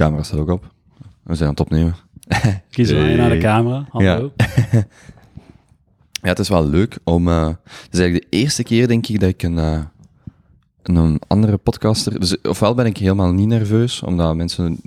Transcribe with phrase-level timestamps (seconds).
[0.00, 0.72] camera staat ook op.
[1.22, 1.94] We zijn aan het opnemen.
[2.70, 3.14] Kies Hey.
[3.16, 3.86] naar de camera.
[3.90, 4.32] Hallo.
[6.22, 7.28] Ja, het is wel leuk om...
[7.28, 9.82] eh het is eigenlijk de eerste keer, denk ik, dat ik een, eh,
[10.82, 12.20] een andere podcaster...
[12.20, 14.80] Dus ofwel ben ik helemaal niet nerveus, omdat mensen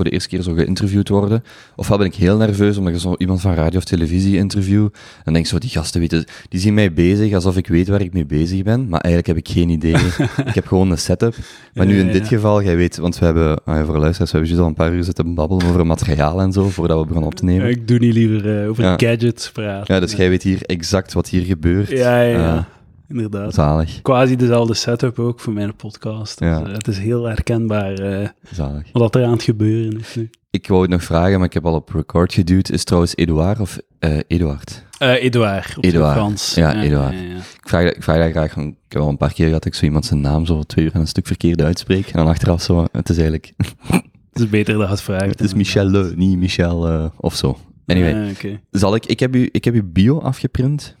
[0.00, 1.44] voor de eerste keer zo geïnterviewd worden.
[1.76, 4.88] Ofwel ben ik heel nerveus, omdat ik zo iemand van radio of televisie interview.
[5.24, 6.24] En denk zo, die gasten weten...
[6.48, 9.36] Die zien mij bezig alsof ik weet waar ik mee bezig ben, maar eigenlijk heb
[9.36, 9.94] ik geen idee.
[10.50, 11.34] ik heb gewoon een setup.
[11.74, 13.64] Maar nu in ja, dit geval, jij weet, want we hebben...
[13.64, 16.52] ah voor luisteraars, we hebben juist al een paar uur zitten babbelen over materiaal en
[16.52, 17.68] zo, voordat we begonnen op te nemen.
[17.68, 19.94] Ik doe niet liever eh, over gadgets praten.
[19.94, 21.88] Ja, dus jij weet hier exact wat hier gebeurt.
[21.88, 22.68] Ja, ja, ja.
[23.10, 23.54] Inderdaad.
[23.54, 26.38] zalig, Quasi dezelfde setup ook voor mijn podcast.
[26.38, 26.62] Dus, Ja.
[26.64, 28.86] eh, het is heel herkenbaar eh, zalig.
[28.92, 30.30] wat er aan het gebeuren is nu.
[30.50, 32.70] Ik wou het nog vragen, maar ik heb al op record geduwd.
[32.70, 34.84] Is het trouwens Eduard of eh Eduard?
[34.98, 36.04] Eduard, op Eduard.
[36.12, 36.54] zijn Frans.
[36.54, 37.12] Ja, Eduard.
[37.12, 37.18] ja.
[37.36, 39.78] Ik vraag, ik vraag dat graag, ik heb al een paar keer gehad dat ik
[39.78, 42.06] zo iemand zijn naam zo twee uur aan een stuk verkeerd uitspreek.
[42.06, 43.52] En dan achteraf zo, het is eigenlijk,
[44.32, 45.24] Het is beter dat je het vraagt.
[45.30, 47.58] het is Michel Le, niet Michel of zo.
[47.86, 48.60] Anyway, Ah, oké.
[48.70, 50.96] zal ik, ik heb u, ik heb uw bio afgeprint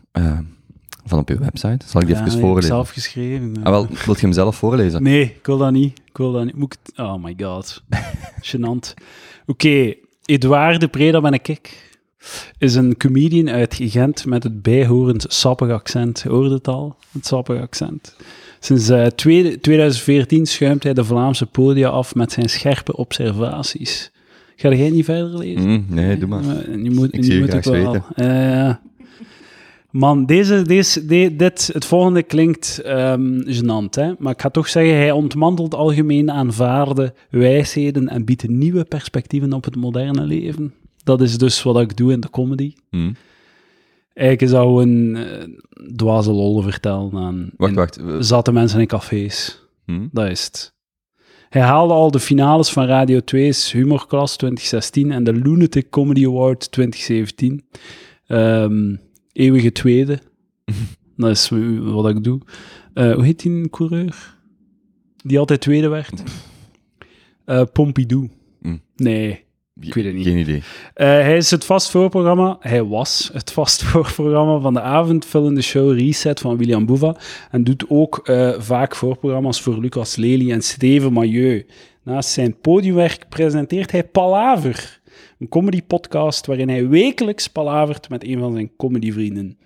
[1.10, 1.86] van op uw website.
[1.86, 2.68] Zal ik die Ja, even ik heb voorlezen?
[2.70, 3.52] zelf geschreven.
[3.62, 5.02] Ah, wel, wilt je hem zelf voorlezen?
[5.02, 5.98] Nee, ik wil dat niet.
[6.08, 6.56] Ik wil dat niet.
[6.56, 7.82] Moet ik Oh my god.
[8.50, 8.94] Gênant.
[9.46, 9.94] Oké,
[10.24, 11.88] Edouard de Pre, dat ben ik.
[12.58, 16.22] Is een comedian uit Gent met het bijhorend sappig accent.
[16.22, 16.96] Hoorde het al?
[17.12, 18.16] Het sappig accent.
[18.60, 24.10] Sinds eh, tweede- 2014 schuimt hij de Vlaamse podia af met zijn scherpe observaties.
[24.56, 25.68] Ga jij niet verder lezen?
[25.70, 26.40] Mm, nee, doe maar.
[26.42, 28.76] Eh, Je moet, Ik je zie je moet graag ook wel.
[29.92, 34.12] Man, deze, deze, de- dit, het volgende klinkt ehm gênant, hè?
[34.18, 39.64] maar ik ga toch zeggen, hij ontmantelt algemeen aanvaarde wijsheden en biedt nieuwe perspectieven op
[39.64, 40.74] het moderne leven.
[41.04, 42.72] Dat is dus wat ik doe in de comedy.
[42.90, 43.14] Mm.
[44.12, 45.48] Eigenlijk is dat gewoon eh,
[45.96, 48.00] dwaze lollen vertellen aan Wacht, wacht.
[48.20, 49.66] zatte mensen in cafés.
[49.86, 50.06] hm?
[50.12, 50.74] Dat is het.
[51.48, 56.70] Hij haalde al de finales van Radio 2's Humorklas 2016 en de Lunatic Comedy Award
[56.72, 57.64] 2017.
[58.26, 58.94] Ehm,
[59.32, 60.18] eeuwige tweede.
[61.16, 62.40] Dat is wat ik doe.
[62.94, 64.36] Eh, hoe heet die coureur?
[65.22, 66.22] Die altijd tweede werd?
[67.44, 68.30] Eh Pompidou.
[68.58, 68.80] Mm.
[68.96, 69.44] Nee,
[69.80, 70.26] ik weet het niet.
[70.26, 70.62] Geen idee.
[70.94, 75.98] Eh, hij is het vast voorprogramma, hij was het vast voorprogramma van de avondvullende show
[75.98, 77.16] Reset van William Boeva
[77.50, 78.20] en doet ook
[78.58, 81.66] vaak voorprogramma's voor Lucas Lely en Steven Mailleu.
[82.02, 84.99] Naast zijn podiumwerk presenteert hij Palaver,
[85.40, 89.58] een comedypodcast waarin hij wekelijks palavert met een van zijn comedyvrienden.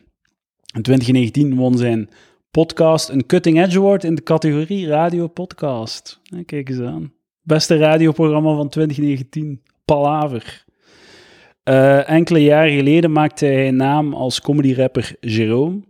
[0.74, 2.08] In 2019 won zijn
[2.50, 6.20] podcast een Cutting Edge Award in de categorie Radio Podcast.
[6.46, 7.12] Kijk eens aan.
[7.42, 10.64] Beste radioprogramma van 2019, Palaver.
[11.62, 15.80] Eh, enkele jaren geleden maakte hij naam als comedy-rapper Jerome.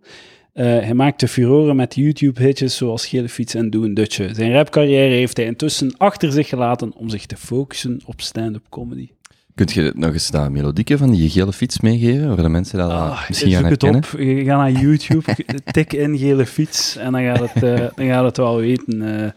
[0.52, 4.34] Eh, hij maakte furoren met YouTube-hitjes zoals Gele Fiets en Doe een Dutje.
[4.34, 9.08] Zijn rapcarrière heeft hij intussen achter zich gelaten om zich te focussen op stand-up comedy.
[9.54, 12.90] Kunt je nog eens dat melodieke van die gele fiets meegeven, waar de mensen dat
[12.90, 14.10] Ah, misschien gaan zoek het herkennen?
[14.12, 15.36] op, je gaat naar YouTube,
[15.72, 19.22] tik in Gele Fiets en dan gaat het, eh, dan gaat het wel weten.
[19.24, 19.30] eh.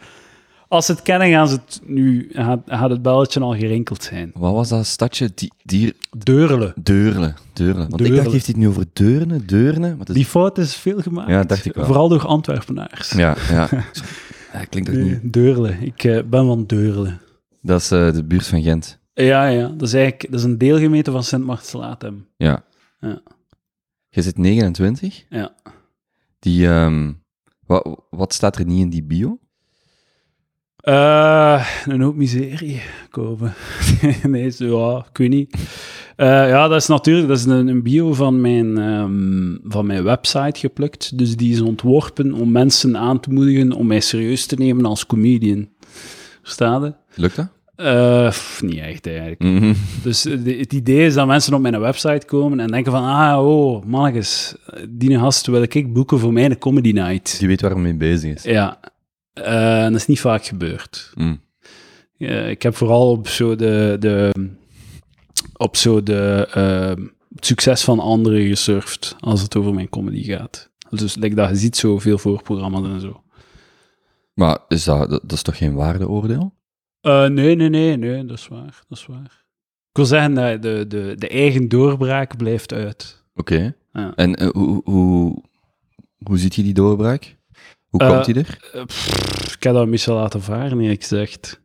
[0.68, 4.32] als ze het kennen, gaan ze het nu, gaat, gaat het belletje al gerinkeld zijn.
[4.34, 5.32] Wat was dat stadje?
[5.36, 5.94] Die, dier...
[6.18, 6.74] Deurle.
[6.76, 7.34] Deurle.
[7.54, 7.88] Deurle.
[7.90, 9.46] Want ik dacht, heeft hij het nu over Deurne?
[9.46, 9.96] Deurne?
[10.06, 10.14] Is...
[10.16, 11.30] Die fout is veel gemaakt.
[11.30, 11.86] Ja, dacht ik wel.
[11.86, 13.12] Vooral door Antwerpenaars.
[13.12, 13.70] Ja, ja.
[14.54, 14.66] ja.
[14.70, 15.20] Klinkt Nee, niet?
[15.34, 15.76] Deurle.
[15.80, 17.18] Ik eh, ben van Deurle.
[17.62, 19.00] Dat is de buurt van Gent.
[19.24, 19.68] Ja, ja.
[19.68, 22.28] Dat is eigenlijk dat is een deelgemeente van Sint-Martelatem.
[22.36, 22.64] Ja.
[23.00, 23.22] Ja.
[24.10, 25.26] Je zit 29.
[25.30, 25.56] Ja.
[26.40, 27.14] Die, ehm,
[27.66, 29.40] wat, wat staat er niet in die bio?
[30.78, 33.54] Eh, een hoop miserie kopen.
[34.24, 35.56] nee, zo, ja, ik weet niet.
[36.16, 40.04] Eh, ja, dat is natuurlijk dat is een, een bio van mijn, ehm, van mijn
[40.04, 41.18] website geplukt.
[41.18, 45.06] Dus die is ontworpen om mensen aan te moedigen om mij serieus te nemen als
[45.06, 45.70] comedian.
[46.42, 46.94] Verstaat?
[47.16, 47.56] Lukt dat?
[47.78, 49.40] Eh, pff, niet echt eigenlijk.
[49.44, 49.74] Mhm.
[50.04, 53.04] Dus eh, de- het idee is dat mensen op mijn website komen en denken van,
[53.04, 54.56] ah, oh, mannetjes,
[54.90, 57.40] die gast wil ik boeken voor mijn comedy night.
[57.40, 58.44] Die weet waar hij mee bezig is.
[58.44, 58.80] Ja,
[59.34, 61.12] Eh, dat is niet vaak gebeurd.
[61.16, 61.42] Mm.
[62.48, 64.31] Ik heb vooral op zo de, de,
[65.57, 67.06] op zo de, eh,
[67.36, 70.69] het succes van anderen gesurfd als het over mijn comedy gaat.
[70.90, 73.22] Dus like dat je ziet zoveel voorprogramma's en zo.
[74.34, 76.54] Maar is dat, dat, dat is toch geen waardeoordeel?
[77.07, 79.45] Eh, nee, nee, nee, nee, dat is waar, dat is waar.
[79.89, 83.24] Ik wil zeggen, dat de, de, de eigen doorbraak blijft uit.
[83.36, 83.75] Oké.
[83.94, 84.13] Ja.
[84.15, 85.44] En eh, hoe, hoe,
[86.24, 87.36] hoe ziet je die doorbraak?
[87.89, 88.86] Hoe Eh, komt die er?
[88.86, 91.62] Pff, ik heb dat een beetje laten varen, eerlijk gezegd.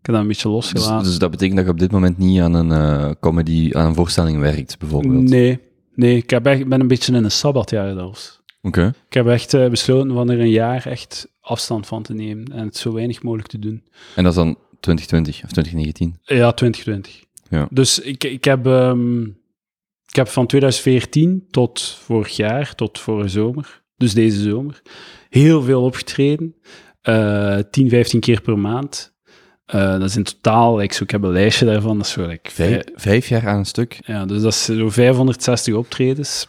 [0.00, 1.06] Ik heb dat een beetje Dus, losgelaten.
[1.06, 4.38] dus dat betekent dat je op dit moment niet aan een comedy, aan een voorstelling
[4.40, 5.28] werkt, bijvoorbeeld?
[5.28, 5.60] nee,
[5.94, 8.40] nee ik, heb echt, ben een beetje in een sabbatjaar zelfs.
[8.62, 8.92] Oké.
[9.08, 12.76] Ik heb echt besloten van er een jaar echt afstand van te nemen en het
[12.76, 13.84] zo weinig mogelijk te doen.
[14.14, 16.18] En dat is dan 2020 of 2019.
[16.22, 17.24] Ja, 2020.
[17.48, 17.68] Ja.
[17.70, 19.22] Dus ik, ik, heb, ehm,
[20.06, 24.82] ik heb van 2014 tot vorig jaar, tot vorige zomer, dus deze zomer,
[25.28, 26.54] heel veel opgetreden.
[27.02, 29.14] Eh 10, 15 keer per maand.
[29.66, 32.26] Eh, dat is in totaal, ik, zo, ik heb een lijstje daarvan, dat is zo
[32.26, 33.98] like, Vijf, vijf jaar aan een stuk.
[34.04, 36.48] Ja, dus dat is zo 560 optredens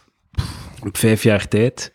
[0.86, 1.92] op vijf jaar tijd.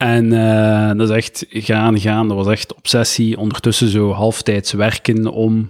[0.00, 2.28] En eh, dat is echt gaan, gaan.
[2.28, 3.38] Dat was echt obsessie.
[3.38, 5.68] Ondertussen zo halftijds werken om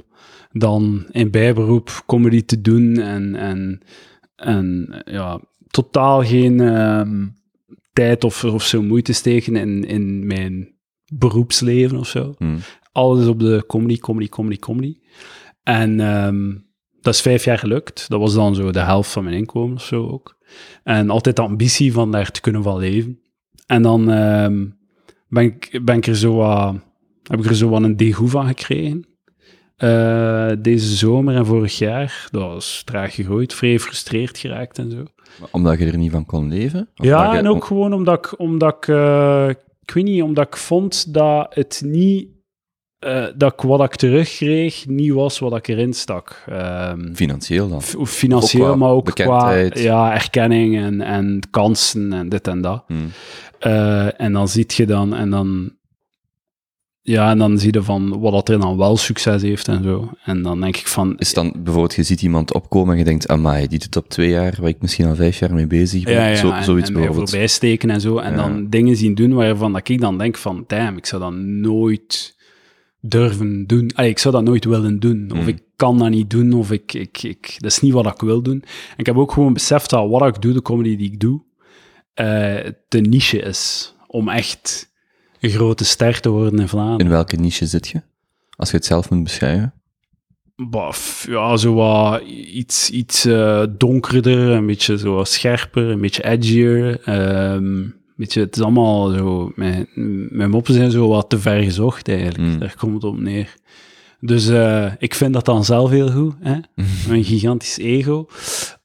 [0.52, 2.98] dan in bijberoep comedy te doen.
[2.98, 3.80] En, en,
[4.36, 7.26] en ja, totaal geen ehm,
[7.92, 10.74] tijd of, of zo moeite steken in, in mijn
[11.12, 12.34] beroepsleven of zo.
[12.38, 12.58] Hmm.
[12.92, 14.96] Alles op de comedy, comedy, comedy, comedy.
[15.62, 16.50] En ehm,
[17.00, 18.08] dat is vijf jaar gelukt.
[18.08, 20.38] Dat was dan zo de helft van mijn inkomen of zo ook.
[20.82, 23.20] En altijd de ambitie van daar te kunnen van leven.
[23.70, 24.66] En dan ehm,
[25.28, 26.74] ben, ik, ben ik er zo wat,
[27.22, 29.06] heb ik er zo een degoe van gekregen.
[29.76, 32.28] Eh, deze zomer en vorig jaar.
[32.30, 35.04] Dat was traag gegroeid, vrij gefrustreerd geraakt en zo.
[35.50, 36.88] Omdat je er niet van kon leven?
[36.96, 39.48] Of Ja, en ook gewoon omdat ik, omdat ik, eh,
[39.82, 42.28] ik weet niet, omdat ik vond dat het niet,
[43.00, 46.42] eh, dat ik wat ik terugkreeg, niet was wat ik erin stak.
[46.48, 47.82] Ehm, Financieel dan.
[48.06, 49.72] financieel, Ook maar ook bekendheid.
[49.72, 52.84] qua ja, erkenning en, en kansen en dit en dat.
[52.86, 53.10] Hmm.
[53.58, 55.72] Eh, en dan ziet je dan, en dan,
[57.02, 60.10] ja, en dan zie je van wat dat er dan wel succes heeft en zo.
[60.24, 63.28] En dan denk ik van, Is dan bijvoorbeeld, je ziet iemand opkomen en je denkt,
[63.28, 66.14] amai, die doet op twee jaar, waar ik misschien al vijf jaar mee bezig ben.
[66.14, 67.30] Ja, ja, Zo, en, zoiets en bijvoorbeeld.
[67.30, 68.18] voorbij steken en zo.
[68.18, 68.36] En Ja.
[68.36, 72.38] dan dingen zien doen waarvan dat ik dan denk van, damn, ik zou dat nooit
[73.00, 73.90] durven doen.
[73.94, 75.30] Allee, ik zou dat nooit willen doen.
[75.32, 75.48] Of Mm.
[75.48, 77.54] ik kan dat niet doen, of ik, ik, ik...
[77.58, 78.62] Dat is niet wat ik wil doen.
[78.62, 81.40] En ik heb ook gewoon beseft dat wat ik doe, de comedy die ik doe,
[82.88, 84.90] de niche is om echt
[85.40, 87.06] een grote ster te worden in Vlaanderen.
[87.06, 88.02] In welke niche zit je?
[88.56, 89.72] Als je het zelf moet beschrijven.
[90.56, 97.00] Baf, ja, zo wat iets, iets eh, donkerder, een beetje zo scherper, een beetje edgier.
[97.04, 97.88] ehm,
[98.20, 99.88] beetje, het is allemaal zo, mijn,
[100.30, 102.38] mijn moppen zijn zo wat te ver gezocht eigenlijk.
[102.52, 102.58] Mm.
[102.58, 103.54] Daar komt het op neer.
[104.20, 106.58] Dus eh, ik vind dat dan zelf heel goed, hè?
[107.14, 108.26] een gigantisch ego.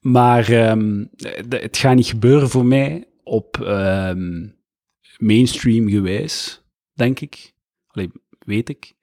[0.01, 1.05] Maar ehm,
[1.49, 4.47] het gaat niet gebeuren voor mij op ehm,
[5.17, 6.61] mainstream gewijs,
[6.93, 7.53] denk ik.
[7.87, 8.11] Allee,
[8.45, 8.93] weet ik.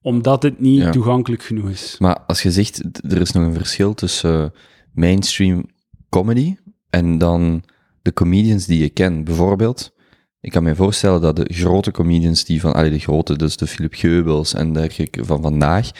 [0.00, 0.90] Omdat het niet Ja.
[0.90, 1.96] toegankelijk genoeg is.
[1.98, 2.82] Maar als je zegt,
[3.12, 4.50] er is nog een verschil tussen eh,
[4.92, 5.64] mainstream
[6.08, 6.56] comedy
[6.90, 7.62] en dan
[8.02, 9.24] de comedians die je kent.
[9.24, 9.92] Bijvoorbeeld,
[10.40, 13.66] ik kan me voorstellen dat de grote comedians die van, allee, de grote, dus de
[13.66, 15.90] Philip Geubels en dergelijke van vandaag,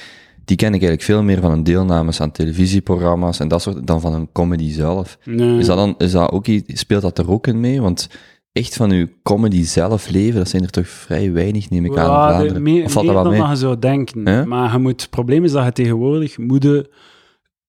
[0.45, 4.01] die ken ik eigenlijk veel meer van hun deelnames aan televisieprogramma's en dat soort, dan
[4.01, 5.19] van een comedy zelf.
[5.25, 5.59] Nee.
[5.59, 7.81] Is dat dan, is dat ook, iets- speelt dat er ook in mee?
[7.81, 8.09] Want
[8.53, 12.05] echt van uw comedy zelf leven, dat zijn er toch vrij weinig, neem ik aan,
[12.07, 12.63] in Ja, Vlaanderen.
[12.63, 13.51] meer, of valt meer dat wel dan mee?
[13.51, 14.49] je zou denken.
[14.49, 16.63] Maar je moet, het probleem is dat je tegenwoordig moet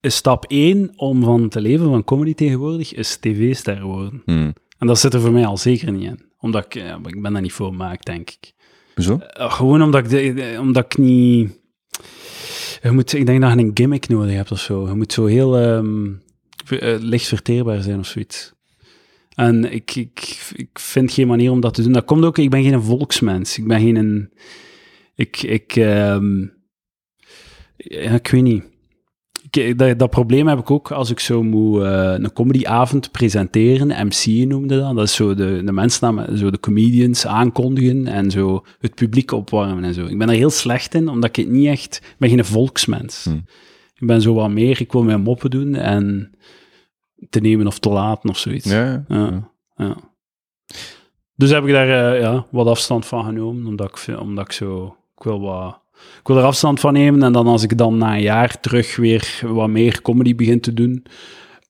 [0.04, 4.22] is stap 1 om van te leven van comedy tegenwoordig, is tv-ster worden.
[4.26, 4.54] Hmm.
[4.78, 6.20] En dat zit er voor mij al zeker niet in.
[6.40, 8.54] Omdat ik, ja, ik ben daar niet voor gemaakt, denk ik.
[8.96, 9.18] Hoezo?
[9.18, 11.60] Eh, gewoon omdat ik, de- de- omdat ik niet...
[12.82, 14.88] Je moet, ik denk dat je een gimmick nodig hebt of zo.
[14.88, 16.06] Je moet zo heel ehm,
[16.70, 18.54] eh, licht verteerbaar zijn of zoiets.
[19.36, 21.92] En ik, ik, ik vind geen manier om dat te doen.
[21.92, 23.58] Dat komt ook, ik ben geen volksmens.
[23.58, 23.96] Ik ben geen...
[23.96, 24.32] Een,
[25.16, 26.42] ik, ik, ehm,
[27.78, 28.64] ja, ik weet niet.
[29.56, 34.08] Ik- dat, dat probleem heb ik ook als ik zo moet eh, een comedyavond presenteren.
[34.08, 34.96] MC noemde dat.
[34.96, 39.84] Dat is zo de, de mensen, zo de comedians aankondigen en zo het publiek opwarmen
[39.84, 40.06] en zo.
[40.06, 41.96] Ik ben er heel slecht in, omdat ik het niet echt...
[42.04, 43.24] Ik ben geen volksmens.
[43.24, 43.46] Hmm.
[44.00, 46.32] Ik ben zo wat meer, ik wil mijn moppen doen en
[47.30, 48.70] te nemen of te laten of zoiets.
[48.70, 49.50] Ja, Ja.
[49.76, 49.96] Ja.
[51.36, 54.96] Dus heb ik daar eh, ja, wat afstand van genomen, omdat ik, omdat ik zo...
[55.18, 55.82] Ik wil, wat,
[56.20, 58.96] ik wil er afstand van nemen en dan als ik dan na een jaar terug
[58.96, 61.06] weer wat meer comedy begin te doen,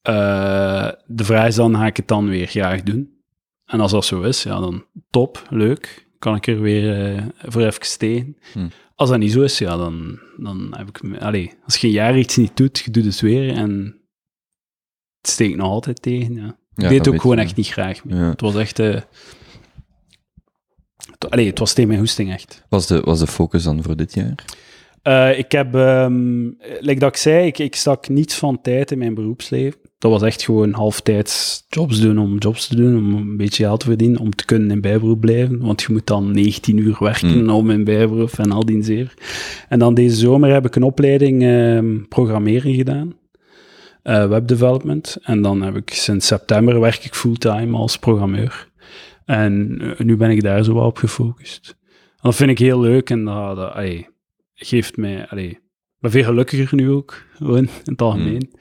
[0.02, 3.12] eh, de vraag is dan, ga ik het dan weer graag doen?
[3.66, 6.08] En als dat zo is, ja, dan top, leuk.
[6.20, 8.38] Kan ik er weer eh, voor even tegen.
[8.54, 8.68] Hm.
[8.96, 11.22] Als dat niet zo is, ja, dan, dan heb ik...
[11.22, 13.72] Allee, als je een jaar iets niet doet, je doet het weer en
[15.22, 16.58] het steekt nog altijd tegen, ja.
[16.76, 18.18] Ja, ik deed dat ook gewoon echt niet graag meer.
[18.18, 18.30] Ja.
[18.30, 18.80] Het was echt...
[18.80, 19.08] eh het,
[21.30, 22.64] allee, het was tegen mijn hoesting, echt.
[22.70, 24.36] Was de, was de focus dan voor dit jaar?
[25.02, 26.44] Eh, ik heb, ehm
[26.80, 29.80] like dat ik zei, ik, ik stak niets van tijd in mijn beroepsleven.
[30.00, 33.80] Dat was echt gewoon halftijds jobs doen om jobs te doen, om een beetje geld
[33.80, 35.60] te verdienen, om te kunnen in bijberoep blijven.
[35.60, 37.50] Want je moet dan 19 uur werken Mm.
[37.50, 39.14] om in bijberoep en al die zeer.
[39.70, 43.14] En dan deze zomer heb ik een opleiding ehm, programmeren gedaan.
[44.04, 45.18] eh, webdevelopment.
[45.22, 48.72] En dan heb ik sinds september werk ik fulltime als programmeur.
[49.26, 51.76] En eh, nu ben ik daar zo wat op gefocust.
[51.90, 53.76] En dat vind ik heel leuk en dat,
[54.54, 55.60] geeft mij, allee,
[56.00, 58.52] ben veel gelukkiger nu ook, in het algemeen.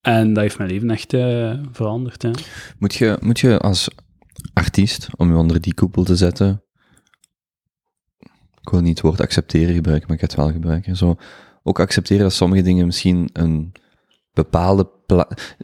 [0.00, 2.22] En dat heeft mijn leven echt eh, veranderd.
[2.22, 2.30] Hè.
[2.78, 3.88] Moet je, moet je als
[4.52, 6.62] artiest, om je onder die koepel te zetten,
[8.60, 11.16] ik wil niet het woord accepteren gebruiken, maar ik ga het wel gebruiken, zo,
[11.62, 13.72] ook accepteren dat sommige dingen misschien een
[14.32, 14.90] bepaalde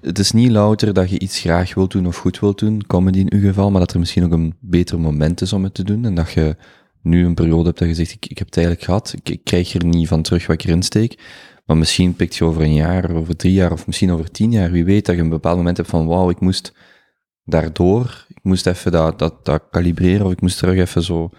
[0.01, 3.19] Het is niet louter dat je iets graag wilt doen of goed wilt doen, comedy
[3.19, 5.85] in uw geval, maar dat er misschien ook een beter moment is om het te
[5.85, 6.57] doen en dat je
[7.03, 9.75] nu een periode hebt dat je zegt, ik, ik heb het eigenlijk gehad, ik, krijg
[9.75, 11.23] er niet van terug wat ik erin steek,
[11.67, 14.71] maar misschien pikt je over een jaar, over drie jaar of misschien over tien jaar,
[14.71, 16.75] wie weet, dat je een bepaald moment hebt van, wauw, ik moest
[17.45, 21.31] daardoor, ik moest even dat, dat, dat kalibreren of ik moest terug even zo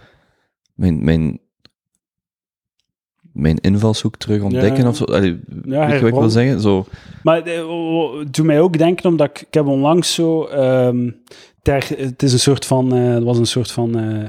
[0.76, 1.40] mijn, mijn,
[3.38, 4.90] mijn invalshoek terug ontdekken Ja.
[4.90, 5.04] of zo.
[5.04, 6.62] Allee, weet je wat ik wil zeggen?
[6.62, 6.86] Zo,
[7.24, 10.44] Maar eh, oh, oh, doe mij ook denken, omdat ik, ik heb onlangs zo...
[10.46, 11.10] ehm,
[11.62, 12.96] ter, het is een soort van...
[12.96, 14.24] eh, het was een soort van eh,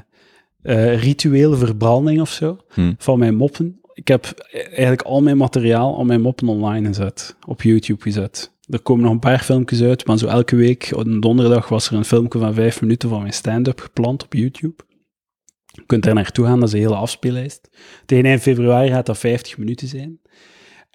[0.93, 2.93] eh, rituele verbranding of zo, Hm.
[2.99, 3.81] van mijn moppen.
[3.95, 8.53] Ik heb eigenlijk al mijn materiaal, al mijn moppen online gezet, op YouTube gezet.
[8.69, 11.89] Er komen nog een paar filmpjes uit, maar zo elke week, op een donderdag, was
[11.91, 14.75] er een filmpje van vijf minuten van mijn stand-up gepland op YouTube.
[15.79, 17.69] Je kunt daar naartoe gaan, dat is een hele afspeellijst.
[18.07, 20.21] Tegen eind februari gaat dat 50 minuten zijn.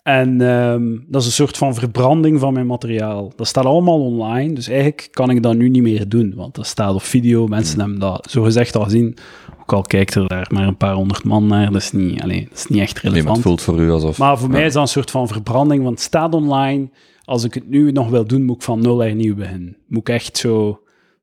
[0.04, 3.34] En ehm, dat is een soort van verbranding van mijn materiaal.
[3.36, 6.66] Dat staat allemaal online, dus eigenlijk kan ik dat nu niet meer doen, want dat
[6.68, 7.48] staat op video.
[7.48, 9.18] Mensen hebben dat zogezegd al gezien.
[9.62, 12.48] Ook al kijkt er daar maar een paar honderd man naar, dat is niet, allee,
[12.50, 13.36] dat is niet echt nee, maar relevant.
[13.38, 14.18] het voelt voor u alsof...
[14.18, 14.54] Maar voor Ja.
[14.54, 16.90] mij is dat een soort van verbranding, want het staat online.
[17.24, 19.78] Als ik het nu nog wil doen, moet ik van nul hernieuw beginnen.
[19.88, 20.82] Moet ik echt zo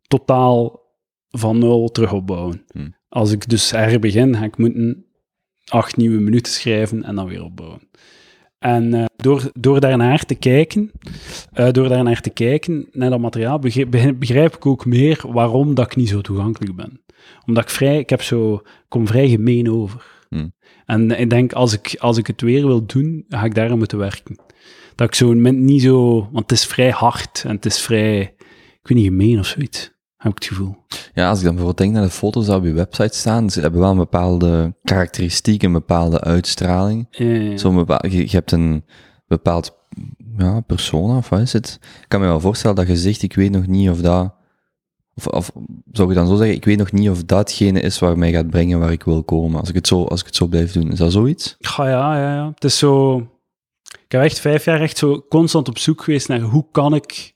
[0.08, 0.80] totaal
[1.28, 2.64] van nul terug opbouwen.
[2.72, 2.94] Hmm.
[3.10, 5.04] Als ik dus herbegin, ga ik moeten
[5.64, 7.80] acht nieuwe minuten schrijven en dan weer opbouwen.
[8.58, 10.90] En eh, door, door daarnaar te kijken,
[11.52, 15.96] eh, door daarnaar te kijken, naar dat materiaal, begrijp, ik ook meer waarom dat ik
[15.96, 17.02] niet zo toegankelijk ben.
[17.46, 20.04] Omdat ik vrij, ik heb zo, kom vrij gemeen over.
[20.28, 20.52] Hmm.
[20.86, 23.78] En ik denk, als ik, als ik het weer wil doen, ga ik daar aan
[23.78, 24.36] moeten werken.
[24.94, 28.88] Dat ik zo niet zo, want het is vrij hard en het is vrij, ik
[28.88, 30.76] weet niet, gemeen of zoiets, heb ik het gevoel.
[31.14, 33.60] Ja, als ik dan bijvoorbeeld denk naar de foto's die op je website staan, ze
[33.60, 37.06] hebben wel een bepaalde karakteristiek, een bepaalde uitstraling.
[37.10, 37.56] Ja, ja, ja.
[37.56, 38.84] Zo'n bepaal- je, je hebt een
[39.26, 39.76] bepaald
[40.36, 41.78] ja, persona, of wat is het?
[41.82, 44.34] Ik kan me wel voorstellen dat je zegt, ik weet nog niet of dat...
[45.14, 45.52] Of, of
[45.92, 48.50] zou je dan zo zeggen, ik weet nog niet of datgene is waar mij gaat
[48.50, 49.60] brengen waar ik wil komen.
[49.60, 51.56] Als ik het zo, als ik het zo blijf doen, is dat zoiets?
[51.58, 52.50] Ja, ja, ja, ja.
[52.54, 53.16] Het is zo...
[54.04, 57.34] Ik heb echt vijf jaar echt zo constant op zoek geweest naar hoe kan ik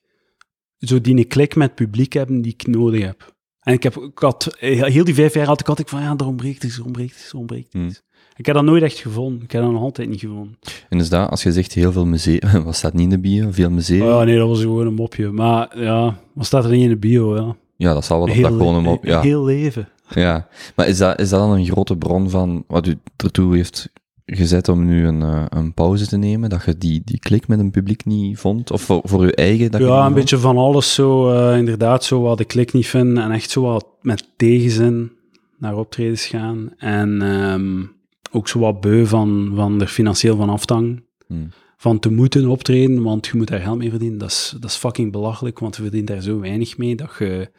[0.88, 3.32] zo die klik met het publiek hebben die ik nodig heb.
[3.60, 6.26] En ik, heb, ik had, heel die vijf jaar had ik altijd van, ja, er
[6.26, 7.86] ontbreekt iets, er ontbreekt iets, er ontbreekt Hmm.
[7.86, 8.02] iets.
[8.36, 9.42] Ik heb dat nooit echt gevonden.
[9.42, 10.58] Ik heb dat nog altijd niet gevonden.
[10.88, 13.50] En is dat, als je zegt heel veel musea, wat staat niet in de bio?
[13.50, 14.18] Veel musea?
[14.18, 15.30] Oh, nee, dat was gewoon een mopje.
[15.30, 17.36] Maar ja, wat staat er niet in de bio?
[17.36, 17.56] Ja.
[17.76, 19.04] Ja, dat zal wel op dat gewoon hem op.
[19.04, 19.88] Ja, heel leven.
[20.08, 20.48] ja.
[20.76, 23.90] Maar is dat, is dat dan een grote bron van wat u ertoe heeft
[24.26, 26.50] gezet om nu een, eh, een pauze te nemen?
[26.50, 28.70] Dat je die, die klik met een publiek niet vond?
[28.70, 29.70] Of voor, voor je eigen?
[29.70, 30.14] Dat Ja, een vond?
[30.14, 31.30] beetje van alles zo.
[31.32, 33.18] eh, inderdaad, zo wat de klik niet vind.
[33.18, 35.12] En echt zo wat met tegenzin
[35.58, 36.70] naar optredens gaan.
[36.78, 37.82] En ehm,
[38.30, 41.04] ook zo wat beu van, van er financieel van afhangen.
[41.26, 41.48] Hmm.
[41.76, 44.18] Van te moeten optreden, want je moet daar geld mee verdienen.
[44.18, 47.50] Dat is, dat is fucking belachelijk, want je verdient daar zo weinig mee dat je...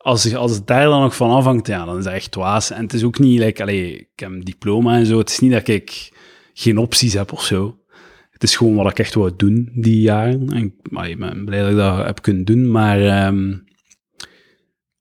[0.00, 2.70] Als, als het daar dan nog van afhangt, ja, dan is dat echt dwaas.
[2.70, 5.18] En het is ook niet, like, allee, ik heb een diploma en zo.
[5.18, 6.12] Het is niet dat ik
[6.52, 7.78] geen opties heb of zo.
[8.30, 10.48] Het is gewoon wat ik echt wou doen die jaren.
[10.48, 12.70] En maar ik ben blij dat ik dat heb kunnen doen.
[12.70, 13.56] Maar ehm,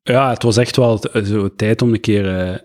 [0.02, 2.58] ja, het was echt wel zo tijd om een keer, eh,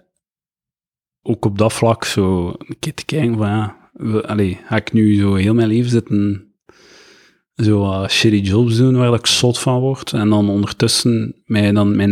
[1.22, 3.90] ook op dat vlak, zo een keer te kijken van, ja,
[4.22, 6.53] allee, ga ik nu zo heel mijn leven zitten
[7.54, 10.12] zo wat shitty jobs doen waar ik zot van word.
[10.12, 12.11] En dan ondertussen mij dan, mijn,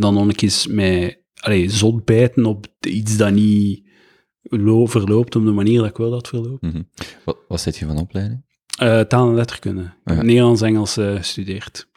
[0.00, 3.84] dan nog een keer mij, allee, zot bijten op iets dat niet
[4.42, 6.62] lo- verloopt op de manier dat ik wil dat verloopt.
[6.62, 6.82] Mhm.
[7.24, 8.44] Wat, wat zit je van opleiding?
[8.78, 9.92] Eh, taal en letterkunde.
[10.04, 10.22] Heb Ja.
[10.22, 11.88] Nederlands-Engels eh, gestudeerd.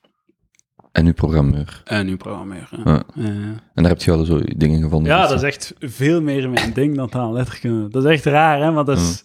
[0.91, 1.81] En nu programmeur.
[1.86, 2.69] En nu programmeur.
[2.72, 3.03] Ja, Ja.
[3.15, 3.31] ja.
[3.74, 5.12] En daar heb je wel zo dingen gevonden.
[5.12, 7.89] Ja, dus, dat is echt veel meer mijn ding dan taal en letterkunde.
[7.89, 8.72] Dat is echt raar, hè?
[8.72, 9.24] Maar dat is...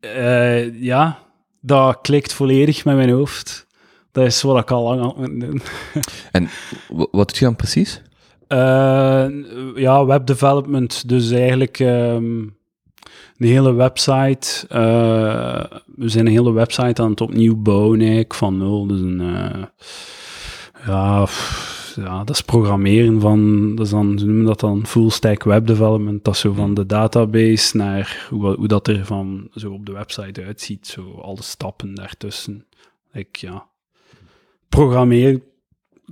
[0.00, 1.24] eh, ja,
[1.66, 3.66] dat klikt volledig met mijn hoofd.
[4.12, 5.62] Dat is wat ik al lang aan doen.
[6.32, 6.48] En
[6.88, 8.02] wa- wat doe je dan precies?
[8.48, 9.26] Eh,
[9.74, 11.08] ja, webdevelopment.
[11.08, 12.24] Dus eigenlijk ehm,
[13.36, 14.66] een hele website.
[14.68, 18.86] eh, we zijn een hele website aan het opnieuw bouwen eigenlijk, van nul.
[18.86, 19.20] Dus een...
[19.20, 19.62] eh,
[20.86, 23.70] ja, pff, ja, dat is programmeren van...
[23.76, 26.24] Dat is dan, ze noemen dat dan full stack web development.
[26.24, 29.92] Dat is zo van de database naar hoe, hoe dat er van zo op de
[29.92, 30.86] website uitziet.
[30.86, 32.64] Zo alle stappen daartussen.
[33.12, 33.66] Ik, ja...
[34.68, 35.40] Programmeer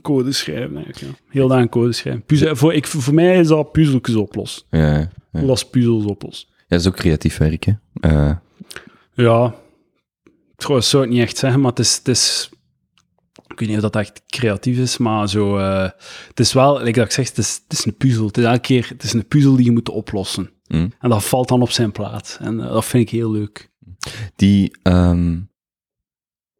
[0.03, 1.25] code schrijven eigenlijk, ja.
[1.29, 2.23] Heel aan code schrijven.
[2.23, 4.63] Puzzel, voor, ik, voor mij is dat puzzeltjes oplossen.
[4.71, 5.41] Ja, ja.
[5.41, 6.49] Dat is puzzels oplossen.
[6.51, 7.73] Ja, dat is ook creatief werk, hè.
[8.01, 8.37] Eh,
[9.15, 9.55] Ja,
[10.57, 12.51] trouwens zou ik niet echt zeggen, maar het is, het is
[13.55, 15.89] ik weet niet of dat echt creatief is, maar zo, eh,
[16.29, 18.27] het is wel, like dat ik zeg, het is, het is een puzzel.
[18.27, 20.51] Het is elke keer, het is een puzzel die je moet oplossen.
[20.67, 20.93] Mm.
[20.99, 22.39] En dat valt dan op zijn plaats.
[22.39, 23.73] En eh, dat vind ik heel leuk.
[24.37, 24.71] Die,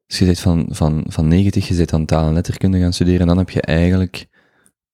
[0.07, 3.21] dus je bent van, van, van 90, je bent aan taal en letterkunde gaan studeren,
[3.21, 4.27] en dan heb je eigenlijk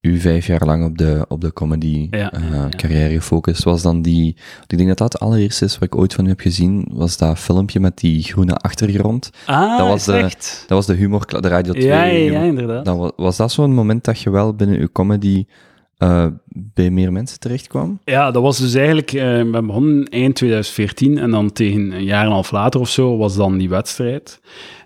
[0.00, 3.64] u vijf jaar lang op de, op de comedy Ja, eh, ja, carrière gefocust.
[3.64, 6.28] Was dan die, ik denk dat dat het allereerste is wat ik ooit van u
[6.28, 9.30] heb gezien, was dat filmpje met die groene achtergrond.
[9.46, 10.64] Ah, Dat was is de- echt?
[10.68, 11.84] Dat was de humor, de Radio 2.
[11.86, 12.84] Ja, ja, inderdaad.
[12.84, 15.44] Dan was dat zo'n moment dat je wel binnen uw comedy
[15.98, 18.00] eh, bij meer mensen terecht kwam?
[18.04, 22.20] Ja, dat was dus eigenlijk, eh we begonnen eind 2014 en dan tegen een jaar
[22.20, 24.40] en een half later of zo was dan die wedstrijd.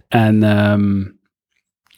[0.08, 1.02] En ehm,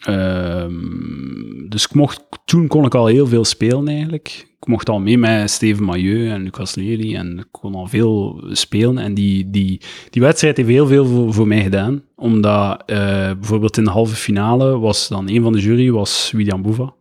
[0.06, 4.46] ehm, dus ik mocht, toen kon ik al heel veel spelen eigenlijk.
[4.60, 8.44] Ik mocht al mee met Steven Mailleu en Lucas Lely en ik kon al veel
[8.50, 8.98] spelen.
[8.98, 12.02] En die, die, die wedstrijd heeft heel veel voor, voor mij gedaan.
[12.16, 12.96] Omdat eh,
[13.32, 16.94] bijvoorbeeld in de halve finale was dan een van de jury was William Boeva.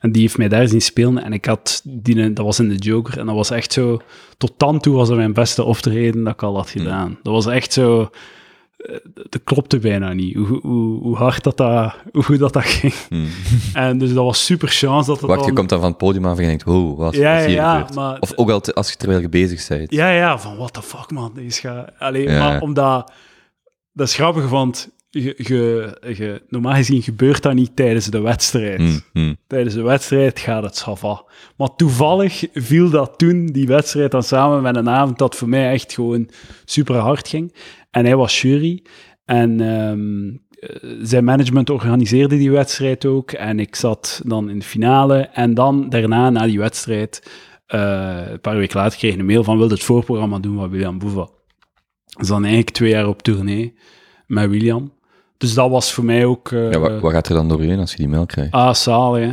[0.00, 1.22] En die heeft mij daar zien spelen.
[1.22, 3.18] En ik had die, dat was in de Joker.
[3.18, 4.00] En dat was echt zo.
[4.36, 7.18] Tot dan toe was dat mijn beste optreden dat ik al had gedaan.
[7.22, 8.10] Dat was echt zo.
[8.78, 8.96] Eh,
[9.28, 10.34] Dat klopte bijna niet.
[10.36, 12.94] Hoe, hoe, hoe hard dat, dat, hoe goed dat, dat ging.
[13.72, 16.24] En dus dat was super chance dat het Wacht, je komt dan van het podium
[16.26, 17.94] af en je denkt, wow, wat Ja, is hier ja, gebeurd?
[17.94, 19.92] maar- Of ook al te- als je terwijl je bezig bent.
[19.92, 21.32] Ja, ja, van what the fuck, man.
[21.48, 21.90] Gaat...
[21.98, 22.38] Allee, Ja.
[22.38, 23.12] maar omdat...
[23.92, 28.78] Dat is grappig, want je, je, je, normaal gezien gebeurt dat niet tijdens de wedstrijd.
[28.78, 29.36] Mm, mm.
[29.46, 31.22] Tijdens de wedstrijd gaat het sava.
[31.56, 35.70] Maar toevallig viel dat toen, die wedstrijd, dan samen met een avond dat voor mij
[35.72, 36.28] echt gewoon
[36.64, 37.54] super hard ging.
[37.90, 38.82] En hij was jury.
[39.24, 40.28] En ehm,
[40.60, 43.32] eh, zijn management organiseerde die wedstrijd ook.
[43.32, 45.18] En ik zat dan in de finale.
[45.18, 47.30] En dan daarna, na die wedstrijd,
[47.66, 50.70] eh, een paar weken later, kreeg ik een mail van wilde het voorprogramma doen van
[50.70, 51.28] William Boeva.
[52.18, 53.74] Dus dan eigenlijk twee jaar op tournee
[54.26, 54.92] met William.
[55.36, 56.52] Dus dat was voor mij ook...
[56.52, 58.52] eh, Ja, wat, wat gaat er dan door je heen als je die mail krijgt?
[58.52, 59.24] Ah, zalig,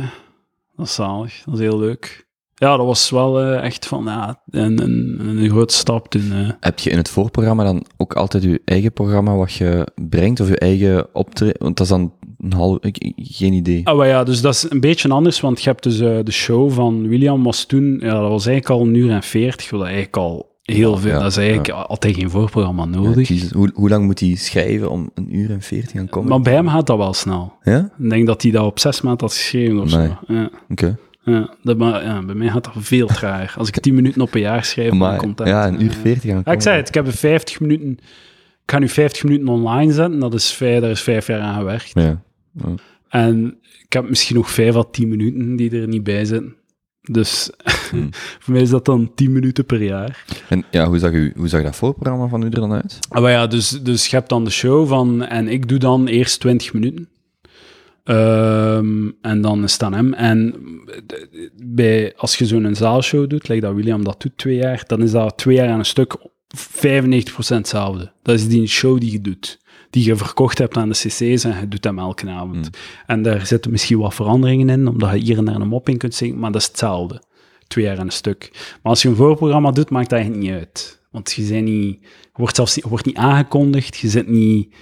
[0.76, 1.42] Dat is zalig.
[1.44, 2.25] Dat is heel leuk.
[2.58, 6.32] Ja, dat was wel eh, echt van, ja, een, een, een grote stap toen.
[6.32, 6.50] eh.
[6.60, 10.48] Heb je in het voorprogramma dan ook altijd je eigen programma wat je brengt, of
[10.48, 11.56] je eigen optreden?
[11.58, 12.78] Want dat is dan een half...
[13.16, 13.80] geen idee.
[13.86, 16.32] Ah, maar ja, dus dat is een beetje anders, want je hebt dus eh, de
[16.32, 19.82] show van William was toen, ja, dat was eigenlijk al een uur en veertig, wat
[19.82, 23.52] eigenlijk al heel veel, Ja, dat is eigenlijk altijd geen voorprogramma nodig.
[23.52, 26.28] hoe, hoe lang moet hij schrijven om een uur en veertig gaan komen?
[26.28, 27.52] maar bij hem gaat dat wel snel.
[27.62, 27.90] Ja?
[27.98, 30.16] Ik denk dat hij dat op zes maanden had geschreven of zo.
[30.26, 30.96] Ja, Oké.
[31.34, 33.58] Ja, dat, maar, ja, bij mij gaat dat veel trager.
[33.58, 35.46] Als ik tien minuten op een jaar schrijf, dan komt dat...
[35.46, 36.52] ja, een uur eh, veertig gaan Ja, komen.
[36.52, 37.90] ik zei het, ik heb er 50 minuten...
[38.62, 41.58] Ik ga nu 50 minuten online zetten, dat is vijf, daar is vijf jaar aan
[41.58, 41.90] gewerkt.
[41.94, 42.22] Ja.
[43.08, 46.54] En ik heb misschien nog 5 à 10 minuten die er niet bij zitten.
[47.00, 47.50] Dus
[47.90, 48.08] Hmm.
[48.12, 50.24] voor mij is dat dan 10 minuten per jaar.
[50.48, 52.98] En ja, hoe zag, u, hoe zag dat voorprogramma van u er dan uit?
[53.08, 55.24] Ah, Maar ja, dus, dus je hebt dan de show van...
[55.26, 57.08] En ik doe dan eerst 20 minuten.
[58.06, 60.12] Ehm, en dan is het aan hem.
[60.12, 60.54] En
[61.62, 65.10] bij, als je zo'n zaalshow doet, like dat William dat doet twee jaar, dan is
[65.10, 66.16] dat twee jaar aan een stuk
[66.56, 68.12] 95% hetzelfde.
[68.22, 69.58] Dat is die show die je doet.
[69.90, 72.70] Die je verkocht hebt aan de cc's en je doet hem elke avond.
[73.06, 75.98] En daar zitten misschien wat veranderingen in, omdat je hier en daar een mop in
[75.98, 77.22] kunt zingen, maar dat is hetzelfde.
[77.66, 78.50] Twee jaar aan een stuk.
[78.52, 81.00] Maar als je een voorprogramma doet, maakt dat eigenlijk niet uit.
[81.10, 84.74] Want je, bent niet, je wordt zelfs niet, wordt niet aangekondigd, je zit niet...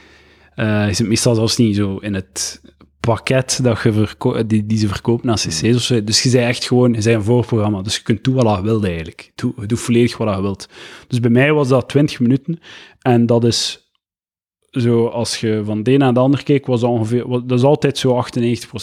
[0.55, 2.61] eh, je zit meestal zelfs niet zo in het
[3.05, 6.05] pakket dat je die, die ze verkopen aan cc's of zo.
[6.05, 7.83] Dus je bent echt gewoon, je bent een voorprogramma.
[7.83, 9.33] Dus je kunt doen wat je wilt eigenlijk.
[9.35, 10.69] Doe, je doet volledig wat je wilt.
[11.09, 12.61] Dus bij mij was dat 20 minuten.
[13.01, 13.89] En dat is
[14.71, 17.65] zo, als je van de een naar de ander keek, was dat ongeveer, dat is
[17.65, 18.37] altijd zo 98%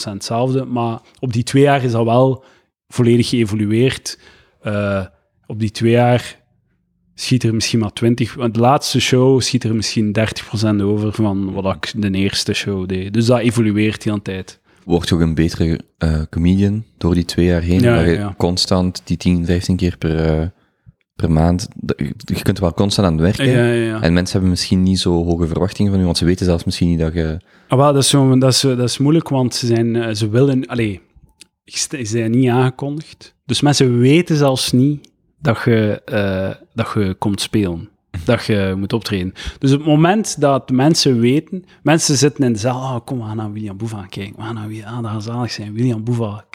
[0.04, 0.66] hetzelfde.
[0.66, 2.44] Maar op die twee jaar is dat wel
[2.88, 4.20] volledig geëvolueerd.
[4.62, 5.06] Eh,
[5.46, 6.41] op die twee jaar
[7.22, 10.16] schiet er misschien maar 20, want de laatste show schiet er misschien
[10.80, 13.14] 30% over van wat ik de eerste show deed.
[13.14, 14.60] Dus dat evolueert die aan tijd.
[14.86, 17.80] Word je ook een betere eh, comedian door die twee jaar heen?
[17.80, 18.34] Ja, dat je ja.
[18.38, 20.48] constant die 10, 15 keer per, eh,
[21.16, 21.68] per maand...
[21.96, 23.60] Je je kunt wel constant aan het werken.
[23.60, 24.02] Ja.
[24.02, 26.90] En mensen hebben misschien niet zo hoge verwachtingen van u, want ze weten zelfs misschien
[26.90, 27.38] niet dat je...
[27.68, 30.30] Ah, wel, dat, is zo, dat, is, dat is moeilijk, want ze, zijn, eh, ze
[30.30, 30.66] willen...
[30.66, 31.02] Allee,
[31.64, 33.36] ze zijn niet aangekondigd.
[33.46, 35.11] Dus mensen weten zelfs niet
[35.42, 37.90] dat je, eh, dat je komt spelen.
[38.26, 39.34] Dat je moet optreden.
[39.60, 41.66] Dus op het moment dat mensen weten...
[41.84, 42.96] Mensen zitten in de zaal...
[42.96, 44.36] Oh, kom, we gaan naar William Boeva kijken.
[44.36, 44.88] We gaan naar William...
[44.88, 45.74] Ah, dat gaat zalig zijn.
[45.74, 46.46] William Boeva.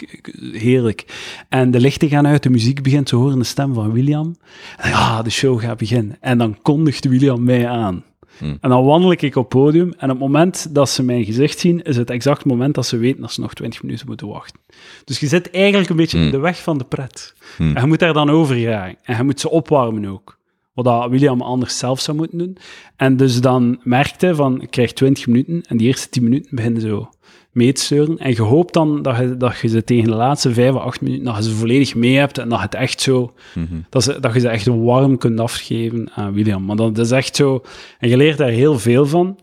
[0.52, 1.04] Heerlijk.
[1.48, 3.08] En de lichten gaan uit, de muziek begint.
[3.08, 4.36] Ze horen de stem van William.
[4.76, 6.16] En ja, de show gaat beginnen.
[6.20, 8.04] En dan kondigt William mij aan.
[8.40, 11.58] En dan wandel ik op het podium en op het moment dat ze mijn gezicht
[11.58, 14.60] zien, is het exact moment dat ze weten dat ze nog 20 minuten moeten wachten.
[15.04, 17.34] Dus je zit eigenlijk een beetje in de weg van de pret.
[17.58, 18.98] En je moet daar dan over geraken.
[19.02, 20.38] En je moet ze opwarmen ook.
[20.74, 22.56] wat dat William anders zelf zou moeten doen.
[22.96, 26.80] En dus dan merkte van, ik krijg 20 minuten en die eerste 10 minuten beginnen
[26.80, 27.10] zo
[27.56, 28.18] mee te steuren.
[28.18, 31.00] En je hoopt dan dat je, dat je ze tegen de laatste 5 of 8
[31.00, 33.74] minuten, dat je ze volledig mee hebt en dat het echt zo, Mhm.
[33.90, 36.64] dat, ze, dat je ze echt warm kunt afgeven aan William.
[36.64, 37.62] Maar dat is echt zo,
[37.98, 39.38] en je leert daar heel veel van,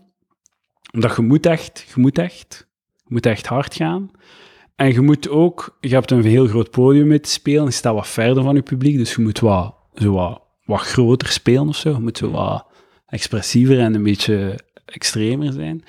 [0.92, 4.10] omdat je moet echt, je moet echt, je moet echt hard gaan.
[4.76, 7.94] En je moet ook, je hebt een heel groot podium mee te spelen, je staat
[7.94, 11.76] wat verder van je publiek, dus je moet wat, zo wat, wat groter spelen of
[11.76, 11.90] zo.
[11.90, 12.66] Je moet zo wat
[13.06, 15.84] expressiever en een beetje extremer zijn.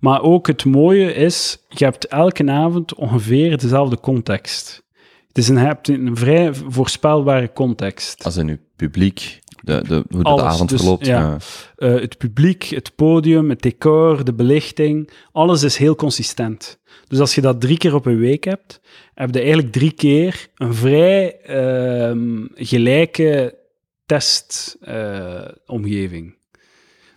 [0.00, 4.82] Maar ook het mooie is, je hebt elke avond ongeveer dezelfde context.
[5.28, 8.24] Het is een, je hebt een vrij voorspelbare context.
[8.24, 11.06] Als in uw publiek, de, de, hoe de avond dus, verloopt.
[11.06, 11.36] ja.
[11.76, 16.78] Eh, het publiek, het podium, het decor, de belichting, alles is heel consistent.
[17.08, 18.80] Dus als je dat drie keer op een week hebt,
[19.14, 23.58] heb je eigenlijk drie keer een vrij ehm, gelijke
[24.06, 26.38] testomgeving.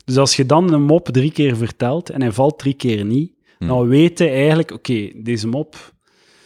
[0.05, 3.31] Dus als je dan een mop drie keer vertelt en hij valt drie keer niet,
[3.57, 3.67] Hmm.
[3.67, 5.93] dan weet je eigenlijk, oké, deze mop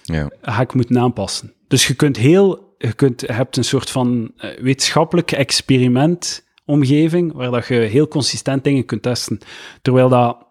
[0.04, 0.30] Ja.
[0.41, 1.54] ga ik moeten aanpassen.
[1.67, 7.52] Dus je kunt heel, je, kunt, je hebt een soort van eh, wetenschappelijk experimentomgeving waar
[7.52, 9.39] dat je heel consistent dingen kunt testen.
[9.82, 10.46] Terwijl dat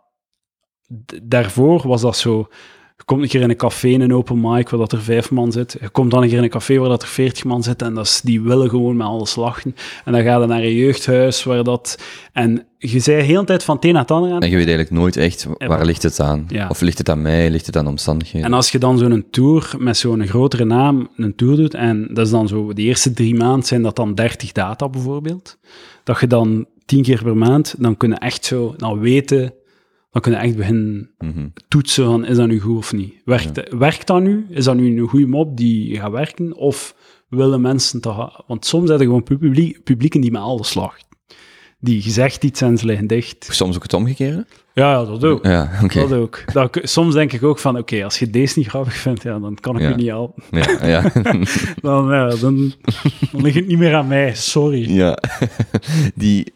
[1.22, 2.48] daarvoor was dat zo.
[3.06, 5.52] Komt een keer in een café, in een open mic, waar dat er vijf man
[5.52, 5.76] zit.
[5.80, 7.94] Je komt dan een keer in een café waar dat er veertig man zit en
[7.94, 9.74] dat is, die willen gewoon met alles lachen.
[10.04, 11.98] En dan ga je naar een jeugdhuis waar dat...
[12.32, 14.40] En je zei heel tijd van het een naar het ander aan.
[14.40, 16.44] En je weet eigenlijk nooit echt waar ligt het aan.
[16.48, 16.68] Ja.
[16.68, 18.46] Of ligt het aan mij, ligt het aan omstandigheden.
[18.46, 22.26] En als je dan zo'n tour met zo'n grotere naam een tour doet, en dat
[22.26, 25.58] is dan zo, de eerste drie maanden zijn dat dan 30 data bijvoorbeeld,
[26.04, 29.52] dat je dan tien keer per maand, dan kunnen echt zo, dan weten,
[30.16, 31.46] dan kunnen echt beginnen Mhm.
[31.68, 33.14] toetsen van, is dat nu goed of niet?
[33.24, 34.46] Werkt, werkt dat nu?
[34.48, 36.54] Is dat nu een goede mop die gaat werken?
[36.56, 36.94] Of
[37.28, 38.44] willen mensen toch...
[38.46, 41.04] Want soms zijn er gewoon publiek, publieken die met alles lacht.
[41.78, 43.48] Die gezegd iets en ze liggen dicht.
[43.50, 44.46] Soms ook het omgekeerde?
[44.74, 45.44] Ja, ja dat ook.
[45.44, 46.00] Ja, oké.
[46.00, 46.52] Dat ook.
[46.52, 49.54] Dat, soms denk ik ook van, oké, als je deze niet grappig vindt, ja, dan
[49.60, 49.88] kan ik Ja.
[49.88, 50.42] je niet helpen.
[50.50, 51.10] Ja, ja.
[51.80, 52.72] Dan, ja, dan,
[53.32, 54.90] dan ligt het niet meer aan mij, sorry.
[54.94, 55.18] ja.
[56.14, 56.52] Die...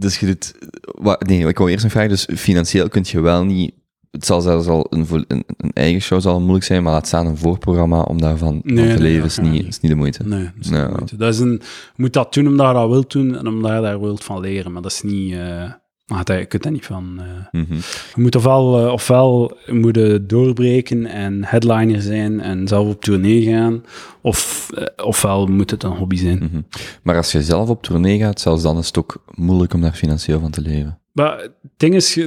[0.00, 0.54] Dus je doet...
[0.80, 3.72] wa- Nee, ik wou eerst nog vragen, dus financieel kun je wel niet...
[4.10, 7.26] Het zal zelfs al een, een, een eigen show zal moeilijk zijn, maar laat staan
[7.26, 9.66] een voorprogramma om daarvan van Nee, te nee, leven is, niet, niet.
[9.66, 10.22] is niet de moeite.
[10.28, 10.84] Nee, dat is, niet Ja.
[10.86, 11.16] de moeite.
[11.16, 11.50] dat is een,
[11.96, 14.40] je moet dat doen omdat je dat wilt doen en omdat je daar wilt van
[14.40, 15.32] leren, maar dat is niet...
[15.32, 15.64] eh
[16.10, 17.20] maar je kunt daar niet van...
[17.20, 17.74] eh, Mhm.
[18.14, 23.42] Je moet ofwel, eh, ofwel moet je doorbreken en headliner zijn en zelf op tournee
[23.42, 23.84] gaan,
[24.22, 26.38] of, eh, ofwel moet het een hobby zijn.
[26.38, 26.60] Mhm.
[27.02, 29.92] Maar als je zelf op tournee gaat, zelfs dan is het ook moeilijk om daar
[29.92, 30.98] financieel van te leven.
[31.12, 32.18] Maar het ding is,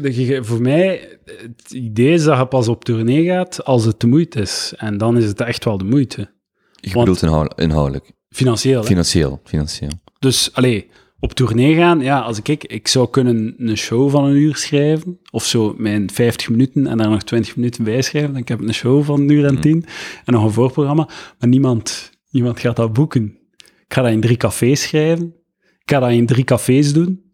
[0.42, 4.40] voor mij, het idee is dat je pas op tournee gaat als het de moeite
[4.42, 4.74] is.
[4.78, 6.32] En dan is het echt wel de moeite.
[6.76, 8.12] Je bedoelt inhoud- inhoudelijk.
[8.30, 8.88] Financieel, hè?
[8.88, 9.90] Financieel, financieel.
[10.20, 10.90] Dus, allee,
[11.24, 14.56] op tournee gaan, ja, als ik, ik, ik zou kunnen een show van een uur
[14.56, 18.62] schrijven, of zo mijn 50 minuten en daar nog 20 minuten bij schrijven, dan heb
[18.62, 19.86] ik een show van een uur en tien
[20.26, 21.10] en nog een voorprogramma,
[21.40, 23.38] maar niemand, niemand gaat dat boeken.
[23.58, 27.33] Ik ga dat in drie cafés schrijven, ik ga dat in drie cafés doen,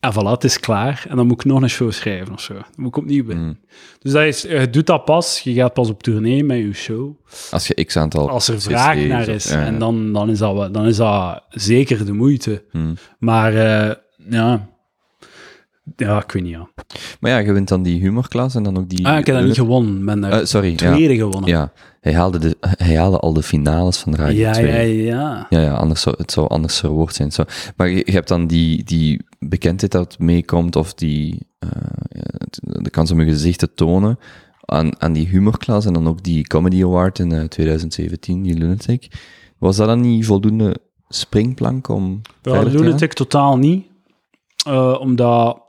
[0.00, 2.54] en voilà, het is klaar, en dan moet ik nog een show schrijven of zo.
[2.54, 3.48] Dan moet ik opnieuw beginnen.
[3.48, 3.68] Mm.
[3.98, 7.16] Dus dat is, je doet dat pas, je gaat pas op tournee met je show,
[7.50, 8.30] Als je x aantal...
[8.30, 9.48] als er vraag naar is.
[9.48, 9.66] ja, ja.
[9.66, 12.64] En dan, dan, is dat, dan is dat zeker de moeite.
[12.72, 12.94] Mm.
[13.18, 13.94] Maar eh,
[14.30, 14.68] ja.
[15.96, 16.52] Ja, ik weet niet.
[16.52, 16.68] Ja.
[17.20, 19.06] Maar ja, je wint dan die humorklas en dan ook die...
[19.06, 20.04] Ah, ik heb dat niet gewonnen.
[20.04, 20.96] Ben daar Eh, sorry, ja.
[20.96, 21.48] gewonnen.
[21.50, 21.72] ja.
[22.00, 24.66] Hij, haalde de, hij haalde al de finales van de Radio ja, 2.
[25.04, 25.46] ja, ja.
[25.50, 27.32] Ja, ja, anders zou, het zou anders verwoord zijn.
[27.32, 27.44] Zo.
[27.76, 31.68] Maar je, je hebt dan die, die bekendheid dat meekomt, of die, eh,
[32.60, 34.18] de kans om je gezicht te tonen
[34.64, 39.10] aan, aan die humorklas en dan ook die Comedy Award in eh, 2017, die Lunatic.
[39.58, 40.76] Was dat dan niet voldoende
[41.08, 42.60] springplank om Ja,
[43.00, 43.86] ik totaal niet.
[44.66, 45.62] Eh, omdat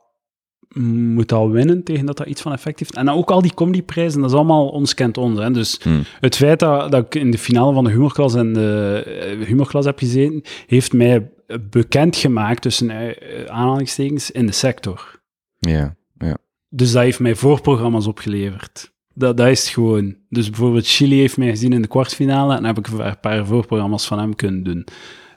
[0.75, 2.95] moet al winnen tegen dat dat iets van effect heeft.
[2.95, 5.39] En ook al die comedyprijzen, dat is allemaal ons kent ons.
[5.39, 5.51] Hè.
[5.51, 6.03] Dus Hmm.
[6.19, 9.85] het feit dat, dat ik in de finale van de humorklas en de eh, humorklas
[9.85, 11.31] heb gezeten, heeft mij
[11.69, 15.21] bekend gemaakt tussen eh, aanhalingstekens in de sector.
[15.59, 16.37] Ja, ja.
[16.69, 18.91] Dus dat heeft mij voorprogramma's opgeleverd.
[19.13, 20.15] Dat, dat is het gewoon.
[20.29, 24.07] Dus bijvoorbeeld Chili heeft mij gezien in de kwartfinale en heb ik een paar voorprogramma's
[24.07, 24.85] van hem kunnen doen.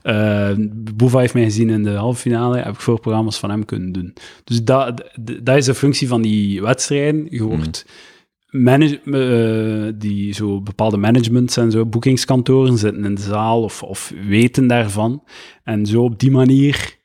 [0.02, 0.50] Eh
[0.94, 4.14] Boeva heeft mij gezien in de halve finale, heb ik voorprogramma's van hem kunnen doen.
[4.44, 5.10] Dus dat,
[5.42, 7.26] dat is de functie van die wedstrijden.
[7.30, 7.86] Je wordt
[8.50, 14.12] manage, eh, die zo bepaalde managements en zo, boekingskantoren zitten in de zaal of, of
[14.28, 15.24] weten daarvan.
[15.64, 16.96] En zo op die manier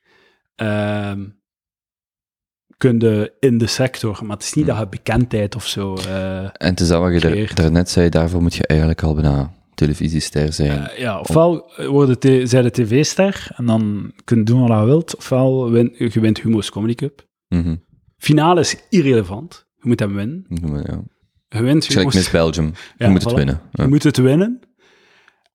[2.76, 5.94] kun je in de sector, maar het is niet dat je bekendheid of zo.
[5.96, 9.14] eh, En het is dat wat je daar- daarnet zei, daarvoor moet je eigenlijk al
[9.14, 10.86] bijna televisiester zijn.
[10.86, 14.84] Eh, ja, ofwel worden de, zij de tv-ster en dan kun je doen wat je
[14.84, 17.26] wilt, ofwel win, je wint Humo's Comedy Cup.
[17.48, 17.76] Mhm.
[18.16, 19.66] Finale is irrelevant.
[19.76, 20.46] Je moet hem winnen.
[20.48, 21.02] Ja.
[21.48, 22.72] Je wint Humo's Miss Belgium.
[22.96, 23.60] Je moet het winnen.
[23.72, 23.82] Ja.
[23.82, 24.60] Je moet het winnen.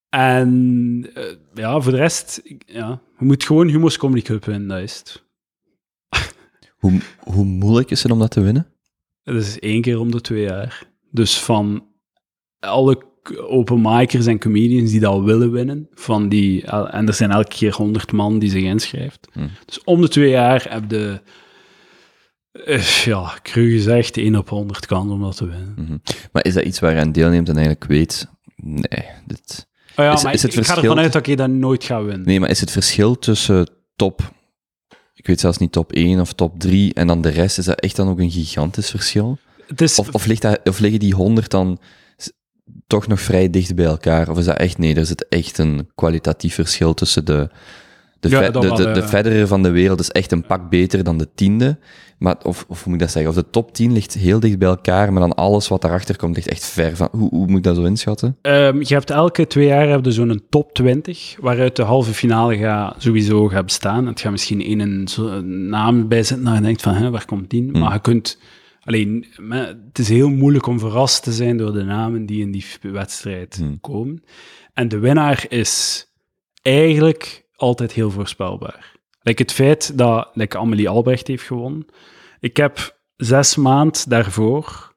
[0.10, 4.80] En eh, ja, voor de rest, ja, je moet gewoon Humo's Comedy Cup winnen, dat
[4.80, 5.24] is het.
[6.78, 8.68] Hoe, hoe moeilijk is het om dat te winnen?
[9.24, 10.92] Dat is één keer om de twee jaar.
[11.12, 11.88] Dus van
[12.60, 13.13] alle
[13.48, 18.12] openmakers en comedians die dat willen winnen, van die, en er zijn elke keer honderd
[18.12, 19.28] man die zich inschrijft.
[19.34, 19.50] Hmm.
[19.66, 21.22] Dus om de twee jaar heb je,
[22.52, 25.74] eh, ja, cru gezegd, 1 op 100 kans om dat te winnen.
[25.78, 25.98] Mhm.
[26.32, 28.28] Maar is dat iets waar je aan deelneemt en eigenlijk weet...
[28.56, 29.68] Nee, dit...
[29.96, 31.84] Oh ja, Is- maar is het ik, ik ga ervan uit dat ik dat nooit
[31.84, 32.28] ga winnen.
[32.28, 34.32] Nee, maar is het verschil tussen top...
[35.14, 37.80] Ik weet zelfs niet top 1 of top 3 en dan de rest, is dat
[37.80, 39.38] echt dan ook een gigantisch verschil?
[39.76, 41.80] Is, Of, of, ligt dat, of liggen die 100 dan
[42.88, 44.30] toch nog vrij dicht bij elkaar?
[44.30, 44.78] Of is dat echt...
[44.78, 47.50] Nee, er zit echt een kwalitatief verschil tussen de...
[48.20, 51.04] De, Ja, de, wel, de, de Federer van de wereld is echt een pak beter
[51.04, 51.78] dan de tiende.
[52.24, 53.32] Maar, of, of hoe moet ik dat zeggen?
[53.32, 56.36] Of de top 10 ligt heel dicht bij elkaar, maar dan alles wat daarachter komt
[56.36, 57.08] ligt echt ver van...
[57.12, 58.38] Hoe, hoe moet ik dat zo inschatten?
[58.42, 62.58] Ehm, je hebt elke twee jaar heb je zo'n top 20, waaruit de halve finale
[62.58, 64.08] gaat sowieso gaat bestaan.
[64.08, 67.50] Het gaat misschien één een, naam bij zitten, dat je denkt van, hè, waar komt
[67.50, 67.70] die?
[67.72, 67.80] Hmm.
[67.80, 68.38] Maar je kunt...
[68.84, 69.26] Alleen,
[69.88, 73.56] het is heel moeilijk om verrast te zijn door de namen die in die wedstrijd
[73.56, 73.80] Hmm.
[73.80, 74.24] komen.
[74.74, 76.06] En de winnaar is
[76.62, 78.92] eigenlijk altijd heel voorspelbaar.
[79.22, 81.86] Like het feit dat like Amelie Albrecht heeft gewonnen.
[82.40, 84.96] Ik heb zes maand daarvoor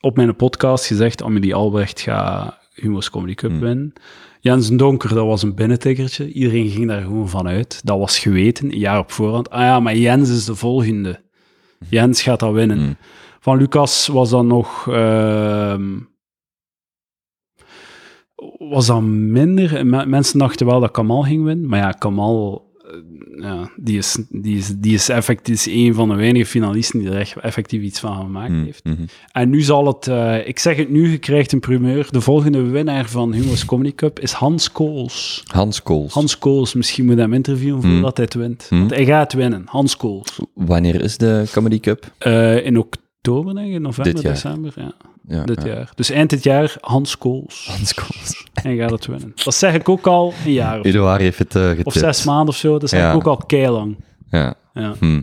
[0.00, 3.60] op mijn podcast gezegd, Amelie Albrecht gaat Humo's Comedy Cup Hmm.
[3.60, 3.92] winnen.
[4.40, 6.32] Jens Donker, dat was een binnentikkertje.
[6.32, 7.80] Iedereen ging daar gewoon van uit.
[7.84, 9.50] Dat was geweten, een jaar op voorhand.
[9.50, 11.24] Ah ja, maar Jens is de volgende.
[11.90, 12.78] Jens gaat dat winnen.
[12.78, 12.96] Hmm.
[13.40, 14.88] Van Lucas was dan nog...
[14.88, 15.98] ehm,
[18.58, 19.86] was dat minder.
[19.86, 21.68] Me- mensen dachten wel dat Kamal ging winnen.
[21.68, 22.65] Maar ja, Kamal...
[23.40, 27.08] Ja, die is, die, is, die is effectief is een van de weinige finalisten die
[27.10, 28.84] er echt effectief iets van gemaakt Mm, heeft.
[28.84, 29.02] mhm.
[29.32, 32.08] En nu zal het, eh, ik zeg het nu, je krijgt een primeur.
[32.10, 35.42] De volgende winnaar van Humo's Comedy Cup is Hans Kools.
[35.46, 36.12] Hans Kools.
[36.12, 38.66] Hans Kools, misschien moet hij hem interviewen voordat hij het wint.
[38.68, 38.78] Hmm.
[38.78, 40.40] Want hij gaat winnen, Hans Kools.
[40.54, 42.10] Wanneer is de Comedy Cup?
[42.18, 44.72] Eh, in oktober, denk ik, in november, december.
[44.76, 44.94] Ja,
[45.28, 45.68] Ja, dit ja.
[45.68, 45.92] jaar.
[45.94, 47.66] Dus eind dit jaar, Hans Kools.
[47.70, 48.48] Hans Kools.
[48.52, 49.32] Hij gaat het winnen.
[49.44, 51.86] Dat zeg ik ook al een jaar of, Eduard heeft het getipt.
[51.86, 52.78] of zes maanden of zo.
[52.78, 53.96] Dat zeg ik ook al keilang.
[54.30, 54.54] Ja.
[54.72, 54.94] Ja.
[54.98, 55.22] Hm.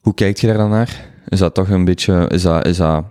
[0.00, 1.10] Hoe kijkt je daar dan naar?
[1.28, 2.28] Is dat toch een beetje...
[2.28, 3.04] Is dat, is dat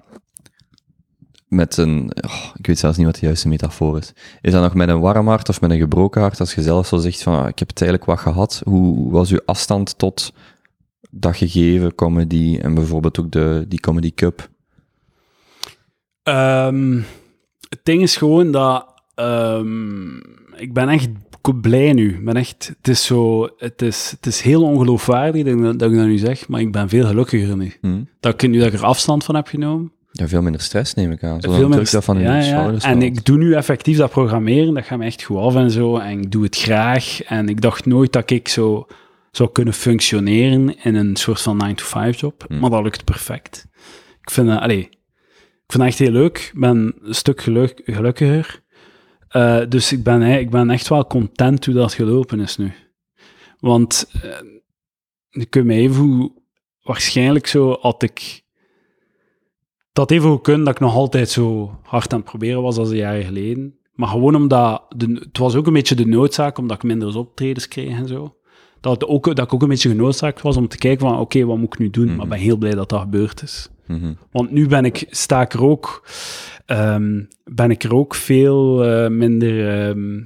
[1.47, 2.11] met een...
[2.25, 4.13] oh, ik weet zelfs niet wat de juiste metafoor is.
[4.41, 6.39] Is dat nog met een warm hart of met een gebroken hart?
[6.39, 8.61] Als je zelf zo zegt van, ah, ik heb het eigenlijk wat gehad.
[8.65, 10.33] Hoe was uw afstand tot
[11.11, 14.49] dat gegeven comedy en bijvoorbeeld ook de, die Comedy Cup?
[16.25, 17.01] Ehm,
[17.69, 18.85] het ding is gewoon dat
[19.15, 20.15] ehm,
[20.55, 21.09] ik ben echt
[21.61, 22.09] blij nu.
[22.09, 25.79] Ik Ben echt, het is zo, het is, het is heel ongeloofwaardig dat ik, dat
[25.79, 27.73] dat ik dat nu zeg, maar ik ben veel gelukkiger nu.
[27.81, 28.03] Hm?
[28.19, 29.91] Dat ik nu dat ik er afstand van heb genomen.
[30.11, 31.41] Ja, veel minder stress neem ik aan.
[31.41, 32.41] Zo veel dat van ja, ja.
[32.41, 33.03] schouders En valt.
[33.03, 35.97] ik doe nu effectief dat programmeren, dat gaat me echt goed af en zo.
[35.97, 37.23] En ik doe het graag.
[37.23, 38.87] En ik dacht nooit dat ik zo
[39.31, 42.43] zou kunnen functioneren in een soort van 9-to-5 job.
[42.47, 42.59] Hmm.
[42.59, 43.67] Maar dat lukt perfect.
[44.21, 44.89] Ik vind allee,
[45.65, 46.37] ik vind het echt heel leuk.
[46.53, 48.63] Ik ben een stuk geluk, gelukkiger.
[49.27, 52.71] Eh, dus ik ben, ik ben echt wel content hoe dat gelopen is nu.
[53.59, 54.31] Want eh,
[55.29, 56.31] je kunt me even hoe-
[56.81, 58.43] waarschijnlijk zo had ik
[59.93, 62.89] dat even goed kunnen dat ik nog altijd zo hard aan het proberen was als
[62.89, 63.79] een jaar geleden.
[63.93, 67.67] Maar gewoon omdat, de, het was ook een beetje de noodzaak, omdat ik minder optredens
[67.67, 68.37] kreeg en zo.
[68.85, 71.57] Dat, ook, dat ik ook een beetje genoodzaakt was om te kijken van, oké, wat
[71.57, 72.15] moet ik nu doen?
[72.15, 73.69] Maar ik ben heel blij dat dat gebeurd is.
[73.87, 74.13] Mhm.
[74.31, 76.07] Want nu ben ik, sta ik er ook,
[76.65, 79.87] ehm, ben ik er ook veel eh, minder...
[79.89, 80.17] ehm,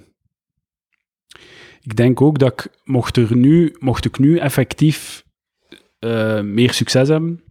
[1.82, 5.24] ik denk ook dat ik, mocht, er nu, mocht ik nu effectief
[6.00, 7.41] eh, meer succes hebben,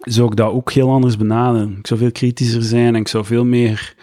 [0.00, 1.76] zou ik dat ook heel anders benaderen.
[1.78, 3.94] Ik zou veel kritischer zijn en ik zou veel meer...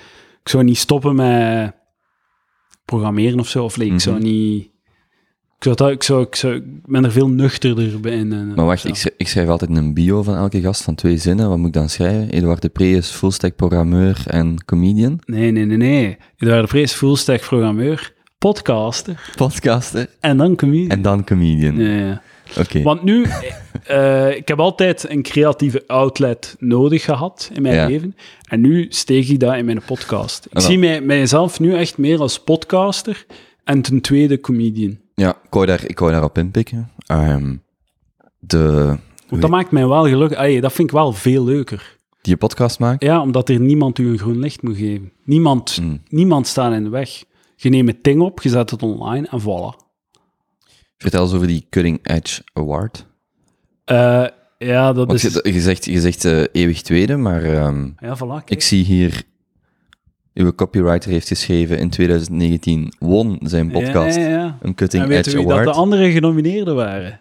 [0.42, 1.74] Ik zou niet stoppen met
[2.86, 4.24] programmeren of zo, of ik zou Mhm.
[4.26, 4.72] niet...
[5.64, 8.34] Ik, zou dat, ik, zou, ik, zou, ik ben er veel nuchterder bij in.
[8.34, 11.18] en, Maar wacht, ik schrijf, ik schrijf altijd een bio van elke gast van twee
[11.18, 11.50] zinnen.
[11.50, 12.30] Wat moet ik dan schrijven?
[12.30, 15.20] Eduard de Pre is fullstack programmeur en comedian.
[15.26, 16.18] Nee, nee, nee, nee.
[16.38, 20.10] Eduard de Prees, fullstack programmeur, podcaster Podcaster.
[20.20, 20.90] en dan comedian.
[20.90, 21.76] En dan comedian.
[21.78, 22.22] Ja, ja.
[22.60, 22.82] Oké.
[22.82, 23.26] Want nu,
[23.86, 27.88] eh, ik heb altijd een creatieve outlet nodig gehad in mijn Ja.
[27.88, 28.16] leven.
[28.48, 30.48] En nu steek ik dat in mijn podcast.
[30.52, 33.26] Ik zie mij, mijzelf nu echt meer als podcaster
[33.64, 35.02] en ten tweede comedian.
[35.16, 36.92] Ja, ik wou, daar, ik wou daarop inpikken.
[37.06, 37.56] Ehm,
[38.40, 38.96] de...
[39.30, 40.62] Dat maakt mij wel gelukkig.
[40.62, 41.98] Dat vind ik wel veel leuker.
[42.22, 43.04] Die je podcast maakt?
[43.04, 45.12] Ja, omdat er niemand u een groen licht moet geven.
[45.24, 46.02] Niemand, Mm.
[46.08, 47.24] niemand staat in de weg.
[47.56, 49.82] Je neemt het ding op, je zet het online en voilà.
[50.98, 53.06] Vertel eens over die Cutting Edge Award.
[53.86, 54.26] Eh,
[54.58, 55.34] ja, dat Want is...
[55.34, 58.44] je, je zegt, je zegt eh, eeuwig tweede, maar ehm, Ja, voilà.
[58.46, 59.24] ik zie hier...
[60.34, 64.58] Uw copywriter heeft geschreven in 2019 won zijn podcast Ja, ja, ja.
[64.62, 65.74] een Cutting En weet Edge je wie dat Award.
[65.76, 67.20] de andere genomineerden waren?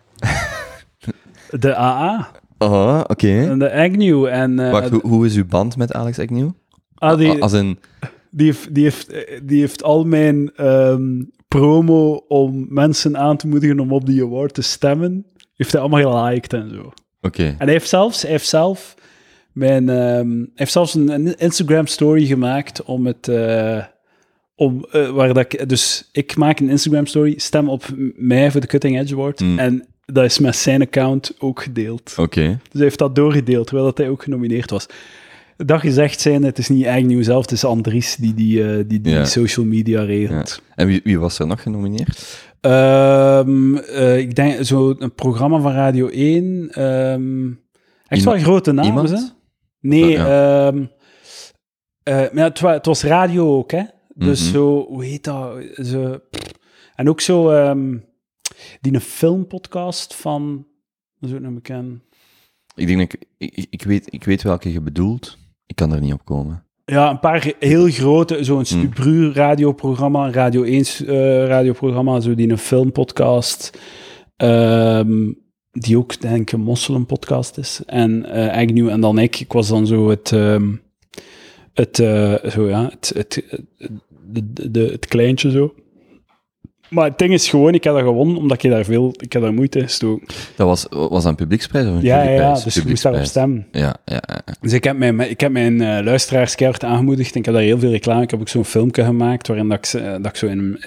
[1.50, 3.28] de AA Oh, oké.
[3.48, 4.24] en de Agnew.
[4.26, 6.48] En, eh, Wacht, hoe, hoe is uw band met Alex Agnew?
[6.94, 7.78] ah, die, Als een...
[8.30, 13.80] die, heeft, die, heeft, die heeft al mijn ehm, promo om mensen aan te moedigen
[13.80, 15.24] om op die award te stemmen,
[15.56, 16.92] heeft hij allemaal geliked en zo.
[17.20, 17.42] Oké.
[17.44, 18.94] En hij heeft zelfs, hij heeft zelf,
[19.52, 23.28] mijn, ehm, hij heeft zelfs een, een Instagram story gemaakt om het...
[23.28, 23.84] eh,
[24.54, 27.84] om, eh, waar dat ik, dus ik maak een Instagram story, stem op
[28.16, 29.40] mij voor de Cutting Edge Award.
[29.40, 29.58] Mm.
[29.58, 32.14] En dat is met zijn account ook gedeeld.
[32.18, 32.40] Oké.
[32.46, 34.86] Dus hij heeft dat doorgedeeld, terwijl dat hij ook genomineerd was.
[35.56, 39.00] Dat gezegd zijn, het is niet Agnew zelf, het is Andries die die, eh, die,
[39.00, 39.24] die Ja.
[39.24, 40.62] social media regelt.
[40.74, 42.40] En wie, wie was er nog genomineerd?
[42.60, 46.68] Ehm, eh, ik denk zo'n programma van Radio 1.
[46.70, 47.46] ehm,
[48.06, 49.34] echt Iemand- wel grote namen, iemand?
[49.82, 50.66] Nee, Ja.
[50.66, 50.84] ehm,
[52.02, 53.82] eh, maar het, wa- het was radio ook, hè?
[54.14, 54.52] Dus Mhm.
[54.52, 55.62] zo, hoe heet dat?
[55.74, 56.18] Zo,
[56.94, 57.96] en ook zo, ehm,
[58.80, 60.66] die een filmpodcast van,
[61.18, 62.00] dat is ook nog bekend.
[62.74, 65.38] Ik denk dat ik, ik, ik weet, ik weet welke je bedoelt.
[65.66, 66.66] Ik kan er niet op komen.
[66.84, 68.64] Ja, een paar heel grote, zo'n Hmm.
[68.64, 73.78] Stubru radioprogramma, Radio 1 eh, radioprogramma, zo die een filmpodcast,
[74.36, 75.32] ehm,
[75.72, 77.80] die ook, denk ik, een moslimpodcast is.
[77.86, 80.72] En eh Agnew en dan ik, ik was dan zo het, ehm,
[81.74, 83.42] het, eh, zo ja, het, het,
[83.78, 83.90] het,
[84.26, 85.74] de, de, het kleintje zo.
[86.88, 89.42] Maar het ding is gewoon, ik heb dat gewonnen, omdat ik daar veel, ik heb
[89.42, 90.26] daar moeite in gestoken.
[90.56, 93.66] Dat was, was dat een publieksprijs of een Ja, ja, dus je moest daarop stemmen.
[93.70, 94.54] Ja, ja, ja.
[94.60, 97.62] Dus ik heb mijn, ik heb mijn eh, luisteraars keihard aangemoedigd en ik heb daar
[97.62, 98.22] heel veel reclame.
[98.22, 100.80] Ik heb ook zo'n filmpje gemaakt waarin dat ik, dat ik zo in,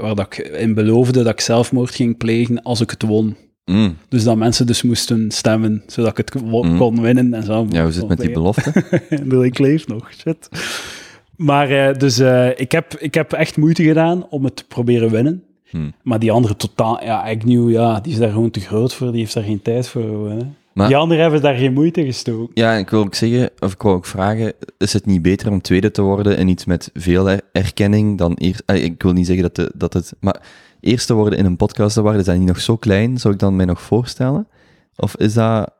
[0.00, 3.36] waar dat ik in beloofde dat ik zelfmoord ging plegen als ik het won.
[3.68, 3.96] Mm.
[4.08, 6.76] Dus dat mensen dus moesten stemmen, zodat ik het wo- Mm.
[6.78, 7.66] kon winnen en zo.
[7.70, 8.72] Ja, hoe zit het met die belofte?
[9.24, 9.46] belofte?
[9.46, 10.48] ik leef nog, shit.
[11.36, 15.10] Maar eh, dus eh, ik, heb, ik heb echt moeite gedaan om het te proberen
[15.10, 15.42] winnen.
[15.70, 15.92] Hmm.
[16.02, 19.20] Maar die andere totaal, ja, Agnew, ja, die is daar gewoon te groot voor, die
[19.20, 20.30] heeft daar geen tijd voor.
[20.30, 20.36] hè.
[20.78, 22.50] Maar- Die anderen hebben daar geen moeite gestoken.
[22.54, 25.60] Ja, ik wil ook zeggen, of ik wil ook vragen, is het niet beter om
[25.60, 28.62] tweede te worden en iets met veel er- erkenning dan eerst...
[28.66, 30.12] eh, Ik wil niet zeggen dat, de, dat het...
[30.20, 30.40] Maar
[30.80, 33.18] eerst te worden in een podcast award, is dat niet nog zo klein?
[33.18, 34.48] Zou ik dan mij nog voorstellen?
[34.96, 35.70] Of is dat...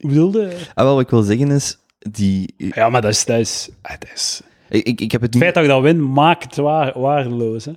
[0.00, 0.52] Hoe bedoelde?
[0.74, 2.54] Ah, wel, wat ik wil zeggen is, die...
[2.56, 3.24] Ja, maar dat is...
[3.24, 5.82] Dat is, ah, dat is Ik, ik, ik heb het het feit dat ik dat
[5.82, 7.64] win, maakt het waar, waardeloos.
[7.64, 7.72] Hè?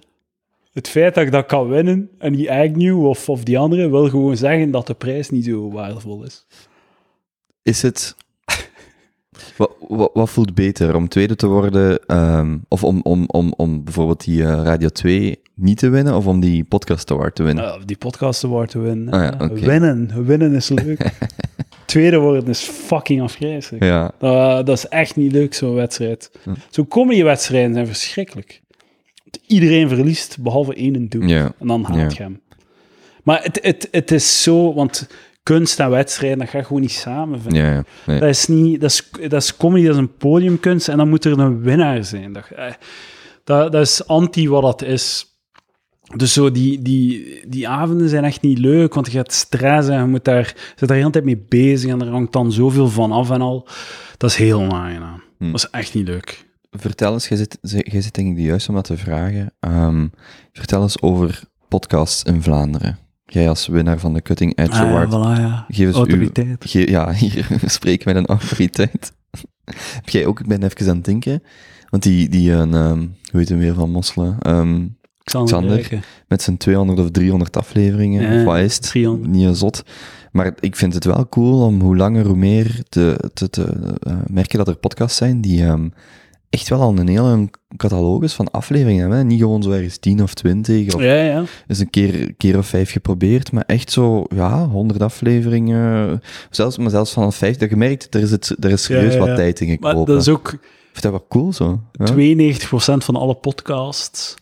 [0.79, 4.09] Het feit dat ik dat kan winnen en die Agnew of, of die andere wil
[4.09, 6.45] gewoon zeggen dat de prijs niet zo waardevol is.
[7.63, 8.15] Is het...
[9.57, 10.95] Wat, wat, wat voelt beter?
[10.95, 15.41] Om tweede te worden, ehm, of om, om, om, om bijvoorbeeld die eh, Radio 2
[15.55, 17.63] niet te winnen, of om die podcast award te winnen?
[17.63, 19.13] Nou, die podcast award te winnen.
[19.13, 19.53] Ah ja.
[19.53, 20.25] Winnen.
[20.25, 21.11] Winnen is leuk.
[21.85, 23.83] Tweede worden is fucking afgrijzelijk.
[23.83, 26.31] Ja, Dat, dat is echt niet leuk, zo'n wedstrijd.
[26.43, 26.53] Hm.
[26.69, 28.61] Zo'n comedy-wedstrijden zijn verschrikkelijk.
[29.47, 31.21] Iedereen verliest, behalve één doel.
[31.29, 32.07] En dan haat Ja.
[32.17, 32.41] je hem.
[33.23, 35.07] Maar het, het, het is zo, want
[35.43, 37.41] kunst en wedstrijden, dat gaat gewoon niet samen.
[37.41, 37.59] vind ik.
[37.61, 37.83] Ja, ja.
[38.05, 38.19] Nee.
[38.19, 41.25] Dat is niet, dat is, dat is comedy, dat is een podiumkunst en dan moet
[41.25, 42.33] er een winnaar zijn.
[42.33, 42.71] Dat, eh,
[43.43, 45.23] dat, dat is anti wat dat is.
[46.15, 49.99] Dus zo die, die, die avonden zijn echt niet leuk, want je gaat stress en
[49.99, 52.51] je moet daar, je zit daar de hele tijd mee bezig en er hangt dan
[52.51, 53.67] zoveel van af en al.
[54.17, 55.21] Dat is heel onaangenaam.
[55.37, 55.45] Hm.
[55.51, 56.47] Dat is echt niet leuk.
[56.71, 59.53] Vertel eens, jij zit, jij zit denk ik de juiste om dat te vragen.
[59.59, 60.07] Ehm,
[60.53, 62.97] vertel eens over podcasts in Vlaanderen.
[63.25, 65.07] Jij als winnaar van de Cutting Edge Ah, Award.
[65.09, 65.65] voilà, ja.
[65.67, 66.65] Geef eens uw, Autoriteit.
[66.69, 69.11] ge- ja, hier spreek met een autoriteit.
[69.95, 71.43] Heb jij ook, ik ben even aan het denken,
[71.89, 74.85] want die, die een, ehm, hoe heet hem weer van Mosselen, Ehm,
[75.23, 75.99] Xander.
[76.27, 78.83] Met zijn 200 of 300 afleveringen, Ja, of wat is het?
[78.89, 79.31] 300.
[79.31, 79.83] Niet een zot.
[80.31, 83.63] Maar ik vind het wel cool om hoe langer hoe meer te, te, te
[84.03, 85.65] eh, merken dat er podcasts zijn die
[86.49, 89.27] echt wel al een hele catalogus van afleveringen hebben.
[89.27, 91.43] Niet gewoon zo ergens 10 of 20 of Ja, ja.
[91.67, 96.21] eens een keer, keer of vijf geprobeerd, maar echt zo, ja, 100 afleveringen.
[96.49, 99.19] Zelfs, maar zelfs van 50, dat je merkt, er is, het, er is serieus Ja,
[99.19, 100.13] wat tijd in Maar gekropen.
[100.13, 100.51] dat is ook...
[100.53, 101.81] Ik vind dat wel cool zo.
[101.91, 102.57] Ja?
[102.57, 104.35] 92% van alle podcasts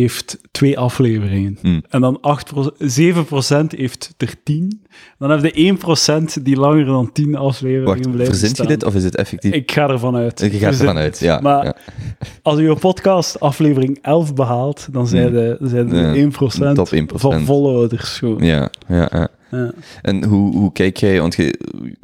[0.00, 1.58] heeft twee afleveringen.
[1.60, 1.82] Hmm.
[1.88, 4.82] En dan 8%, 7% heeft er 10.
[5.18, 5.76] Dan heb je
[6.38, 9.52] 1% die langer dan 10 afleveringen Wacht, blijven verzint je dit of is het effectief?
[9.52, 10.40] Ik ga ervan uit.
[10.40, 11.40] gaat Verzin- ervan uit, ja.
[11.40, 11.76] Maar ja.
[12.42, 16.14] als je podcast aflevering 11 behaalt, dan zijn de, dan zijn de Ja,
[16.72, 17.20] 1%, top 1%.
[17.20, 18.18] van followers.
[18.18, 18.44] Gewoon.
[18.44, 19.28] Ja, ja, ja.
[19.54, 19.72] Ja.
[20.02, 21.58] En hoe, hoe kijk jij, want je,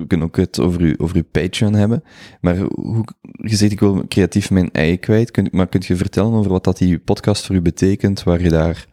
[0.07, 2.03] kunnen ook het over uw, over Patreon hebben.
[2.40, 5.30] Maar hoe, je zegt, ik wil creatief mijn ei kwijt.
[5.30, 8.48] Kun, maar kunt je vertellen over wat dat die podcast voor u betekent, waar je
[8.51, 8.86] daar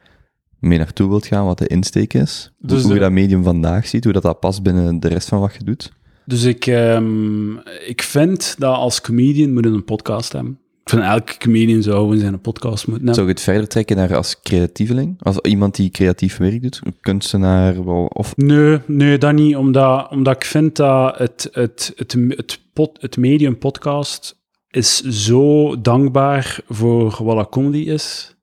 [0.60, 2.54] mee naartoe wilt gaan, wat de insteek is?
[2.60, 5.28] Dus hoe de- je dat medium vandaag ziet, hoe dat, dat past binnen de rest
[5.28, 5.94] van wat je doet?
[6.26, 7.52] Dus ik, ehm,
[7.88, 10.60] ik vind dat als comedian moet je een podcast hebben.
[10.90, 13.14] Vind elke comedian zou gewoon zijn een podcast moeten hebben.
[13.16, 15.16] Zou je het verder trekken naar als creatieveling?
[15.22, 16.80] Als iemand die creatief werk doet?
[16.84, 17.86] Een kunstenaar?
[17.86, 19.56] wel- Of Nee, nee, dat niet.
[19.56, 24.36] Omdat, omdat ik vind dat het, het, het, het, pod- het medium podcast
[24.70, 28.36] is zo dankbaar voor wat dat comedy is.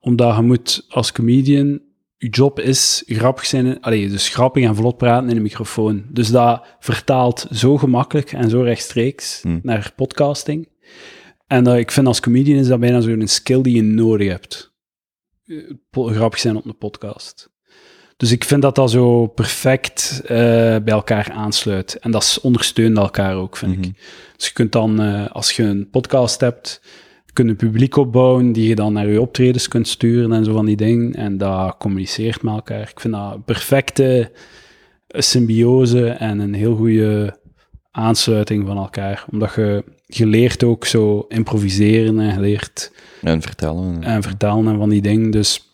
[0.00, 1.80] Omdat je moet als comedian,
[2.16, 6.04] je job is grappig zijn, allee, dus grappig en vlot praten in een microfoon.
[6.08, 9.60] Dus dat vertaalt zo gemakkelijk en zo rechtstreeks Hmm.
[9.62, 10.68] naar podcasting.
[11.52, 14.72] En dat, ik vind als comedian is dat bijna zo'n skill die je nodig hebt.
[15.44, 15.56] Eh,
[15.90, 17.50] grappig zijn op een podcast.
[18.16, 20.28] Dus ik vind dat dat zo perfect eh,
[20.76, 21.98] bij elkaar aansluit.
[21.98, 23.82] En dat ondersteunt elkaar ook, vind Mhm.
[23.82, 23.94] ik.
[24.36, 26.82] Dus je kunt dan, eh, als je een podcast hebt,
[27.32, 30.52] kun je een publiek opbouwen die je dan naar je optredens kunt sturen en zo
[30.52, 31.14] van die dingen.
[31.14, 32.88] En dat communiceert met elkaar.
[32.90, 34.30] Ik vind dat perfecte
[35.08, 37.40] symbiose en een heel goede
[37.92, 39.24] aansluiting van elkaar.
[39.30, 44.02] Omdat je, je leert ook zo improviseren en je leert en vertellen?
[44.02, 45.30] en vertellen en van die dingen.
[45.30, 45.66] Dus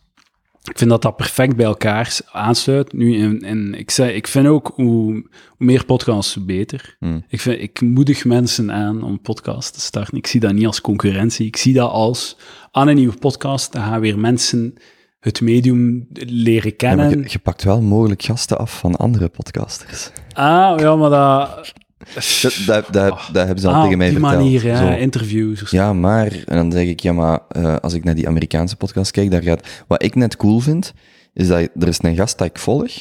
[0.65, 2.93] ik vind dat dat perfect bij elkaar aansluit.
[2.93, 5.25] Nu, en, en ik, zei, ik vind ook hoe, hoe
[5.59, 6.97] meer podcasts, hoe beter.
[6.99, 7.25] Hmm.
[7.29, 10.17] Ik, vind, ik moedig mensen aan om podcasts te starten.
[10.19, 11.47] Ik zie dat niet als concurrentie.
[11.47, 12.37] Ik zie dat als
[12.71, 14.75] aan een nieuwe podcast, dan gaan weer mensen
[15.21, 17.11] het medium leren Ja, kennen.
[17.11, 20.11] je, je pakt wel mogelijk gasten af van andere podcasters.
[20.33, 21.73] Ah, ja, maar dat...
[22.15, 24.33] Dat, dat, dat, dat hebben ze al Ah, tegen mij verteld.
[24.35, 24.99] manier, ja, Zo.
[24.99, 25.63] interviews.
[25.63, 25.77] of zo.
[25.77, 29.11] Ja, maar, en dan zeg ik, ja, maar eh, als ik naar die Amerikaanse podcast
[29.11, 30.93] kijk, daar gaat, wat ik net cool vind,
[31.35, 32.93] is dat er is een gast dat ik volg,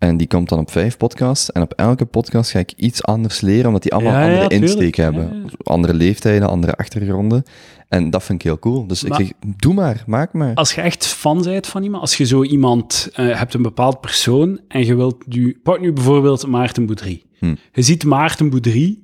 [0.00, 3.40] en die komt dan op vijf podcasts, en op elke podcast ga ik iets anders
[3.40, 4.72] leren, omdat die allemaal Ja, een ja, andere tuurlijk.
[4.72, 5.42] insteek hebben.
[5.42, 5.50] Ja.
[5.62, 7.42] Andere leeftijden, andere achtergronden.
[7.88, 8.86] En dat vind ik heel cool.
[8.86, 10.54] Dus Maar- ik zeg, doe maar, maak maar.
[10.54, 14.00] Als je echt fan bent van iemand, als je zo iemand eh, hebt, een bepaald
[14.00, 15.58] persoon, en je wilt nu...
[15.62, 17.22] Pak nu bijvoorbeeld Maarten Boudry.
[17.38, 17.54] Hm.
[17.72, 18.98] Je ziet Maarten Boudry,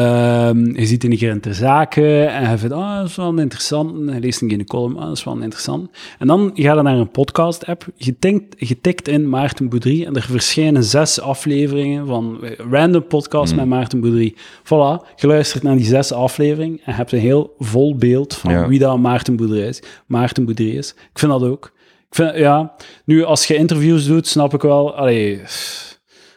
[0.00, 3.28] ehm, je ziet een keer in ter zaken, en je vindt, ah, dat is wel
[3.28, 5.90] een interessant, je leest een keer de column, ah, dat is wel interessant.
[6.18, 10.14] En dan ga je naar een podcast-app, je, tikt- je tikt in Maarten Boudry, en
[10.14, 12.38] er verschijnen zes afleveringen van
[12.70, 13.56] random podcasts Hm.
[13.56, 14.34] met Maarten Boudry.
[14.64, 18.68] Voilà, je luistert naar die zes afleveringen, en hebt een heel vol beeld van Ja.
[18.68, 19.82] wie dat Maarten Boudry is.
[20.06, 20.90] Maarten Boudry is.
[21.12, 21.72] Ik vind dat ook.
[22.08, 22.74] Ik vind, ja,
[23.04, 24.94] nu als je interviews doet, snap ik wel.
[24.94, 25.40] Allee,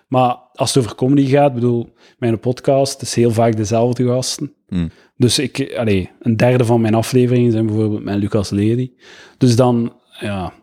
[0.08, 1.90] maar als het over comedy gaat, bedoel,
[2.20, 4.54] mijn podcast is heel vaak dezelfde gasten.
[4.68, 4.90] Hmm.
[5.18, 8.92] Dus ik, allee, een derde van mijn afleveringen zijn bijvoorbeeld met Lucas Lely.
[9.38, 10.54] Dus dan, ja,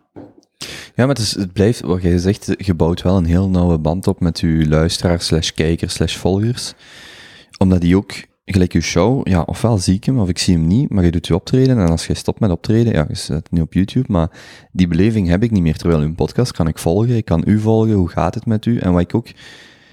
[0.95, 3.79] Ja, maar het, is, het blijft, wat jij zegt, je bouwt wel een heel nauwe
[3.79, 6.75] band op met je luisteraars, slash kijkers, slash volgers.
[7.59, 8.13] Omdat die ook,
[8.45, 11.11] gelijk je show, ja, ofwel zie ik hem, of ik zie hem niet, maar je
[11.11, 14.13] doet je optreden, en als je stopt met optreden, ja, je het nu op YouTube,
[14.13, 14.31] maar
[14.73, 15.77] die beleving heb ik niet meer.
[15.77, 18.79] Terwijl uw podcast kan ik volgen, ik kan u volgen, hoe gaat het met u?
[18.79, 19.27] En wat ik ook,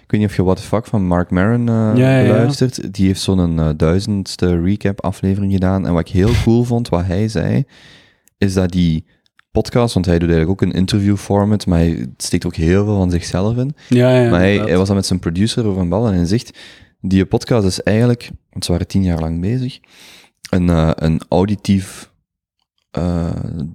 [0.04, 2.32] ik weet niet of je What the Fuck van Mark Maron Ja, ja, ja.
[2.32, 6.89] beluistert, die heeft zo'n eh, duizendste recap aflevering gedaan, en wat ik heel cool vond,
[6.89, 7.64] wat hij zei,
[8.38, 9.06] is dat die
[9.51, 12.95] podcast, want hij doet eigenlijk ook een interview format, maar hij steekt ook heel veel
[12.95, 13.76] van zichzelf in.
[13.89, 16.26] ja, ja maar hij, hij was dan met zijn producer over een bal en hij
[16.26, 16.60] zegt,
[17.01, 19.80] die podcast is eigenlijk, want ze waren tien jaar lang bezig,
[20.49, 22.12] een, eh, een auditief
[22.94, 23.26] eh,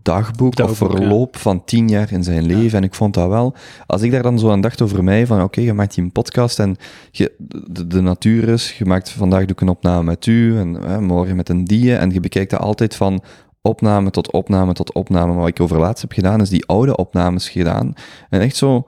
[0.02, 0.96] dagboek, of Dagboek, ja.
[0.96, 2.78] verloop van tien jaar in zijn leven.
[2.78, 3.54] En ik vond dat wel,
[3.86, 6.12] als ik daar dan zo aan dacht over mij, van oké, je maakt hier een
[6.12, 6.76] podcast en
[7.10, 10.84] je, de, de natuur is, je maakt vandaag doe ik een opname met u en
[10.84, 13.22] eh, morgen met een die en je bekijkt dat altijd van
[13.62, 15.26] opname tot opname tot opname.
[15.26, 17.92] Maar wat ik over laatst heb gedaan, is die oude opnames gedaan.
[18.30, 18.86] En echt zo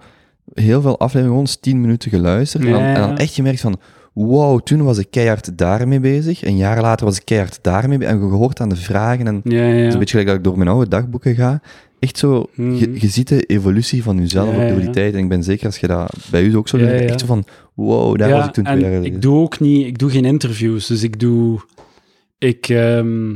[0.55, 2.65] heel veel afleveringen, gewoon tien minuten geluisterd.
[2.65, 3.79] En, dan, en dan echt gemerkt van,
[4.13, 6.45] wow, toen was ik keihard daarmee bezig.
[6.45, 8.15] Een jaar later was ik keihard daarmee bezig.
[8.15, 9.27] En gehoord aan de vragen.
[9.27, 9.75] En ja, ja.
[9.75, 11.63] het is een beetje gelijk dat ik door mijn oude dagboeken ga.
[11.99, 12.75] Echt zo, Mhm.
[12.75, 14.75] je, je ziet de evolutie van jezelf Ja, ja.
[14.75, 15.15] die tijd.
[15.15, 17.45] En ik ben zeker als je dat bij u ook zo doet, echt zo van,
[17.75, 20.87] wow, daar was ik toen twee jaar ik doe ook niet, ik doe geen interviews,
[20.87, 21.61] dus ik doe,
[22.39, 23.31] ik, ehm,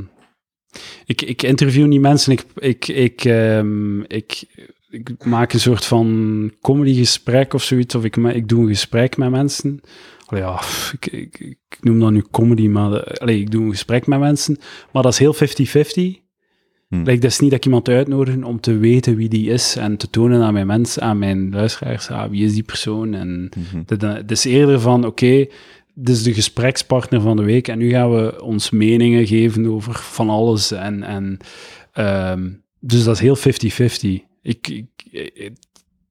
[1.05, 4.45] ik, ik interview niet mensen, ik, ik, ik, ehm, ik,
[4.91, 9.31] ik maak een soort van comedy-gesprek of zoiets, of ik, ik doe een gesprek met
[9.31, 9.81] mensen.
[10.29, 10.61] Ja,
[10.93, 14.18] ik, ik, ik noem dat nu comedy, maar de- allee, ik doe een gesprek met
[14.18, 14.57] mensen,
[14.93, 16.22] maar dat is heel 50-50.
[16.89, 16.97] Hm.
[17.03, 19.97] Like, dat is niet dat ik iemand uitnodig om te weten wie die is en
[19.97, 23.83] te tonen aan mijn mensen, aan mijn luisteraars, ah, wie is die persoon en Mhm.
[23.87, 25.47] het het is eerder van, oké,
[25.95, 29.95] dit is de gesprekspartner van de week en nu gaan we ons meningen geven over
[29.95, 30.70] van alles.
[30.72, 31.37] En, en,
[31.93, 32.51] ehm,
[32.81, 34.20] dus dat is heel 50-50.
[34.43, 35.53] Ik, ik, ik-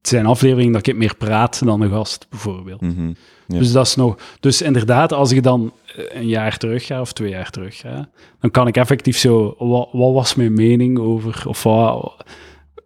[0.03, 2.81] het zijn afleveringen dat ik meer praat dan de gast, bijvoorbeeld.
[2.81, 3.07] Mhm.
[3.47, 3.59] Ja.
[3.59, 4.17] Dus dat is nog...
[4.39, 8.09] Dus inderdaad, als ik dan eh, een jaar terug ga, of twee jaar terug ga,
[8.39, 9.55] dan kan ik effectief zo...
[9.57, 11.43] Wat, wat was mijn mening over...
[11.47, 12.25] Of wat,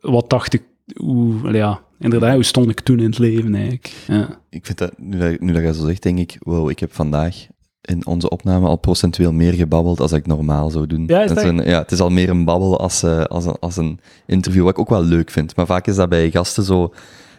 [0.01, 0.63] wat dacht ik...
[0.95, 3.93] Hoe, ja, inderdaad, hoe stond ik toen in het leven eigenlijk?
[4.07, 4.39] Ja.
[4.49, 6.93] Ik vind dat, nu dat, nu dat je zo zegt, denk ik, wow, ik heb
[6.93, 7.47] vandaag
[7.87, 11.03] in onze opname al procentueel meer gebabbeld als ik normaal zou doen.
[11.07, 13.45] Ja, is Het dat- een, ja, het is al meer een babbel als, eh, als,
[13.45, 15.55] een, als een interview, wat ik ook wel leuk vind.
[15.55, 16.93] Maar vaak is dat bij gasten zo,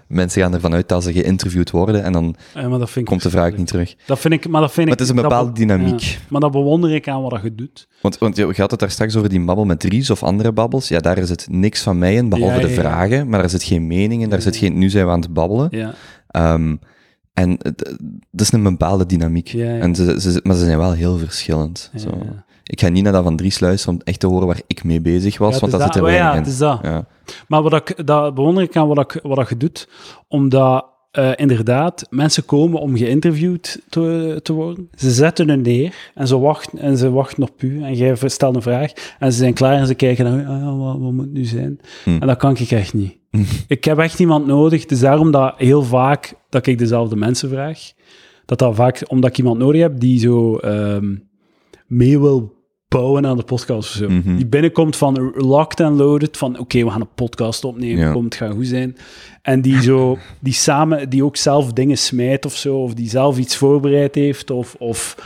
[0.07, 3.05] mensen gaan ervan uit dat ze geïnterviewd worden en dan Ja, maar dat vind ik
[3.05, 3.94] komt de vraag niet terug.
[4.07, 5.01] Dat vind ik, maar dat vind Maar ik...
[5.01, 6.01] het is een bepaalde be- dynamiek.
[6.01, 6.16] ja.
[6.28, 7.88] maar dat bewonder ik aan wat dat je doet.
[8.03, 10.88] Want, want je had het daar straks over die babbel met Dries of andere babbels.
[10.88, 13.28] Ja, daar zit niks van mij in, behalve Ja, de vragen.
[13.28, 14.78] Maar daar zit geen mening in, daar zit geen...
[14.78, 15.68] Nu zijn we aan het babbelen.
[15.70, 15.94] Ja.
[16.28, 16.76] Ehm,
[17.41, 17.95] en het,
[18.30, 19.49] het is een bepaalde dynamiek.
[19.49, 19.78] Ja, ja.
[19.80, 21.91] En ze, ze, maar ze zijn wel heel verschillend.
[21.93, 22.11] Ja, Zo.
[22.64, 25.01] Ik ga niet naar dat van Dries luisteren om echt te horen waar ik mee
[25.01, 26.39] bezig was, want dat zit er oh weinig ja, in.
[26.39, 26.78] het is dat.
[26.82, 27.07] Ja.
[27.49, 29.89] Maar wat ik, dat bewonder ik aan wat, ik, wat je doet,
[30.28, 34.89] omdat eh, inderdaad mensen komen om geïnterviewd te, te worden.
[34.95, 38.55] Ze zetten hun neer en ze wachten, en ze wachten op u en jij stelt
[38.55, 41.25] een vraag en ze zijn klaar en ze kijken naar u, ah, wat, wat moet
[41.25, 41.81] het nu zijn?
[42.05, 42.11] Hm.
[42.11, 43.17] En dat kan ik echt niet.
[43.69, 47.79] ik heb echt iemand nodig, dus daarom dat heel vaak dat ik dezelfde mensen vraag.
[48.45, 51.17] Dat dat vaak, omdat ik iemand nodig heb die zo ehm,
[51.87, 52.58] mee wil
[52.89, 54.09] bouwen aan de podcast of zo.
[54.09, 54.36] Mhm.
[54.36, 58.12] Die binnenkomt van locked and loaded, van oké, we gaan een podcast opnemen, Ja.
[58.12, 58.97] kom, het gaat goed zijn.
[59.43, 63.39] En die zo, die samen, die ook zelf dingen smijt of zo, of die zelf
[63.39, 65.16] iets voorbereid heeft, of, of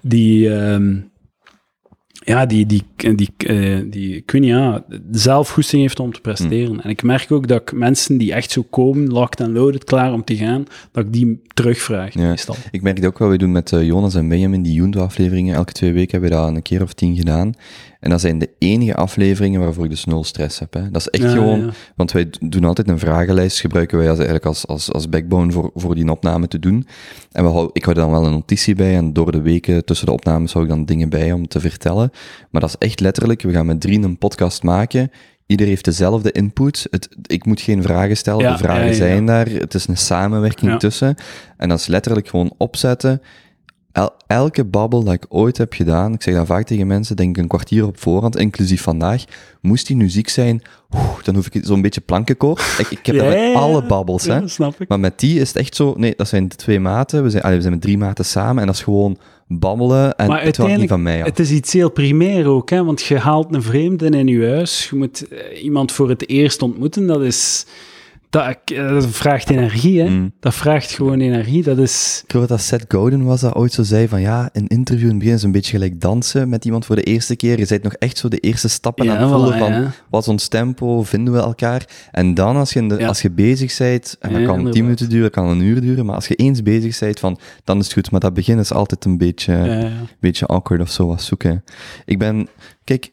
[0.00, 0.94] die, ehm,
[2.24, 4.24] ja, die, die, die, eh, die,
[5.10, 6.82] zelf goesting heeft om te presteren.
[6.82, 10.12] En ik merk ook dat ik mensen die echt zo komen, locked and loaded, klaar
[10.12, 12.28] om te gaan, dat ik die terugvraag, Ja.
[12.28, 12.56] meestal.
[12.70, 15.54] Ik merk ook wat we doen met eh, Jonas en Benjamin, die Junto-afleveringen.
[15.54, 17.54] Elke twee weken hebben we dat een keer of tien gedaan.
[18.04, 20.74] En dat zijn de enige afleveringen waarvoor ik dus nul stress heb.
[20.74, 20.90] Hè.
[20.90, 21.60] Dat is echt Ja, gewoon...
[21.60, 21.70] ja.
[21.96, 25.70] Want wij doen altijd een vragenlijst, gebruiken wij als, eigenlijk als, als, als backbone voor,
[25.74, 26.86] voor die opname te doen.
[27.32, 29.84] En we hou, ik hou er dan wel een notitie bij en door de weken
[29.84, 32.10] tussen de opnames hou ik dan dingen bij om te vertellen.
[32.50, 35.10] Maar dat is echt letterlijk, we gaan met drie een podcast maken.
[35.46, 36.86] Ieder heeft dezelfde input.
[36.90, 39.46] Het, ik moet geen vragen stellen, Ja, de vragen zijn daar.
[39.46, 41.14] Het is een samenwerking tussen.
[41.56, 43.20] En dat is letterlijk gewoon opzetten.
[43.94, 47.36] El- elke babbel dat ik ooit heb gedaan, ik zeg dat vaak tegen mensen, denk
[47.36, 49.24] ik een kwartier op voorhand, inclusief vandaag,
[49.60, 50.62] moest die nu ziek zijn,
[50.94, 52.60] oeh, dan hoef ik zo'n beetje plankenkoord.
[52.78, 54.48] Ik, ik heb dat met alle babbels, hè.
[54.48, 54.88] Snap ik.
[54.88, 57.42] Maar met die is het echt zo, nee, dat zijn de twee maten, we zijn,
[57.42, 59.18] allee, we zijn met drie maten samen, en dat is gewoon
[59.48, 61.26] babbelen, en Maar het hangt niet van mij af.
[61.26, 62.84] het is iets heel primair ook, hè?
[62.84, 66.62] want je haalt een vreemde in je huis, je moet eh, iemand voor het eerst
[66.62, 67.66] ontmoeten, dat is...
[68.34, 70.08] Dat, eh, dat vraagt energie, hè.
[70.08, 70.32] Mm.
[70.40, 72.20] Dat vraagt gewoon energie, dat is...
[72.24, 75.10] Ik geloof dat Seth Godin was dat ooit zo zei van ja, een interview in
[75.10, 77.58] het begin is een beetje gelijk dansen met iemand voor de eerste keer.
[77.58, 79.92] Je bent nog echt zo de eerste stappen aan het voelen voilà, van ja.
[80.10, 82.08] wat is ons tempo, vinden we elkaar?
[82.10, 83.06] En dan als je, in de, Ja.
[83.06, 84.72] als je bezig bent, en dat Ja, kan inderdaad.
[84.72, 87.78] 10 minuten duren, kan een uur duren, maar als je eens bezig bent, van, dan
[87.78, 88.10] is het goed.
[88.10, 89.90] Maar dat begin is altijd een beetje, Ja, ja.
[90.20, 91.64] beetje awkward of zo wat zoeken.
[92.04, 92.48] Ik ben,
[92.84, 93.10] kijk,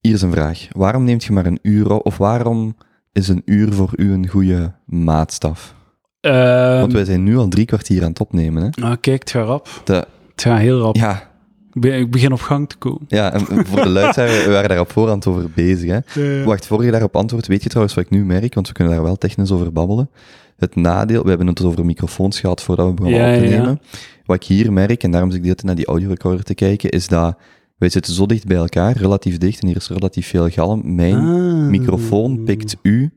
[0.00, 0.68] hier is een vraag.
[0.72, 2.74] Waarom neemt je maar een uur op, of waarom
[3.12, 5.74] is een uur voor u een goede maatstaf?
[6.20, 8.68] Ehm, Want wij zijn nu al drie kwartier aan het opnemen, hè?
[8.82, 9.68] nou, kijk, het gaat rap.
[9.84, 9.92] De,
[10.30, 10.96] Het gaat heel rap.
[10.96, 11.30] ja,
[11.72, 13.00] Ik be- Ik begin op gang te komen.
[13.08, 15.90] Ja, en voor de luisteraar, we waren daar op voorhand over bezig.
[16.14, 16.44] Hè.
[16.44, 18.54] Wacht, voor je daarop antwoordt, weet je trouwens wat ik nu merk?
[18.54, 20.10] Want we kunnen daar wel technisch over babbelen.
[20.56, 23.56] Het nadeel, we hebben het over microfoons gehad voordat we begonnen Ja, op te ja.
[23.58, 23.80] nemen.
[24.26, 27.08] Wat ik hier merk, en daarom zit ik dit naar die audiorecorder te kijken, is
[27.08, 27.36] dat
[27.82, 30.94] wij zitten zo dicht bij elkaar, relatief dicht, en hier is relatief veel galm.
[30.94, 31.68] Mijn Ah.
[31.68, 33.10] microfoon pikt u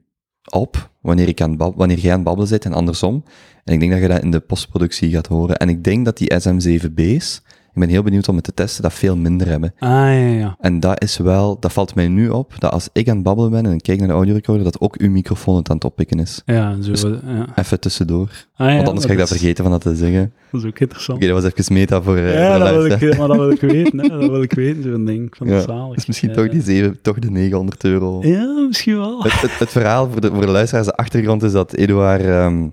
[0.51, 3.23] op wanneer, ik aan wanneer jij aan het babbelen bent en andersom.
[3.63, 5.57] En ik denk dat je dat in de postproductie gaat horen.
[5.57, 7.41] En ik denk dat die SM7B's,
[7.75, 9.73] ik ben heel benieuwd om het te testen, dat veel minder hebben.
[9.79, 10.55] Ah, ja, ja.
[10.59, 13.51] En dat is wel, dat valt mij nu op, dat als ik aan het babbelen
[13.51, 16.19] ben en ik kijk naar de audiorecorder, dat ook uw microfoon het aan het oppikken
[16.19, 16.41] is.
[16.45, 16.89] Ja, zo.
[16.91, 17.47] Dus- ja.
[17.55, 18.29] Even tussendoor.
[18.55, 20.21] Ah, ja, Want anders ga ik dat is- vergeten van dat te zeggen.
[20.21, 21.21] Oké, Dat is ook interessant.
[21.21, 23.17] dat was even meta voor, eh, ja, de dat wil, ik, luisteraar.
[23.17, 23.99] maar dat wil ik weten.
[23.99, 24.07] Hè.
[24.09, 25.35] Dat wil ik weten, zo'n ding.
[25.37, 25.95] Van Ja, de zalig.
[25.95, 26.35] Dus misschien Ja.
[26.35, 28.19] toch die zeven, toch de 900 euro.
[28.21, 29.23] Ja, misschien wel.
[29.23, 32.67] Het, het, het verhaal voor de, voor de luisteraars, de achtergrond is dat Eduard ehm,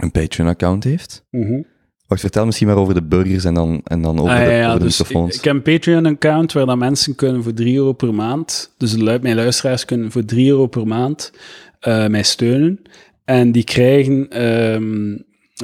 [0.00, 1.24] een Patreon-account heeft.
[1.30, 1.60] Mhm.
[2.06, 4.50] Wacht, vertel misschien maar over de burgers en dan, en dan over Ah, de, ja,
[4.50, 5.30] ja, over de dus microfoons.
[5.30, 8.92] Ik, ik heb een Patreon-account waar dat mensen kunnen voor 3 euro per maand, dus
[8.92, 11.32] de mijn luisteraars kunnen voor 3 euro per maand
[11.80, 12.80] eh, mij steunen.
[13.24, 15.16] En die krijgen ehm,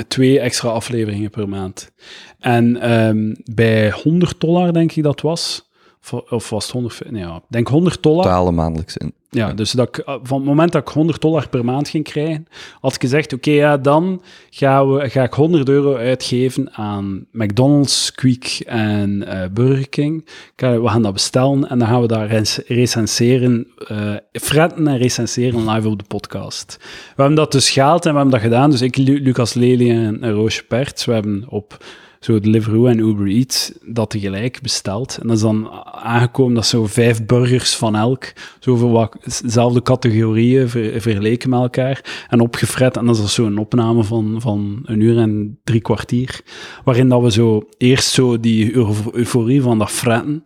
[0.08, 1.92] twee extra afleveringen per maand.
[2.38, 5.70] En ehm, bij 100 dollar, denk ik dat was,
[6.02, 8.24] of, of was het 100, nee, ja, denk 100 dollar.
[8.24, 9.14] Totale maandelijks in.
[9.30, 12.04] Ja, dus dat ik, eh, van het moment dat ik 100 dollar per maand ging
[12.04, 12.46] krijgen,
[12.80, 18.12] had ik gezegd, oké, ja, dan gaan we, ga ik 100 euro uitgeven aan McDonald's,
[18.14, 20.26] Quick en eh, Burger King.
[20.56, 25.70] We gaan dat bestellen en dan gaan we dat rec- recenseren, eh fretten en recenseren
[25.70, 26.76] live op de podcast.
[26.80, 26.86] We
[27.22, 28.70] hebben dat dus gehaald en we hebben dat gedaan.
[28.70, 31.84] Dus ik, Lu- Lucas Lely en, en Roosje Perts, we hebben op
[32.20, 35.18] zo Deliveroo en Uber Eats dat tegelijk besteld.
[35.20, 39.82] En dat is dan aangekomen dat zo vijf burgers van elk, zo voor wat dezelfde
[39.82, 42.96] categorieën ver- vergeleken met elkaar en opgefret.
[42.96, 46.40] En dat is zo'n opname van, van een uur en drie kwartier,
[46.84, 50.42] waarin dat we zo eerst zo die eufo- euforie van dat fretten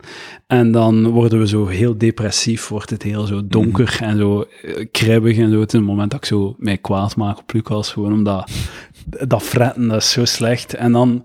[0.46, 4.86] en dan worden we zo heel depressief, wordt het heel zo donker en zo eh,
[4.90, 5.60] kribbig en zo.
[5.60, 8.50] Het is een moment dat ik zo mij kwaad maak op Lucas, gewoon omdat
[9.04, 10.74] dat fretten, dat is zo slecht.
[10.74, 11.24] En dan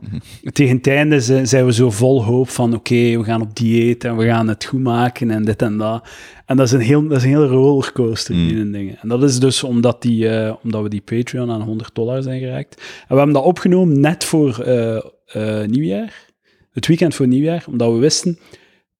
[0.52, 4.04] tegen het einde zi- zijn we zo vol hoop van oké, we gaan op dieet
[4.04, 6.08] en we gaan het goed maken en dit en dat.
[6.46, 8.98] En dat is een heel, dat is een hele rollercoaster, die dingen.
[9.02, 12.40] En dat is dus omdat, die, eh, omdat we die Patreon aan 100 dollar zijn
[12.40, 12.76] geraakt.
[12.82, 16.28] En we hebben dat opgenomen net voor eh, eh, nieuwjaar.
[16.72, 18.40] Het weekend voor nieuwjaar, omdat we wisten,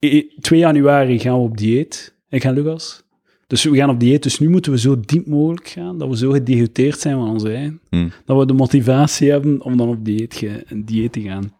[0.04, 2.14] i- 2 januari gaan we op dieet.
[2.28, 3.02] Ik en Lucas.
[3.50, 6.16] Dus we gaan op dieet, dus nu moeten we zo diep mogelijk gaan, dat we
[6.16, 8.12] zo gedegoteerd zijn van ons eigen, Hmm.
[8.24, 11.52] dat we de motivatie hebben om dan op dieet, dieet te gaan.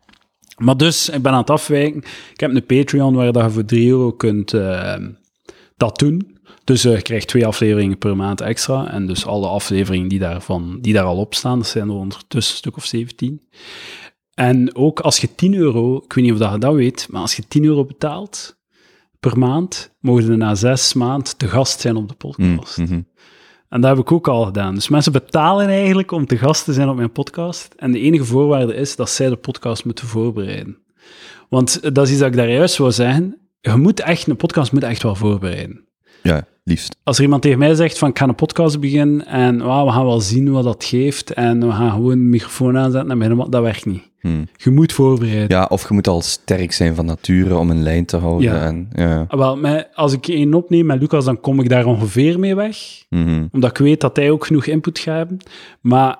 [0.57, 2.03] Maar dus, ik ben aan het afwijken.
[2.33, 4.97] Ik heb een Patreon waar dat je voor 3 euro kunt eh,
[5.77, 6.39] dat doen.
[6.65, 8.91] Dus eh, je krijgt twee afleveringen per maand extra.
[8.91, 12.53] En dus alle afleveringen die, daarvan, die daar al op staan, dat zijn er ondertussen
[12.53, 13.43] een stuk of 17.
[14.35, 17.21] En ook als je 10 euro, ik weet niet of dat je dat weet, maar
[17.21, 18.59] als je 10 euro betaalt
[19.21, 22.79] per maand, mogen ze na zes maanden te gast zijn op de Mm, podcast.
[22.79, 23.01] mhm.
[23.69, 24.75] En dat heb ik ook al gedaan.
[24.75, 27.75] Dus mensen betalen eigenlijk om te gast te zijn op mijn podcast.
[27.77, 30.79] En de enige voorwaarde is dat zij de podcast moeten voorbereiden.
[31.49, 33.39] Want dat is iets dat ik daar juist wou zeggen.
[33.61, 35.85] Je moet echt, een podcast moet echt wel voorbereiden.
[36.23, 36.97] Ja, liefst.
[37.03, 39.93] Als er iemand tegen mij zegt van ik ga een podcast beginnen en wauw, we
[39.93, 43.51] gaan wel zien wat dat geeft en we gaan gewoon een microfoon aanzetten en beginnen,
[43.51, 44.09] dat werkt niet.
[44.21, 44.49] Hmm.
[44.57, 45.57] Je moet voorbereiden.
[45.59, 48.53] Ja, of je moet al sterk zijn van nature om een lijn te houden.
[48.53, 48.61] Ja.
[48.67, 49.25] En, ja.
[49.29, 52.55] Ah, Wel, mij- als ik één opneem met Lucas, dan kom ik daar ongeveer mee
[52.55, 52.77] weg.
[53.09, 53.47] Mhm.
[53.53, 55.39] Omdat ik weet dat hij ook genoeg input gaat hebben.
[55.81, 56.19] Maar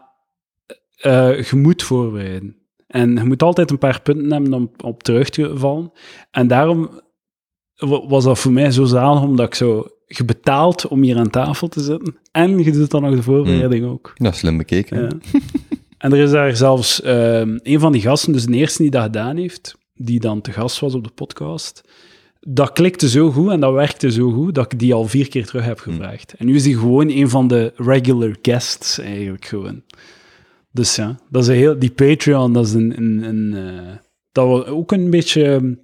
[0.97, 2.57] eh, je moet voorbereiden.
[2.87, 5.93] En je moet altijd een paar punten hebben om op terug te vallen.
[6.31, 6.91] En daarom
[7.77, 9.87] wa- was dat voor mij zo zalig, omdat ik zo...
[10.13, 12.17] Je betaalt om hier aan tafel te zitten.
[12.33, 14.13] En je doet dan nog de voorbereiding ook.
[14.15, 15.03] Dat is slim bekeken.
[15.03, 15.41] Ja.
[15.99, 19.03] En er is daar zelfs ehm, een van die gasten, dus de eerste die dat
[19.03, 21.83] gedaan heeft, die dan te gast was op de podcast.
[22.41, 25.47] Dat klikte zo goed en dat werkte zo goed dat ik die al vier keer
[25.47, 26.35] terug heb gevraagd.
[26.39, 29.83] En nu is hij gewoon een van de regular guests eigenlijk gewoon.
[30.73, 33.97] Dus ja, dat is een heel, die Patreon, dat is een, een, een eh,
[34.33, 35.79] dat was ook een beetje,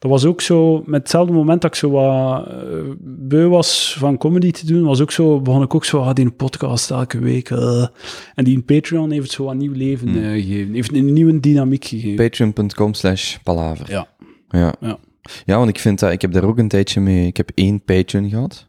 [0.00, 2.54] dat was ook zo, met hetzelfde moment dat ik zo wat eh,
[3.02, 6.30] beu was van comedy te doen, was ook zo, begon ik ook zo, ah, die
[6.30, 7.86] podcast elke week, eh.
[8.34, 10.22] en die Patreon heeft zo wat nieuw leven Hmm.
[10.22, 12.16] eh, gegeven, heeft een nieuwe dynamiek gegeven.
[12.28, 13.90] Patreon.com slash palaver.
[13.90, 14.08] Ja.
[14.48, 14.74] Ja.
[14.80, 14.98] Ja.
[15.44, 17.82] ja, want ik vind dat, ik heb daar ook een tijdje mee, ik heb één
[17.84, 18.68] Patreon gehad.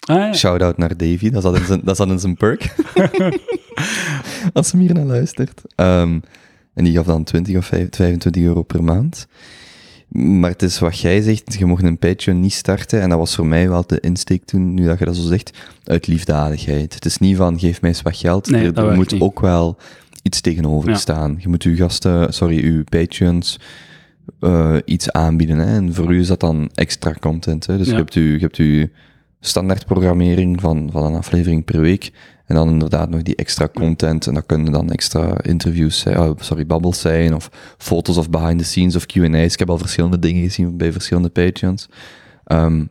[0.00, 0.32] Ah, ja.
[0.34, 2.74] Shout-out naar Davy, dat zat in zijn, dat zat in zijn perk.
[4.52, 5.62] Als hem hier naar luistert.
[5.74, 6.18] Ehm,
[6.74, 9.26] en die gaf dan 20 of 5 25 euro per maand.
[10.10, 13.00] Maar het is wat jij zegt, je mocht een Patreon niet starten.
[13.00, 15.58] En dat was voor mij wel de insteek toen, nu dat je dat zo zegt,
[15.84, 16.94] uit liefdadigheid.
[16.94, 18.50] Het is niet van, geef mij eens wat geld.
[18.50, 19.22] Nee, er er moet niet.
[19.22, 19.76] ook wel
[20.22, 20.96] iets tegenover Ja.
[20.96, 21.36] staan.
[21.38, 23.58] Je moet uw gasten, sorry, uw Patreons
[24.40, 25.58] eh, iets aanbieden.
[25.58, 25.76] Hè?
[25.76, 27.66] En voor u is dat dan extra content.
[27.66, 27.76] Hè?
[27.76, 27.92] Dus Ja.
[27.92, 28.86] je hebt u, je hebt uw
[29.40, 32.10] standaard programmering van, van een aflevering per week.
[32.50, 34.26] En dan inderdaad nog die extra content.
[34.26, 37.34] En dat kunnen dan extra interviews zijn, oh, sorry, babbels zijn.
[37.34, 39.52] Of foto's of behind the scenes of Q&A's.
[39.52, 41.88] Ik heb al verschillende dingen gezien bij verschillende Patreons.
[42.44, 42.84] Ehm,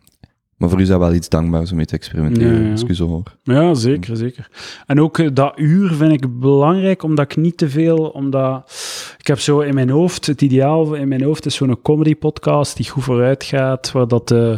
[0.57, 2.71] maar voor u is dat wel iets dankbaars om mee te experimenteren, Ja, ja.
[2.71, 3.23] als ik u zo hoor.
[3.43, 4.49] Ja, zeker, zeker.
[4.85, 8.71] En ook eh, dat uur vind ik belangrijk, omdat ik niet te veel, omdat
[9.17, 12.77] ik heb zo in mijn hoofd, het ideaal in mijn hoofd is zo'n comedy podcast
[12.77, 14.57] die goed vooruit gaat, waar dat, eh,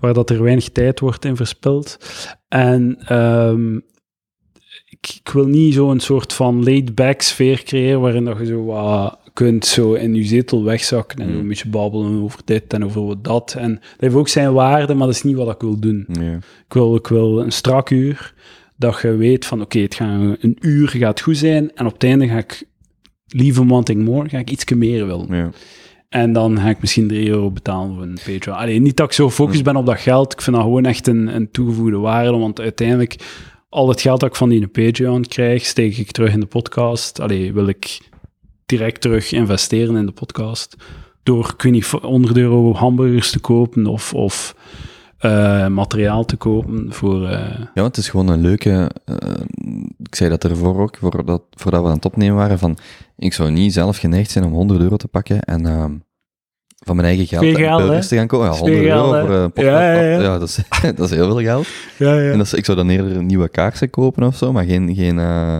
[0.00, 1.98] waar dat er weinig tijd wordt in verspild.
[2.48, 3.78] En ehm,
[5.00, 9.18] ik, ik wil niet zo'n soort van laid-back sfeer creëren, waarin dat je zo wat
[9.32, 11.38] kunt zo in je zetel wegzakken en Mm.
[11.38, 13.54] een beetje babbelen over dit en over dat.
[13.58, 16.06] En dat heeft ook zijn waarde, maar dat is niet wat ik wil doen.
[16.66, 18.34] Ik wil, ik wil een strak uur,
[18.76, 22.04] dat je weet van oké, het gaat een uur gaat goed zijn en op het
[22.04, 22.64] einde ga ik,
[23.26, 25.26] leave wanting more, ga ik iets meer willen.
[25.30, 25.50] Ja.
[26.08, 28.56] En dan ga ik misschien 3 euro betalen voor een Patreon.
[28.56, 31.06] Allee, niet dat ik zo gefocust ben op dat geld, ik vind dat gewoon echt
[31.06, 33.16] een, een toegevoegde waarde, want uiteindelijk,
[33.68, 37.20] al het geld dat ik van die Patreon krijg, steek ik terug in de podcast.
[37.20, 38.00] Allee, wil ik
[38.66, 40.76] direct terug investeren in de podcast.
[41.22, 44.54] Door, ik weet niet, voor 100 euro hamburgers te kopen of, of
[45.18, 47.26] eh, materiaal te kopen voor...
[47.28, 48.90] eh, Ja, het is gewoon een leuke.
[49.04, 49.16] eh,
[49.98, 52.58] ik zei dat ervoor ook, voordat, voordat we aan het opnemen waren.
[52.58, 52.78] Van,
[53.16, 55.92] ik zou niet zelf geneigd zijn om 100 euro te pakken en ehm,
[56.78, 58.46] van mijn eigen geld Veel burgers te gaan kopen.
[58.46, 59.20] Ja, Veel 100 euro hè?
[59.26, 59.74] voor een podcast.
[59.76, 60.38] Ja, ja, ja.
[60.38, 60.58] dat, is,
[60.96, 61.66] dat is heel veel geld.
[61.98, 62.30] ja, ja.
[62.30, 65.18] En dat is, ik zou dan eerder nieuwe kaarsen kopen of zo, maar geen, geen,
[65.18, 65.58] eh,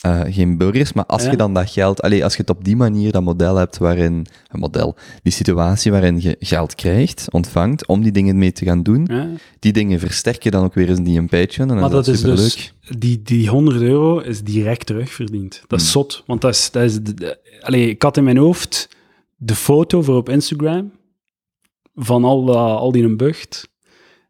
[0.00, 0.92] eh, geen burgers.
[0.92, 3.56] Maar als je dan dat geld, allee, als je het op die manier dat model
[3.56, 8.52] hebt waarin, een model, die situatie waarin je geld krijgt, ontvangt, om die dingen mee
[8.52, 9.08] te gaan doen,
[9.58, 11.70] die dingen versterken dan ook weer eens die een Patreon.
[11.70, 12.38] En Maar dat is superleuk.
[12.38, 15.62] dus, die, die 100 euro is direct terugverdiend.
[15.66, 16.02] Dat is Hmm.
[16.02, 16.98] zot, want dat is, dat is
[17.60, 18.88] allee, ik had in mijn hoofd
[19.36, 20.92] de foto voor op Instagram
[21.94, 23.72] van al, dat- al die een bucht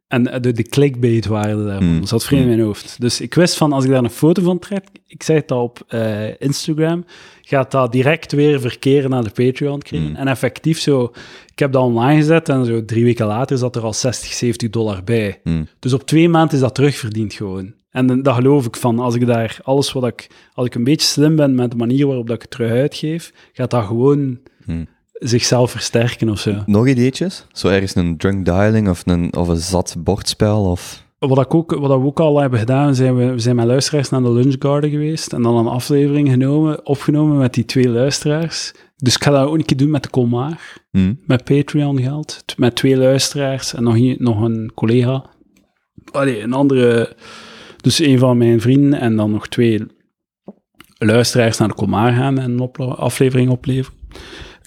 [0.07, 1.89] en de, de clickbait-waarde daarvan.
[1.89, 1.99] Hmm.
[2.01, 3.01] Dat zat vreemd in mijn hoofd.
[3.01, 5.83] Dus ik wist van, als ik daar een foto van trek, ik het al op
[5.89, 7.05] eh, Instagram,
[7.43, 10.07] gaat dat direct weer verkeren naar de Patreon kringen.
[10.07, 10.17] Hmm.
[10.17, 11.13] En effectief zo,
[11.53, 14.71] ik heb dat online gezet en zo drie weken later zat er al 60, 70
[14.71, 15.41] dollar bij.
[15.43, 15.69] Hmm.
[15.79, 17.75] Dus op twee maanden is dat terugverdiend gewoon.
[17.91, 20.85] En dan- dat geloof ik van, als ik daar alles wat ik, als ik een
[20.85, 24.39] beetje slim ben met de manier waarop dat ik het terug uitgeef, gaat dat gewoon
[24.65, 24.87] Hmm.
[25.19, 26.63] Zichzelf versterken of zo.
[26.67, 27.47] Nog ideetjes?
[27.53, 31.03] Zo ergens een drunk dialing of een, of een zat bordspel of...
[31.19, 34.09] Wat, ik ook, wat we ook al hebben gedaan, zijn we, we zijn met luisteraars
[34.09, 38.73] naar de Lunchgarden geweest en dan een aflevering genomen, opgenomen met die twee luisteraars.
[38.97, 41.15] Dus ik ga dat ook een keer doen met de Colmar, Hm?
[41.27, 45.25] met Patreon geld, met twee luisteraars en nog, nog een collega.
[46.11, 47.17] Allee, een andere,
[47.81, 49.87] dus een van mijn vrienden en dan nog twee
[50.99, 53.99] luisteraars naar de Colmar gaan en een aflevering opleveren.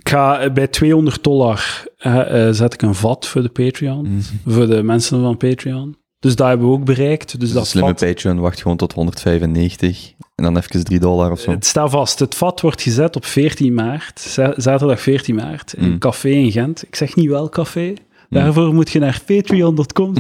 [0.07, 4.05] Ik ga eh, bij 200 dollar eh, eh, zet ik een vat voor de Patreon,
[4.05, 4.49] Hm.
[4.51, 5.95] voor de mensen van Patreon.
[6.19, 7.31] Dus dat hebben we ook bereikt.
[7.31, 11.31] Dus Dus dat slimme vat, Patreon wacht gewoon tot 195 en dan even 3 dollar
[11.31, 11.51] of zo.
[11.51, 12.19] het staat vast.
[12.19, 15.91] Het vat wordt gezet op 14 maart, za- zaterdag 14 maart, in Mm.
[15.91, 16.83] een café in Gent.
[16.87, 17.93] Ik zeg niet welk café.
[18.29, 20.13] Daarvoor moet je naar patreon.com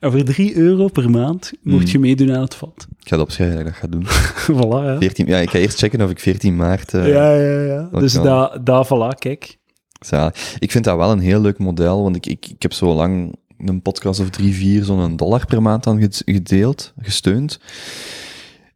[0.00, 1.86] en voor 3 euro per maand moet Mm.
[1.86, 2.86] je meedoen aan het vat.
[3.00, 4.06] Ik ga het opschrijven dat ik dat ga doen.
[4.64, 4.96] voilà, ja.
[4.98, 6.94] 14, ja, ik ga eerst checken of ik 14 maart...
[6.94, 7.88] eh, ja, ja, ja.
[8.00, 9.58] Dus daar, daar, voilà, kijk.
[10.00, 10.56] zalig.
[10.58, 13.34] Ik vind dat wel een heel leuk model, want ik, ik, ik heb zo lang
[13.58, 17.60] een podcast of drie, vier zo'n dollar per maand ged- gedeeld, gesteund.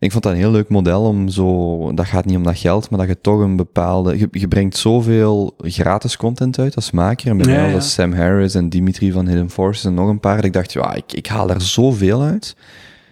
[0.02, 2.90] Ik vond dat een heel leuk model om zo, dat gaat niet om dat geld,
[2.90, 7.28] maar dat je toch een bepaalde, je, je brengt zoveel gratis content uit als maker.
[7.30, 7.74] En bij Ja, mij ja.
[7.74, 10.52] was dat Sam Harris en Dimitri van Hidden Forces en nog een paar, dat ik
[10.52, 12.56] dacht, ja, ik, ik haal daar zoveel uit.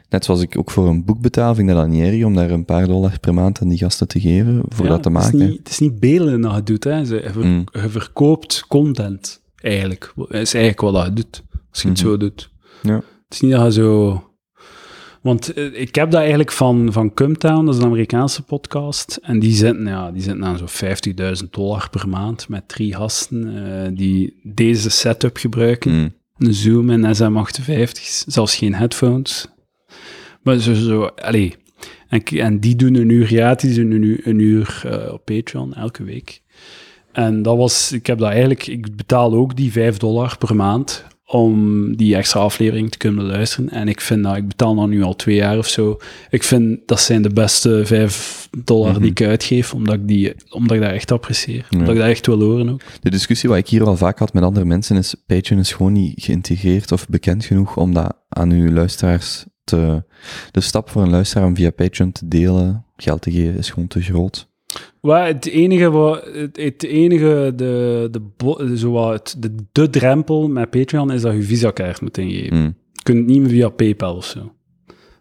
[0.09, 2.35] Net zoals ik ook voor een boek betaal, vind ik dat dan niet erg om
[2.35, 5.09] daar een paar dollar per maand aan die gasten te geven, voor Ja, dat te
[5.11, 5.49] het is maken.
[5.49, 6.01] niet- Het is niet
[6.43, 6.85] dat je doet.
[6.85, 7.05] Hè.
[7.05, 7.65] Ze- Je, ver- Mm.
[7.73, 10.13] je verkoopt content, eigenlijk.
[10.17, 12.07] Dat is eigenlijk wat dat je doet, als je het Mhm.
[12.09, 12.51] zo doet.
[12.83, 12.95] Ja.
[12.95, 14.25] Het is niet dat je zo...
[15.21, 19.19] Want eh, ik heb dat eigenlijk van, van Cumtown, dat is een Amerikaanse podcast.
[19.23, 21.15] En die zitten, ja, die zitten aan zo'n
[21.45, 25.93] 50.000 dollar per maand met drie gasten eh, die deze setup gebruiken.
[25.93, 26.15] Mm.
[26.39, 29.47] Een Zoom en SM58, zelfs geen headphones.
[30.43, 31.55] Maar zo, zo allee.
[32.09, 36.05] En, en die doen een uur gratis, een uur, een uur eh, op Patreon, elke
[36.05, 36.43] week.
[37.13, 41.05] En dat was, ik heb dat eigenlijk, ik betaal ook die 5 dollar per maand
[41.31, 43.71] om die extra aflevering te kunnen luisteren.
[43.71, 45.99] En ik vind dat, ik betaal dat nu al twee jaar of zo.
[46.31, 49.01] Ik vind dat zijn de beste 5 dollar Mhm.
[49.01, 51.67] die ik uitgeef, omdat ik, die, omdat ik dat echt apprecieer.
[51.71, 51.79] Ja.
[51.79, 52.81] Omdat ik dat echt wil horen ook.
[53.01, 55.93] De discussie wat ik hier al vaak had met andere mensen is, Patreon is gewoon
[55.93, 60.03] niet geïntegreerd of bekend genoeg om dat aan uw luisteraars te...
[60.51, 63.89] De stap voor een luisteraar om via Patreon te delen, geld te geven, is gewoon
[63.89, 64.49] te groot.
[65.01, 69.91] Waar het enige, wat, het, het enige de, de, bo- zo wat het, de, de
[69.91, 72.57] drempel met Patreon is dat je visa-kaart moet ingeven.
[72.57, 72.75] Mm.
[72.93, 74.53] Je kunt het niet meer via PayPal of zo.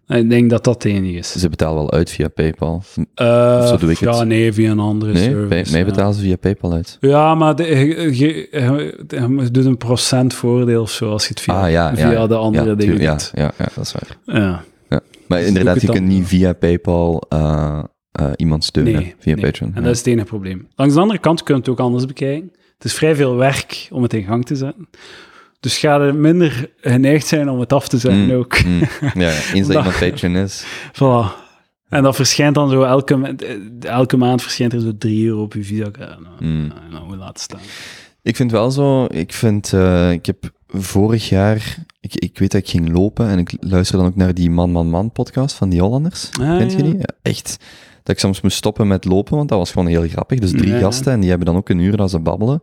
[0.08, 1.32] Ik denk dat dat het enige is.
[1.32, 2.84] Ze betalen wel uit via PayPal.
[3.16, 4.16] Eh, zo doe ik het.
[4.16, 5.72] Ja, nee, via een andere Nee, service.
[5.72, 5.86] mij ja.
[5.86, 6.98] betalen ze via PayPal uit.
[7.00, 7.86] Ja, maar de, je,
[8.18, 11.96] je, je- je doet een procent voordeel of zo als je het via, ah ja,
[11.96, 13.32] via ja, de andere dingen doet.
[13.34, 14.18] ja, ja, dat is waar.
[14.38, 14.64] Ja.
[15.28, 19.36] Maar Dus inderdaad, je het kunt niet via PayPal eh, eh, iemand steunen Nee, via
[19.36, 19.44] nee.
[19.46, 19.70] Patreon.
[19.70, 19.82] En ja.
[19.86, 20.68] dat is het enige probleem.
[20.76, 22.52] Langs de andere kant kun je het ook anders bekijken.
[22.76, 24.90] Het is vrij veel werk om het in gang te zetten.
[25.60, 28.64] Dus ga er minder geneigd zijn om het af te zetten Mm, ook.
[28.64, 28.82] mm.
[29.14, 30.66] Ja, eens dat iemand Patreon is.
[30.94, 31.48] Voilà.
[31.90, 33.36] En dat verschijnt dan zo elke,
[33.80, 36.20] elke maand verschijnt er zo 3 euro op je visa-kaart.
[36.20, 36.68] Nou, Mm.
[36.68, 37.60] nou, nou, je laten staan.
[38.22, 42.62] Ik vind wel zo, ik vind, eh, ik heb vorig jaar, ik, ik weet dat
[42.62, 45.70] ik ging lopen en ik luister dan ook naar die Man Man Man podcast van
[45.70, 46.30] die Hollanders.
[46.42, 46.98] Ah, Kent je die?
[46.98, 47.58] Ja, echt.
[48.10, 50.40] Dat ik soms moest stoppen met lopen, want dat was gewoon heel grappig.
[50.40, 50.80] Dus drie Ja.
[50.80, 52.62] gasten en die hebben dan ook een uur dat ze babbelen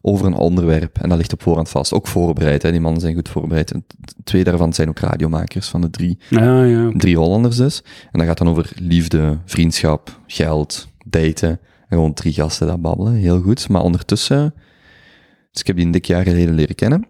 [0.00, 0.98] over een onderwerp.
[0.98, 1.92] En dat ligt op voorhand vast.
[1.92, 2.70] Ook voorbereid, hè.
[2.70, 3.72] die mannen zijn goed voorbereid.
[3.72, 3.86] En
[4.24, 6.90] twee daarvan zijn ook radiomakers van de drie Ja, ja.
[6.96, 7.82] drie Hollanders dus.
[8.10, 11.50] En dat gaat dan over liefde, vriendschap, geld, daten.
[11.50, 13.12] En gewoon drie gasten dat babbelen.
[13.12, 13.68] Heel goed.
[13.68, 14.54] Maar ondertussen...
[15.50, 17.08] Dus ik heb die een dik jaar geleden leren kennen.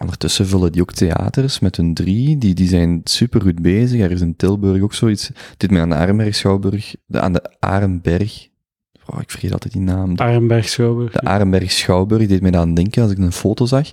[0.00, 2.38] Ondertussen vullen die ook theaters met hun drie.
[2.38, 4.00] Die, die zijn super goed bezig.
[4.00, 5.30] Er is in Tilburg ook zoiets.
[5.56, 8.48] Dit met aan de Arenberg Schouwburg, de, aan de Arenberg.
[9.06, 10.16] Oh, ik vergeet altijd die naam.
[10.16, 11.12] De, Arenberg Schouwburg.
[11.12, 13.90] de Arenberg Schouwburg deed mij aan denken als ik een foto zag.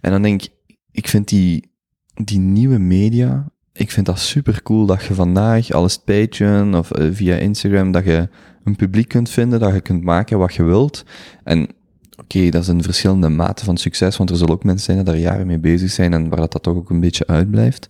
[0.00, 0.52] En dan denk ik,
[0.90, 1.70] ik vind die,
[2.14, 7.08] die nieuwe media, ik vind dat super cool dat je vandaag, alles Patreon of eh,
[7.12, 8.28] via Instagram, dat je
[8.64, 11.04] een publiek kunt vinden, dat je kunt maken wat je wilt.
[11.44, 11.68] En
[12.16, 15.06] oké, dat is een verschillende mate van succes, want er zullen ook mensen zijn die
[15.06, 17.88] daar jaren mee bezig zijn en waar dat, dat toch ook een beetje uitblijft.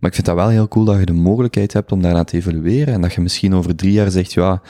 [0.00, 2.36] Maar ik vind dat wel heel cool dat je de mogelijkheid hebt om daarna te
[2.36, 4.62] evalueren en dat je misschien over drie jaar zegt, ja,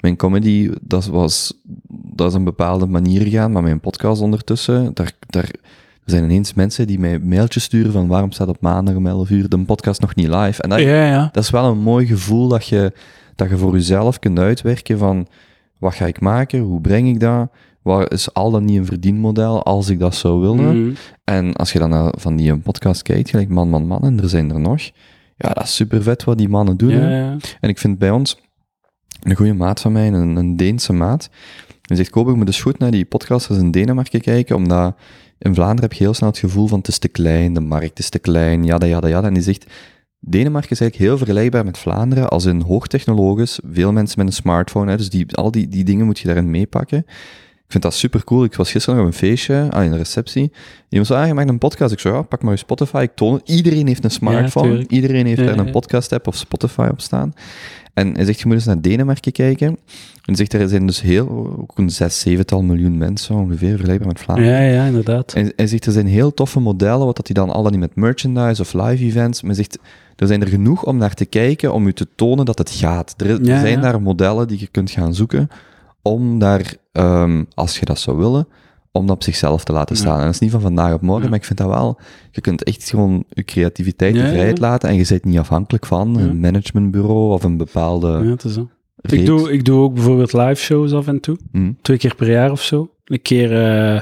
[0.00, 5.12] mijn comedy, dat was, dat is een bepaalde manier gegaan, maar mijn podcast ondertussen, daar,
[5.26, 9.06] daar, er zijn ineens mensen die mij mailtjes sturen van waarom staat op maandag om
[9.06, 10.62] 11 uur de podcast nog niet live?
[10.62, 11.28] En dat, Ja, ja.
[11.32, 12.92] dat is wel een mooi gevoel dat je,
[13.34, 15.26] dat je voor jezelf kunt uitwerken van
[15.78, 17.50] wat ga ik maken, hoe breng ik dat,
[17.88, 20.82] wat is al dan niet een verdienmodel als ik dat zou willen.
[20.82, 20.94] Mhm.
[21.24, 24.28] En als je dan naar van die podcast kijkt, gelijk Man, Man, Man, en er
[24.28, 24.80] zijn er nog,
[25.36, 26.90] ja, dat is super vet wat die mannen doen.
[26.90, 27.36] Ja, ja.
[27.60, 28.40] En ik vind bij ons,
[29.22, 31.30] een goede maat van mij, een, een Deense maat,
[31.82, 34.96] die zegt, Kobe, je moet eens goed naar die podcasters in Denemarken kijken, omdat
[35.38, 37.98] in Vlaanderen heb je heel snel het gevoel van het is te klein, de markt
[37.98, 39.26] is te klein, jada, jada, jada.
[39.26, 39.66] En die zegt,
[40.20, 44.90] Denemarken is eigenlijk heel vergelijkbaar met Vlaanderen, als in hoogtechnologisch, veel mensen met een smartphone,
[44.90, 47.04] hè, dus die, al die, die dingen moet je daarin meepakken.
[47.68, 48.44] Ik vind dat super cool.
[48.44, 50.52] Ik was gisteren nog op een feestje, aan een receptie.
[50.88, 51.92] Iemand zei, ah, je maakt een podcast.
[51.92, 53.00] Ik zei, ja, pak maar je Spotify.
[53.02, 53.48] Ik toon het.
[53.48, 54.84] Iedereen heeft een smartphone.
[54.86, 57.34] Iedereen heeft Ja, daar een podcast-app of Spotify op staan.
[57.94, 59.66] En hij zegt, je moet eens naar Denemarken kijken.
[59.66, 59.76] En
[60.24, 64.20] hij zegt, er zijn dus heel, ook een zes, zevental miljoen mensen ongeveer, vergelijkbaar met
[64.20, 64.52] Vlaanderen.
[64.52, 65.32] ja, ja, inderdaad.
[65.32, 67.80] En hij zegt, er zijn heel toffe modellen, wat dat hij dan al dan niet
[67.80, 69.78] met merchandise of live events, maar hij zegt,
[70.16, 73.14] er zijn er genoeg om naar te kijken, om u te tonen dat het gaat.
[73.16, 75.48] Er, er zijn daar modellen die je kunt gaan zoeken,
[76.02, 78.48] om daar, ehm, als je dat zou willen,
[78.92, 80.00] om dat op zichzelf te laten Ja.
[80.00, 80.18] staan.
[80.18, 81.28] En dat is niet van vandaag op morgen, Ja.
[81.28, 81.98] maar ik vind dat wel,
[82.30, 84.26] je kunt echt gewoon je creativiteit ja.
[84.28, 88.44] vrijheid laten, en je bent niet afhankelijk van een managementbureau of een bepaalde Ja, het
[88.44, 88.68] is zo.
[89.00, 91.38] Ik doe, ik doe ook bijvoorbeeld live shows af en toe.
[91.52, 91.72] Hm.
[91.82, 92.90] Twee keer per jaar of zo.
[93.04, 93.52] Een keer...
[93.52, 94.00] eh,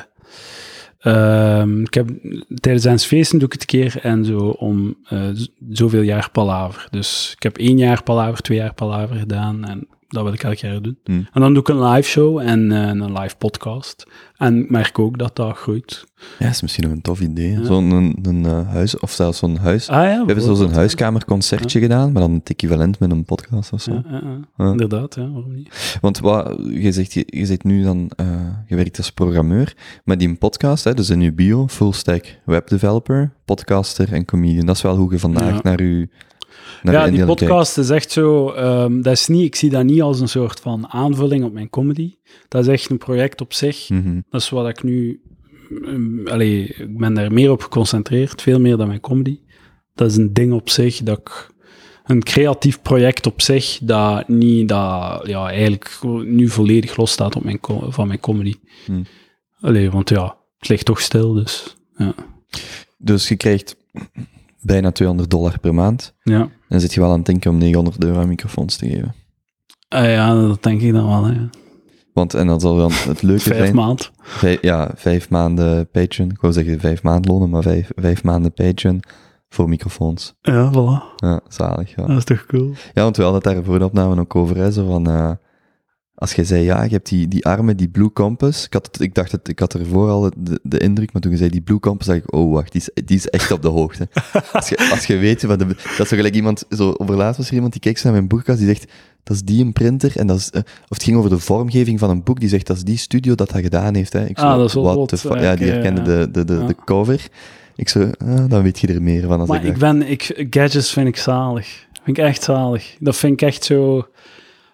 [0.99, 2.11] ehm, ik heb,
[2.55, 5.21] tijdens ons feesten doe ik het een keer en zo om eh,
[5.71, 6.89] zoveel jaar Palaver.
[6.91, 10.57] Dus ik heb één jaar Palaver, twee jaar Palaver gedaan en dat wil ik elk
[10.57, 10.99] jaar doen.
[11.05, 11.13] Hm.
[11.13, 14.07] En dan doe ik een live show en eh, een live podcast.
[14.37, 16.05] En ik merk ook dat dat groeit.
[16.39, 17.51] Ja, is misschien nog een tof idee.
[17.51, 17.65] Ja.
[17.65, 20.75] Zo'n een, een, eh, huis, of zelfs zo'n huis, Ah ja, We hebben zo'n ja.
[20.75, 24.03] huiskamerconcertje gedaan, maar dan het equivalent met een podcast of zo.
[24.59, 25.99] Inderdaad, ja, waarom niet?
[26.01, 28.27] Want wat, je zegt, je, je zit nu dan, eh,
[28.67, 33.33] je werkt als programmeur, maar die podcast, hè, dus in je bio, full stack webdeveloper,
[33.45, 34.67] podcaster en comedian.
[34.67, 36.09] Dat is wel hoe je vandaag naar je
[36.83, 38.51] ja, die podcast is echt zo.
[38.51, 41.71] ehm, dat is niet, ik zie dat niet als een soort van aanvulling op mijn
[41.71, 42.15] comedy.
[42.49, 43.89] Dat is echt een project op zich.
[43.89, 44.21] Mhm.
[44.31, 45.21] Dat is wat ik nu.
[45.71, 49.39] um, allee, ik ben daar meer op geconcentreerd, veel meer dan mijn comedy.
[49.95, 51.55] Dat is een ding op zich dat ik.
[52.07, 57.59] Een creatief project op zich, dat niet, dat ja, eigenlijk nu volledig losstaat op mijn,
[57.89, 58.55] van mijn comedy.
[58.85, 59.05] Hmm.
[59.61, 62.15] Allee, want ja, het ligt toch stil, dus ja.
[62.99, 63.77] Dus je krijgt
[64.67, 66.15] bijna 200 dollar per maand.
[66.23, 66.41] ja.
[66.41, 69.15] En dan zit je wel aan het denken om 900 euro aan microfoons te geven.
[69.89, 71.25] Ah ja, dat denk ik dan wel.
[71.25, 71.35] Hè.
[72.13, 73.75] Want, en dat zal dan het leuke Vijf zijn...
[73.75, 74.11] maand.
[74.21, 76.31] Vijf, ja, vijf maanden Patreon.
[76.31, 79.03] Ik wou zeggen vijf maanden lonen, maar vijf, vijf maanden Patreon
[79.49, 80.35] voor microfoons.
[80.41, 81.15] Ja, voilà.
[81.17, 81.95] Ja, zalig.
[81.97, 82.73] Ja, Dat is toch cool?
[82.95, 84.57] ja want we hadden het daar voor de opname ook over.
[84.57, 85.31] Hè, zo van, eh,
[86.19, 88.65] als je zei, ja, je hebt die, die armen, die Blue Compass.
[88.65, 91.31] Ik, had het, ik dacht, het, ik had ervoor al de, de indruk, maar toen
[91.31, 93.63] je zei die Blue Compass, dacht ik, oh, wacht, die is, die is echt op
[93.63, 94.09] de hoogte.
[94.53, 97.39] als, je, als je weet, wat de, dat is zo gelijk iemand, zo, over laatst
[97.39, 98.93] was er iemand die keek zo naar mijn boekkast, die zegt,
[99.23, 101.99] dat is die een printer, en dat is, eh, of het ging over de vormgeving
[101.99, 104.13] van een boek, die zegt, dat is die studio dat dat gedaan heeft.
[104.13, 104.27] Hè.
[104.27, 105.41] Ik zo, Ah, dat is the fuck?
[105.41, 106.67] Ja, die eh, herkende de, de, de, ja.
[106.67, 107.29] de cover.
[107.77, 109.41] Ik zo, ah, dan weet je er meer van.
[109.41, 111.87] Als Maar ik ik ben, ik, gadgets vind ik zalig.
[112.03, 112.97] Vind ik echt zalig.
[112.99, 114.09] Dat vind ik echt zo,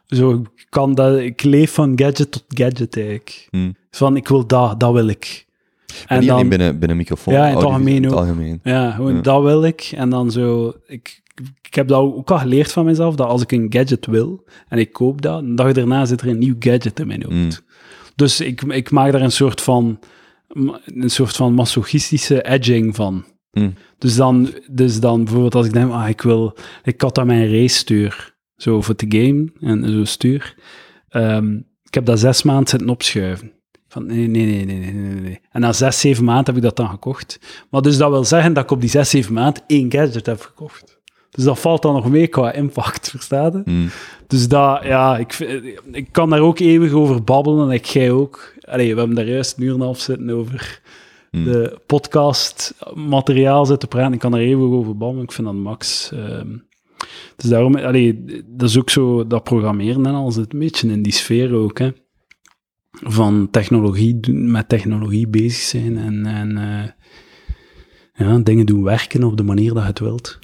[0.06, 0.42] zo
[0.72, 3.46] kan dat, ik leef van gadget tot gadget eigenlijk.
[3.50, 3.76] Hmm.
[3.90, 5.46] Van, ik wil dat, dat wil ik.
[6.08, 7.34] Maar En dan, binnen, binnen microfoon.
[7.34, 8.18] Ja, in het audiovisueel, algemeen ook.
[8.18, 8.60] algemeen.
[8.62, 9.20] ja, gewoon Ja.
[9.20, 9.92] dat wil ik.
[9.94, 11.22] En dan zo, ik,
[11.62, 14.78] ik heb dat ook al geleerd van mezelf, dat als ik een gadget wil, en
[14.78, 17.34] ik koop dat, een dag daarna zit er een nieuw gadget in mijn hoofd.
[17.34, 17.50] Mm.
[18.16, 19.98] Dus ik, ik maak daar een soort van,
[20.84, 23.24] een soort van masochistische edging van.
[23.52, 23.74] Mm.
[23.98, 27.50] Dus dan, dus dan bijvoorbeeld als ik denk, ah, ik wil, ik had aan mijn
[27.50, 28.31] race stuur,
[28.62, 30.54] zo voor te game en zo stuur.
[31.08, 31.54] Ehm,
[31.84, 33.52] ik heb dat zes maanden zitten opschuiven.
[33.88, 35.40] Van nee, nee, nee, nee, nee, nee, nee.
[35.50, 37.38] En na zes, zeven maanden heb ik dat dan gekocht.
[37.70, 40.40] Maar dus dat wil zeggen dat ik op die zes, zeven maanden één gadget heb
[40.40, 41.00] gekocht.
[41.30, 43.66] Dus dat valt dan nog mee qua impact, verstaat?
[43.66, 43.88] Mm.
[44.26, 45.38] Dus dat, ja, ik,
[45.92, 48.54] ik kan daar ook eeuwig over babbelen en ik jij ook.
[48.60, 50.80] Allee, we hebben daar juist een uur en een half zitten over
[51.30, 51.44] Hmm.
[51.44, 54.12] de podcast materiaal zit te praten.
[54.12, 55.24] Ik kan er even over babbelen.
[55.24, 56.12] Ik vind dat max.
[56.12, 56.48] ehm,
[57.36, 61.02] dus daarom, allee, dat is ook zo, dat programmeren en al zit een beetje in
[61.02, 61.90] die sfeer ook, hè.
[62.90, 66.90] Van technologie, met technologie bezig zijn en, en eh,
[68.26, 70.38] ja, dingen doen werken op de manier dat je het wilt.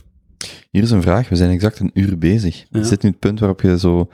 [0.70, 1.29] Hier is een vraag.
[1.29, 2.64] We zijn exact een uur bezig.
[2.70, 2.81] Ja.
[2.81, 4.09] Is dit nu het punt waarop je zo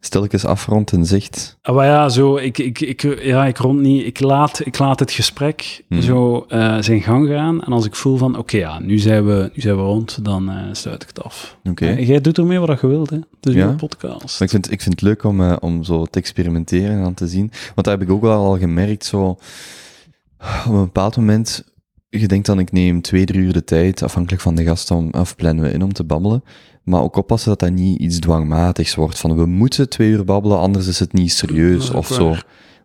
[0.00, 1.58] stilletjes afrondt en zegt...
[1.62, 4.98] Ah, maar ja, zo, ik, ik, ik, ja, ik rond niet, ik laat, ik laat
[5.00, 6.02] het gesprek Mhm.
[6.02, 7.62] zo eh, zijn gang gaan.
[7.64, 10.50] En als ik voel van, oké, ja, nu zijn we, nu zijn we rond, dan
[10.50, 11.56] eh, sluit ik het af.
[11.64, 11.86] Oké.
[11.86, 13.16] Eh, jij doet ermee wat je wilt, hè.
[13.40, 13.66] Is Ja.
[13.68, 14.38] een podcast.
[14.38, 17.28] Maar ik vind, ik vind het leuk om, om zo te experimenteren en aan te
[17.28, 17.50] zien.
[17.50, 19.36] Want dat heb ik ook wel al gemerkt, zo...
[20.66, 21.64] Op een bepaald moment,
[22.08, 25.08] je denkt dan, ik neem twee, drie uur de tijd, afhankelijk van de gast, om,
[25.12, 26.44] of plannen we in om te babbelen.
[26.90, 30.58] Maar ook oppassen dat dat niet iets dwangmatigs wordt, van we moeten twee uur babbelen,
[30.58, 32.34] anders is het niet serieus of zo.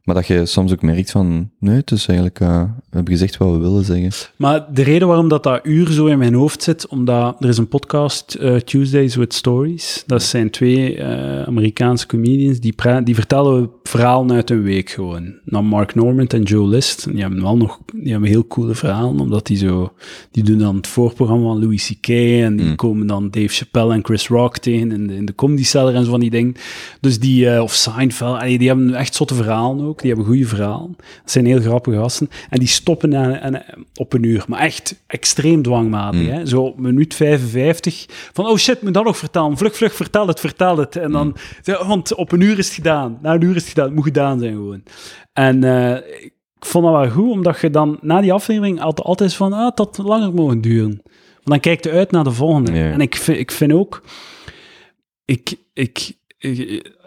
[0.06, 3.38] Maar dat je soms ook merkt van, nee, het is eigenlijk, eh, we hebben gezegd
[3.38, 4.12] wat we willen zeggen.
[4.36, 7.58] Maar de reden waarom dat, dat uur zo in mijn hoofd zit, omdat er is
[7.58, 10.04] een podcast, eh, Tuesdays with Stories.
[10.06, 15.34] Dat zijn twee eh, Amerikaanse comedians, die, die vertellen verhalen uit een week gewoon.
[15.46, 17.12] Dan Mark Normand en Joe List.
[17.12, 19.94] Die hebben wel nog die hebben heel coole verhalen, omdat die zo...
[20.32, 22.08] Die doen dan het voorprogramma van Louis C.K.
[22.10, 22.76] en die Mm.
[22.76, 26.04] komen dan Dave Chappelle en Chris Rock tegen in de, in de Comedy Cellar en
[26.04, 26.56] zo van die dingen.
[27.00, 29.95] Dus die, of Seinfeld, die hebben echt zotte verhalen ook.
[30.02, 30.94] Die hebben goede verhalen.
[30.98, 32.30] Dat zijn heel grappige gasten.
[32.50, 33.64] En die stoppen aan, aan-
[33.96, 34.44] op een uur.
[34.48, 36.22] Maar echt extreem dwangmatig.
[36.22, 36.28] Mm.
[36.28, 36.46] Hè?
[36.46, 38.06] Zo op minuut 55.
[38.34, 39.58] Van, oh shit, moet dat nog vertellen?
[39.58, 40.96] Vlug, vlug, vertel het, vertel het.
[40.96, 43.18] En dan, ja, want op een uur is het gedaan.
[43.22, 43.86] Na een uur is het gedaan.
[43.86, 44.84] Het moet gedaan zijn gewoon.
[45.34, 49.34] En eh, ik vond dat wel goed, omdat je dan na die aflevering altijd, altijd
[49.34, 51.02] van, ah, het had langer mogen duren.
[51.34, 52.72] Want dan kijk je uit naar de volgende.
[52.72, 54.02] En ik vind, ik vind ook,
[55.26, 56.14] ik, ik-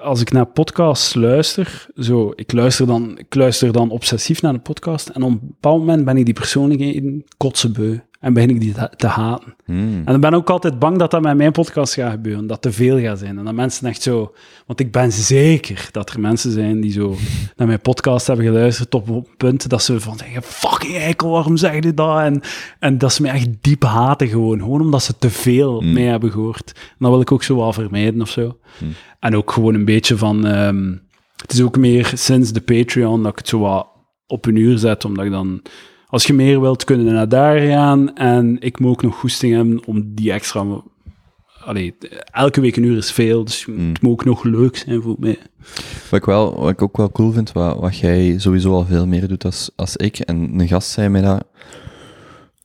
[0.01, 4.59] als ik naar podcasts luister, zo, ik luister, dan, ik luister dan obsessief naar de
[4.59, 8.73] podcast en op een bepaald moment ben ik die persoonlijkheden kotsenbeu en begin ik die
[8.73, 9.55] te, te haten.
[9.65, 10.03] Hmm.
[10.05, 12.73] En ik ben ook altijd bang dat dat met mijn podcast gaat gebeuren, dat te
[12.73, 13.39] veel gaat zijn.
[13.39, 14.35] En dat mensen echt zo...
[14.67, 17.17] Want ik ben zeker dat er mensen zijn die zo
[17.57, 21.57] naar mijn podcast hebben geluisterd op een punt dat ze van zeggen, fucking eikel, waarom
[21.57, 22.19] zeg je dat?
[22.19, 22.41] En,
[22.79, 25.93] en dat ze mij echt diep haten gewoon, gewoon omdat ze te veel Mm.
[25.93, 26.73] mee hebben gehoord.
[26.75, 28.59] En dat wil ik ook zo wel vermijden of zo.
[28.79, 28.93] Mm.
[29.21, 30.47] En ook gewoon een beetje van...
[30.47, 30.93] ehm,
[31.37, 33.89] het is ook meer sinds de Patreon dat ik het zo wat
[34.27, 35.63] op een uur zet, omdat ik dan...
[36.09, 38.15] Als je meer wilt, kunnen we naar daar gaan.
[38.15, 40.65] En ik moet ook nog goesting hebben om die extra...
[41.65, 41.95] Allee,
[42.33, 43.89] elke week een uur is veel, dus Mm.
[43.89, 45.39] het moet ook nog leuk zijn voor mij.
[46.11, 49.07] Wat ik, wel, wat ik ook wel cool vind, wat, wat jij sowieso al veel
[49.07, 51.45] meer doet als, als ik, en een gast zei mij dat een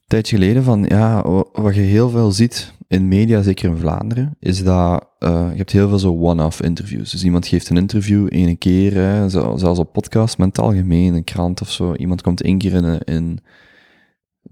[0.06, 4.36] tijdje geleden, van ja, wa- wat je heel veel ziet in media, zeker in Vlaanderen,
[4.40, 7.10] is dat eh, je hebt heel veel zo one-off interviews.
[7.10, 11.14] Dus iemand geeft een interview één keer, hè, zelfs op podcast, maar in het algemeen,
[11.14, 11.94] een krant of zo.
[11.94, 13.40] Iemand komt één keer in,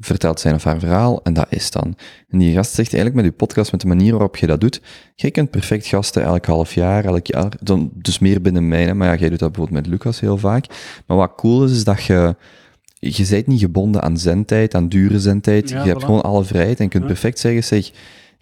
[0.01, 1.97] vertelt zijn of haar verhaal, en dat is dan.
[2.29, 4.81] En die gast zegt eigenlijk met je podcast, met de manier waarop je dat doet,
[5.15, 8.95] jij kunt perfect gasten elk half jaar, elk jaar, dan, dus meer binnen mij, hè,
[8.95, 10.67] maar ja, jij doet dat bijvoorbeeld met Lucas heel vaak.
[11.07, 12.37] Maar wat cool is, is dat je,
[12.99, 16.81] je bent niet gebonden aan zendtijd, aan dure zendtijd, Ja, je hebt gewoon alle vrijheid
[16.81, 17.91] en kunt perfect zeggen, zeg,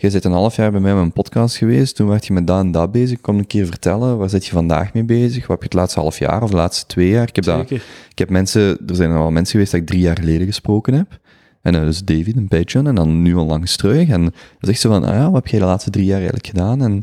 [0.01, 2.47] jij zit een half jaar bij mij met een podcast geweest, toen werd je met
[2.47, 5.49] dat en dat bezig, kom een keer vertellen, waar zit je vandaag mee bezig, wat
[5.49, 7.29] heb je het laatste half jaar of de laatste twee jaar?
[7.29, 10.17] Ik heb dat ik heb mensen, er zijn al mensen geweest dat ik drie jaar
[10.19, 11.19] geleden gesproken heb.
[11.63, 14.09] En dat is David, een Patreon, en dan nu al langs terug.
[14.09, 16.47] En dan zegt ze van, ah ja, wat heb jij de laatste drie jaar eigenlijk
[16.47, 16.83] gedaan?
[16.83, 16.97] En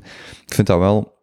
[0.45, 1.13] ik vind dat wel,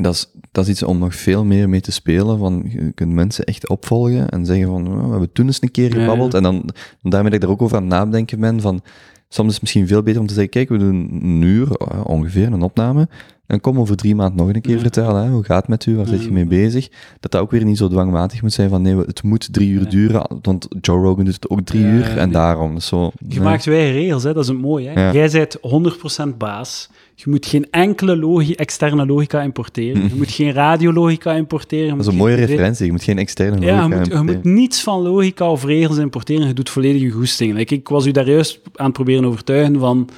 [0.00, 2.38] dat is, dat is iets om nog veel meer mee te spelen.
[2.38, 5.70] Van, je kunt mensen echt opvolgen en zeggen van, oh, we hebben toen eens een
[5.70, 6.32] keer Ja, gebabbeld.
[6.32, 6.38] ja.
[6.38, 6.68] En dan,
[7.02, 8.82] daarmee dat ik er ook over aan het nadenken ben van,
[9.28, 12.00] soms is het misschien veel beter om te zeggen, kijk, we doen een uur, eh,
[12.04, 13.08] ongeveer, een opname.
[13.46, 14.80] En kom over drie maanden nog een keer Ja.
[14.80, 16.88] vertellen, hè, hoe gaat het met u, waar zit je mee bezig?
[17.20, 19.88] Dat dat ook weer niet zo dwangmatig moet zijn van, nee, het moet drie uur
[19.88, 22.80] duren, want Joe Rogan doet het ook drie uur, en daarom.
[22.80, 24.32] Zo, Je maakt wij regels, hè?
[24.32, 24.88] dat is het mooie.
[24.88, 25.10] Hè?
[25.10, 26.90] Jij bent 100% baas.
[27.20, 30.02] Je moet geen enkele logi externe logica importeren.
[30.02, 31.84] Je moet geen radiologica importeren.
[31.84, 34.12] je Dat is een mooie referentie, je moet geen externe Ja, je logica moet, je
[34.12, 34.40] importeren.
[34.42, 36.46] moet niets van logica of regels importeren.
[36.46, 37.54] Je doet volledig je goesting.
[37.54, 40.08] Like, ik was u daar juist aan het proberen overtuigen van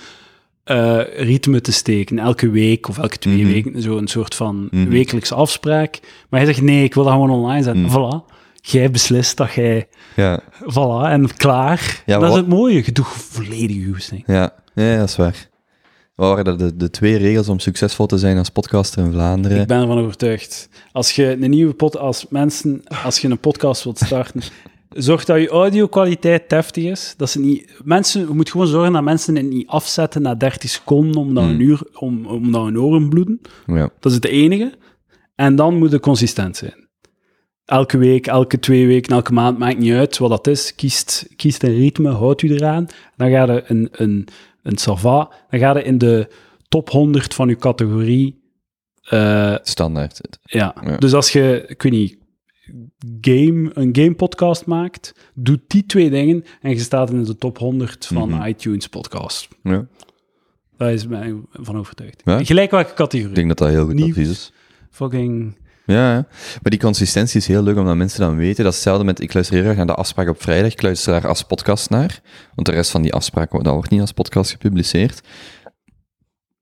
[0.64, 2.18] eh, ritme te steken.
[2.18, 3.52] Elke week of elke twee Mhm.
[3.52, 3.82] weken.
[3.82, 4.88] Zo'n soort van Mhm.
[4.88, 5.98] wekelijkse afspraak.
[6.28, 7.82] Maar hij zegt, nee, ik wil dat gewoon online zetten.
[7.82, 7.92] Mhm.
[7.98, 8.32] Voilà.
[8.60, 9.88] Jij beslist dat jij...
[10.16, 12.02] Ja, Voilà, en klaar.
[12.06, 12.82] Ja, dat is het mooie.
[12.84, 15.48] Je doet volledig je ja, ja, dat is waar.
[16.20, 19.60] Waren dat de, de twee regels om succesvol te zijn als podcaster in Vlaanderen?
[19.60, 20.68] Ik ben ervan overtuigd.
[20.92, 24.42] Als je een nieuwe pod, als mensen, als je een podcast wilt starten,
[24.90, 27.14] zorg dat je audio-kwaliteit deftig is.
[27.16, 30.70] Dat ze niet, mensen, je moet gewoon zorgen dat mensen het niet afzetten na 30
[30.70, 31.52] seconden omdat Hmm.
[31.52, 33.40] een uur, om, omdat hun oren bloeden.
[33.66, 33.90] Ja.
[34.00, 34.72] Dat is het enige.
[35.34, 36.88] En dan moet het consistent zijn.
[37.64, 40.74] elke week, elke twee weken, elke maand, maakt niet uit wat dat is.
[40.74, 42.86] Kiest, kiest een ritme, houdt u eraan.
[43.16, 44.26] Dan ga je een, een,
[44.62, 46.28] een sava, dan ga je in de
[46.68, 48.38] top 100 van uw categorie.
[49.02, 50.20] eh, Standaard.
[50.42, 50.74] ja.
[50.84, 50.96] Ja.
[50.96, 52.18] Dus als je, ik weet niet,
[53.20, 57.58] game, een game podcast maakt, doe die twee dingen en je staat in de top
[57.58, 58.46] 100 van Mhm.
[58.46, 59.48] iTunes podcast.
[59.62, 59.86] Ja.
[60.76, 62.22] Daar is mij van overtuigd.
[62.24, 62.44] Ja?
[62.44, 63.34] Gelijk welke Ik categorie.
[63.34, 64.08] denk dat dat heel goed Nieuws.
[64.08, 64.52] advies is.
[64.90, 65.56] Fucking...
[65.90, 66.26] Ja,
[66.62, 68.64] maar die consistentie is heel leuk omdat mensen dan weten.
[68.64, 70.72] Dat is hetzelfde met, ik luister heel naar de afspraak op vrijdag.
[70.72, 72.20] Ik luister daar als podcast naar.
[72.54, 75.20] Want de rest van die afspraken dat wordt niet als podcast gepubliceerd.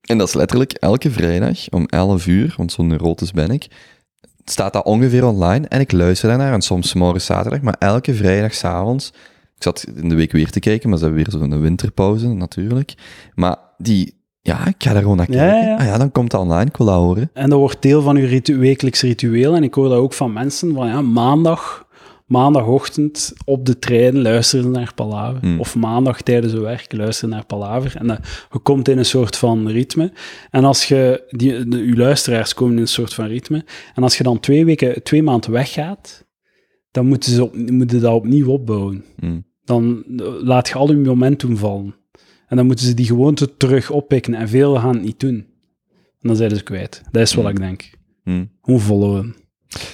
[0.01, 3.69] En dat is letterlijk elke vrijdag om 11 uur, want zo'n neurotisch ben ik,
[4.45, 5.67] staat dat ongeveer online.
[5.67, 6.53] En ik luister daarnaar.
[6.53, 9.09] En soms morgen zaterdag, maar elke vrijdag s'avonds.
[9.57, 12.95] Ik zat in de week weer te kijken, maar ze hebben weer zo'n winterpauze natuurlijk.
[13.35, 15.69] Maar die, ja, ik ga daar gewoon naar kijken.
[15.69, 15.77] ja.
[15.77, 17.31] Ah ja, dan komt het online, ik wil dat horen.
[17.33, 19.55] En dat wordt deel van uw ritu- wekelijks ritueel.
[19.55, 21.87] En ik hoor dat ook van mensen, van ja, maandag,
[22.27, 25.41] maandagochtend op de trein luisteren naar Palaver.
[25.41, 25.61] Hmm.
[25.61, 27.97] Of maandag tijdens het werk luisteren naar Palaver.
[27.97, 28.19] En dat,
[28.53, 30.13] je komt in een soort van ritme.
[30.51, 33.65] En als je, die, de, uw luisteraars komen in een soort van ritme.
[33.95, 36.27] En als je dan twee weken, twee maanden weggaat,
[36.91, 39.05] dan moeten ze op, moeten dat opnieuw opbouwen.
[39.17, 39.47] Mm.
[39.65, 41.95] Dan eh, laat je al je momentum vallen.
[42.49, 44.35] En dan moeten ze die gewoonte terug oppikken.
[44.35, 45.47] En veel gaan het niet doen.
[46.21, 47.03] En dan zijn ze kwijt.
[47.11, 47.53] Dat is wat Hmm.
[47.55, 47.91] ik denk.
[48.25, 48.51] Mm.
[48.61, 49.35] Hoe volgen.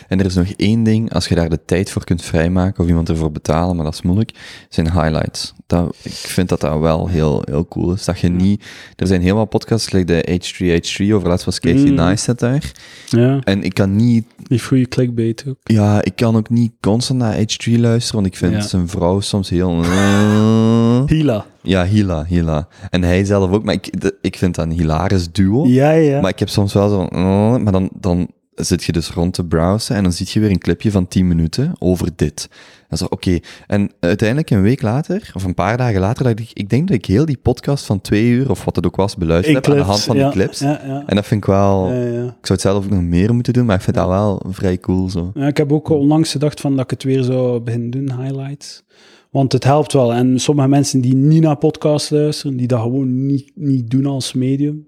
[0.09, 2.89] En er is nog één ding, als je daar de tijd voor kunt vrijmaken of
[2.89, 4.31] iemand ervoor betalen, maar dat is moeilijk,
[4.69, 5.53] zijn highlights.
[5.67, 8.05] Dat, ik vind dat dat wel heel, heel cool is.
[8.05, 8.65] Dat je niet...
[8.97, 11.95] Er zijn heel wat podcasts, like de H3H3, over laatst was Casey Mm.
[11.95, 12.73] Neistat daar.
[13.09, 14.27] Ja, En ik kan niet...
[14.43, 15.57] die goede clickbait ook.
[15.63, 18.61] Ja, ik kan ook niet constant naar H3 luisteren, want ik vind Ja.
[18.61, 19.83] zijn vrouw soms heel...
[21.07, 21.47] Hila.
[21.63, 22.69] ja, Hila, Hila.
[22.91, 25.67] En hij zelf ook, maar ik, ik vind dat een hilarisch duo.
[25.67, 26.21] Ja, ja.
[26.21, 27.19] Maar ik heb soms wel zo
[27.59, 30.59] maar dan, dan zit je dus rond te browsen en dan zie je weer een
[30.59, 32.49] clipje van 10 minuten over dit.
[32.89, 33.39] En zo, oké.
[33.67, 36.97] En uiteindelijk een week later, of een paar dagen later, dacht ik, ik denk dat
[36.97, 39.81] ik heel die podcast van twee uur, of wat het ook was, beluisterd heb aan
[39.81, 40.59] de hand van ja, die clips.
[40.59, 41.03] Ja, ja.
[41.07, 41.93] En dat vind ik wel, ik
[42.23, 45.11] zou het zelf ook nog meer moeten doen, maar ik vind dat wel vrij cool
[45.11, 45.31] zo.
[45.35, 48.83] Ja, ik heb ook onlangs gedacht van dat ik het weer zou beginnen doen, highlights.
[49.31, 50.13] Want het helpt wel.
[50.15, 54.33] En sommige mensen die niet naar podcasts luisteren, die dat gewoon niet, niet doen als
[54.33, 54.87] medium,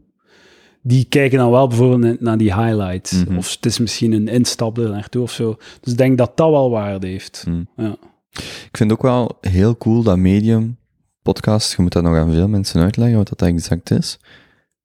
[0.86, 3.12] die kijken dan wel bijvoorbeeld naar die highlights.
[3.12, 3.36] Mhm.
[3.36, 5.56] Of het is misschien een instap er naartoe of zo.
[5.80, 7.44] Dus ik denk dat dat wel waarde heeft.
[7.48, 7.68] Mm.
[7.76, 7.96] Ja.
[8.40, 10.76] Ik vind ook wel heel cool dat medium,
[11.22, 14.18] podcast, je moet dat nog aan veel mensen uitleggen wat dat exact is,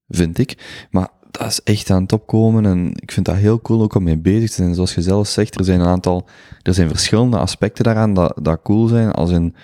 [0.08, 0.86] vind ik.
[0.92, 4.04] Maar dat is echt aan het opkomen en ik vind dat heel cool ook om
[4.04, 4.74] mee bezig te zijn.
[4.74, 6.28] Zoals je zelf zegt, er zijn een aantal,
[6.62, 9.56] er zijn verschillende aspecten daaraan dat, dat cool zijn, als in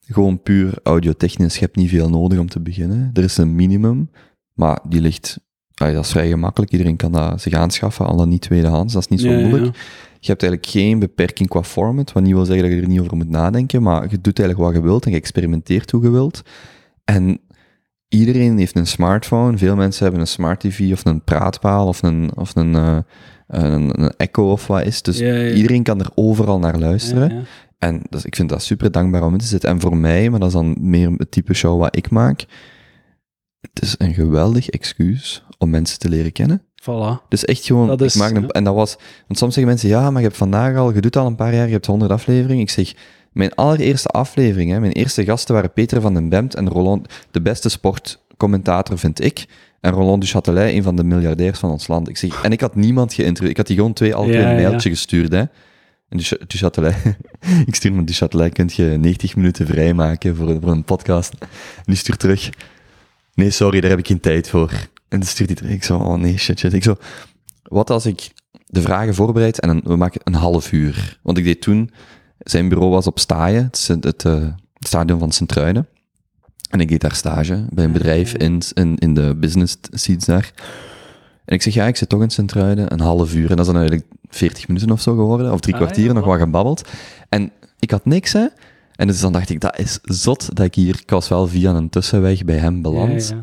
[0.00, 3.10] gewoon puur audiotechnisch, je hebt niet veel nodig om te beginnen.
[3.12, 4.10] Er is een minimum,
[4.54, 5.38] maar die ligt,
[5.88, 9.02] ah, dat is vrij gemakkelijk, iedereen kan dat zich aanschaffen, al dan niet tweedehands, dat
[9.02, 9.64] is niet zo Ja, moeilijk.
[9.64, 9.80] ja.
[10.20, 13.00] Je hebt eigenlijk geen beperking qua format, wat niet wil zeggen dat je er niet
[13.00, 16.10] over moet nadenken, maar je doet eigenlijk wat je wilt en je experimenteert hoe je
[16.10, 16.42] wilt.
[17.04, 17.40] En
[18.08, 22.30] iedereen heeft een smartphone, veel mensen hebben een smart TV of een praatpaal of een,
[22.34, 22.98] of een, eh,
[23.46, 25.02] een, een Echo of wat is.
[25.02, 27.46] Dus Ja, iedereen kan er overal naar luisteren.
[27.78, 29.70] En dus ik vind dat super dankbaar om in te zitten.
[29.70, 32.44] En voor mij, maar dat is dan meer het type show wat ik maak,
[33.72, 36.62] het is een geweldig excuus om mensen te leren kennen.
[36.82, 37.28] Voilà.
[37.28, 38.48] Dus echt gewoon, Dat is- ik maak een, ja.
[38.48, 38.96] en dat was,
[39.26, 41.54] want soms zeggen mensen, ja, maar je hebt vandaag al, je doet al een paar
[41.54, 42.62] jaar, je hebt honderd afleveringen.
[42.62, 42.92] Ik zeg,
[43.32, 47.42] mijn allereerste aflevering, hè, mijn eerste gasten waren Peter van den Bemt en Roland, de
[47.42, 49.46] beste sportcommentator vind ik.
[49.80, 52.08] En Roland du Châtelet, een van de miljardairs van ons land.
[52.08, 53.50] Ik zeg, en ik had niemand geïnterviewd.
[53.50, 54.68] Ik had die gewoon twee, al twee Ja, een ja.
[54.68, 55.38] mailtje gestuurd, hè.
[56.08, 56.96] En du, Ch- du Châtelet,
[57.66, 61.32] ik stuur me du Châtelet, kun je 90 minuten vrijmaken voor, voor een podcast.
[61.40, 61.46] En
[61.84, 62.50] die stuurt terug,
[63.34, 64.70] nee, sorry, daar heb ik geen tijd voor.
[65.08, 66.72] En dan stuurt hij terug, ik zo, oh nee, shit, shit.
[66.72, 66.96] Ik zo,
[67.62, 68.32] wat als ik
[68.66, 71.18] de vragen voorbereid en een, we maken een half uur?
[71.22, 71.90] Want ik deed toen,
[72.38, 74.34] zijn bureau was op Staaien, het, is het, het, eh,
[74.74, 75.88] het stadion van Sint-Truiden.
[76.70, 80.52] En ik deed daar stage bij een bedrijf in, in, in de business seats daar.
[81.44, 83.50] En ik zeg, ja, ik zit toch in Sint-Truiden, een half uur.
[83.50, 86.12] En dat is dan eigenlijk 40 minuten of zo geworden, of drie Ah, kwartier, ja,
[86.12, 86.88] nog wat gebabbeld.
[87.28, 88.46] En ik had niks, hè.
[89.02, 91.74] En dus dan dacht ik, dat is zot dat ik hier, ik was wel via
[91.74, 93.28] een tussenweg bij hem beland.
[93.28, 93.42] Ja, ja.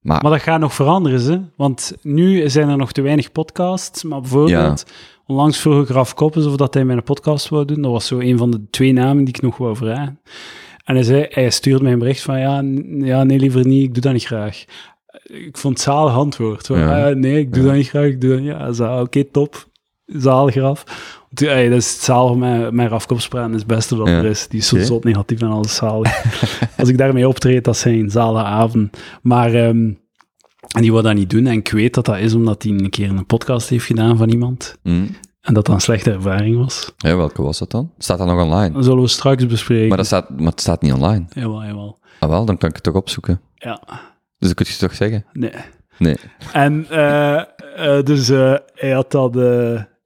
[0.00, 1.40] Maar, Maar dat gaat nog veranderen, hè?
[1.56, 4.02] want nu zijn er nog te weinig podcasts.
[4.02, 4.84] Maar bijvoorbeeld,
[5.26, 7.82] onlangs vroeg ik Raf Koppens of dat hij mijn podcast wou doen.
[7.82, 10.20] Dat was zo een van de twee namen die ik nog wou vragen.
[10.84, 12.62] En hij, zei, hij stuurde mij een bericht van, ja,
[13.06, 14.64] ja, nee, liever niet, ik doe dat niet graag.
[15.22, 16.66] Ik vond het zalig antwoord.
[16.66, 17.08] Ja.
[17.08, 17.68] "Ah, nee, ik doe Ja.
[17.68, 18.76] dat niet graag, ik doe dat.
[18.76, 19.68] Ja, oké, top.
[20.06, 20.84] Zalig graf.
[21.34, 24.14] Want, ey, dat is het met Raf Koppens praten, is het beste wat Ja.
[24.18, 24.48] er is.
[24.48, 26.22] Die is zo zot negatief en alles zalig.
[26.78, 28.90] Als ik daarmee optreed, dat zijn zalige avonden.
[29.22, 29.54] Maar...
[29.54, 29.90] ehm,
[30.74, 31.46] en die wil dat niet doen.
[31.46, 34.28] En ik weet dat dat is omdat hij een keer een podcast heeft gedaan van
[34.28, 34.76] iemand.
[34.82, 34.90] hm,
[35.40, 36.92] En dat dat een slechte ervaring was.
[36.96, 37.92] Ja, welke was dat dan?
[37.98, 38.74] Staat dat nog online?
[38.74, 39.88] Dat zullen we straks bespreken.
[39.88, 41.24] Maar, dat staat, maar het staat niet online.
[41.32, 41.98] Jawel, jawel.
[42.18, 43.40] Ah wel, dan kan ik het toch opzoeken.
[43.54, 43.80] Ja,
[44.38, 45.24] Dus dat kun je toch zeggen?
[45.32, 45.50] nee.
[45.98, 46.16] Nee.
[46.52, 47.42] En eh,
[48.02, 49.36] dus eh, hij had dat...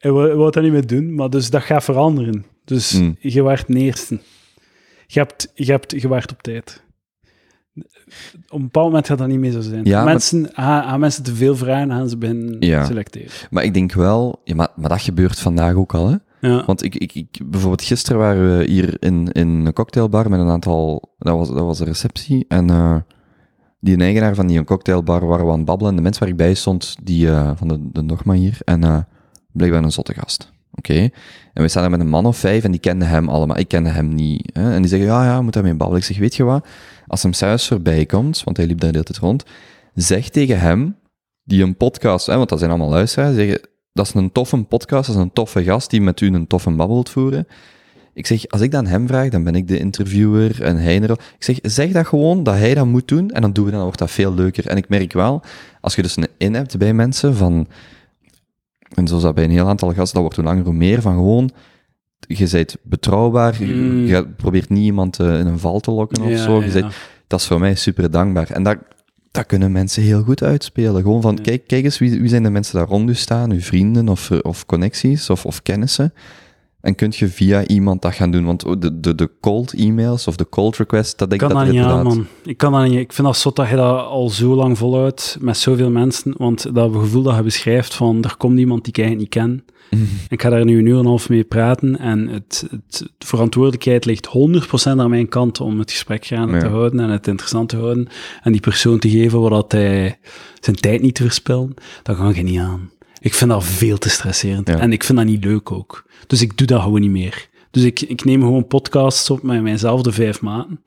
[0.06, 2.44] hij wou, hij wou dat niet meer doen, maar dus dat gaat veranderen.
[2.64, 3.16] Dus Hmm.
[3.20, 4.20] je waart de eerste.
[5.06, 6.84] Je, hebt, je, hebt, je waart op tijd.
[8.48, 9.84] Op een bepaald moment gaat dat niet meer zo zijn.
[9.84, 12.84] Ja, maar- mensen, gaan, gaan mensen te veel vragen, gaan ze beginnen Ja.
[12.84, 13.30] selecteren.
[13.50, 14.40] Maar ik denk wel...
[14.44, 16.16] Ja, maar, maar dat gebeurt vandaag ook al, hè?
[16.40, 16.64] Ja.
[16.64, 20.48] Want ik, ik, ik, bijvoorbeeld gisteren waren we hier in, in een cocktailbar met een
[20.48, 21.14] aantal...
[21.18, 22.44] Dat was, dat was een receptie.
[22.48, 22.96] En eh,
[23.80, 25.90] die eigenaar van die cocktailbar waren we aan het babbelen.
[25.90, 28.58] En de mensen waar ik bij stond, die eh, van de, de Nogma hier.
[28.64, 28.98] En eh
[29.56, 30.50] blijkbaar een zotte gast.
[30.74, 31.08] Oké.
[31.52, 33.58] En we staan daar met een man of vijf en die kenden hem allemaal.
[33.58, 34.50] Ik kende hem niet.
[34.52, 34.72] Hè?
[34.72, 36.00] En die zeggen, ja, ja, moet daarmee babbelen.
[36.00, 36.66] Ik zeg, weet je wat?
[37.06, 39.44] Als hem thuis voorbij komt, want hij liep daar de hele tijd rond,
[39.94, 40.96] zeg tegen hem,
[41.44, 43.60] die een podcast, hè, want dat zijn allemaal luisteraars, zeggen,
[43.92, 46.70] dat is een toffe podcast, dat is een toffe gast die met u een toffe
[46.70, 47.46] babbel wilt voeren.
[48.14, 50.96] Ik zeg, als ik dan hem vraag, dan ben ik de interviewer en hij.
[50.96, 53.82] Ik zeg, zeg dat gewoon, dat hij dat moet doen, en dan doen we dan
[53.82, 54.66] wordt dat veel leuker.
[54.66, 55.42] En ik merk wel,
[55.80, 57.66] als je dus een in hebt bij mensen van,
[58.94, 61.14] en zoals dat bij een heel aantal gasten, dat wordt hoe langer hoe meer, van
[61.14, 61.50] gewoon,
[62.18, 64.06] je bent betrouwbaar, je, Mm.
[64.06, 66.60] je probeert niet iemand eh, in een val te lokken of Ja, zo.
[66.60, 66.72] Je ja.
[66.72, 66.94] bent-
[67.26, 68.50] dat is voor mij super dankbaar.
[68.50, 68.76] En dat,
[69.30, 71.02] dat kunnen mensen heel goed uitspelen.
[71.02, 71.42] Gewoon van, Ja.
[71.42, 73.50] kijk, kijk eens, wie, wie zijn de mensen daar rond u staan?
[73.50, 76.12] Uw vrienden of, eh, of connecties of, of kennissen?
[76.86, 78.44] En kunt je via iemand dat gaan doen?
[78.44, 81.68] Want de, de, de cold emails of de cold requests, dat denk Ik dat dat
[81.68, 82.26] niet aan, man.
[82.44, 82.98] Ik kan dat niet.
[82.98, 86.34] Ik vind dat zot dat je dat al zo lang volhoudt met zoveel mensen.
[86.36, 89.64] Want dat gevoel dat je beschrijft van, er komt iemand die ik eigenlijk niet ken.
[90.28, 91.98] Ik ga daar nu een uur en een half mee praten.
[91.98, 96.60] En het, het, de verantwoordelijkheid ligt 100% aan mijn kant om het gesprek gaande Ja.
[96.60, 98.08] te houden en het interessant te houden.
[98.42, 100.18] En die persoon te geven waar dat hij
[100.60, 101.74] zijn tijd niet te verspillen.
[102.02, 102.90] Dat kan je niet aan.
[103.26, 104.68] Ik vind dat veel te stresserend.
[104.68, 104.78] Ja.
[104.78, 106.06] En ik vind dat niet leuk ook.
[106.26, 107.48] Dus ik doe dat gewoon niet meer.
[107.70, 110.82] Dus ik, ik neem gewoon podcasts op met mijzelf, de vijf maanden.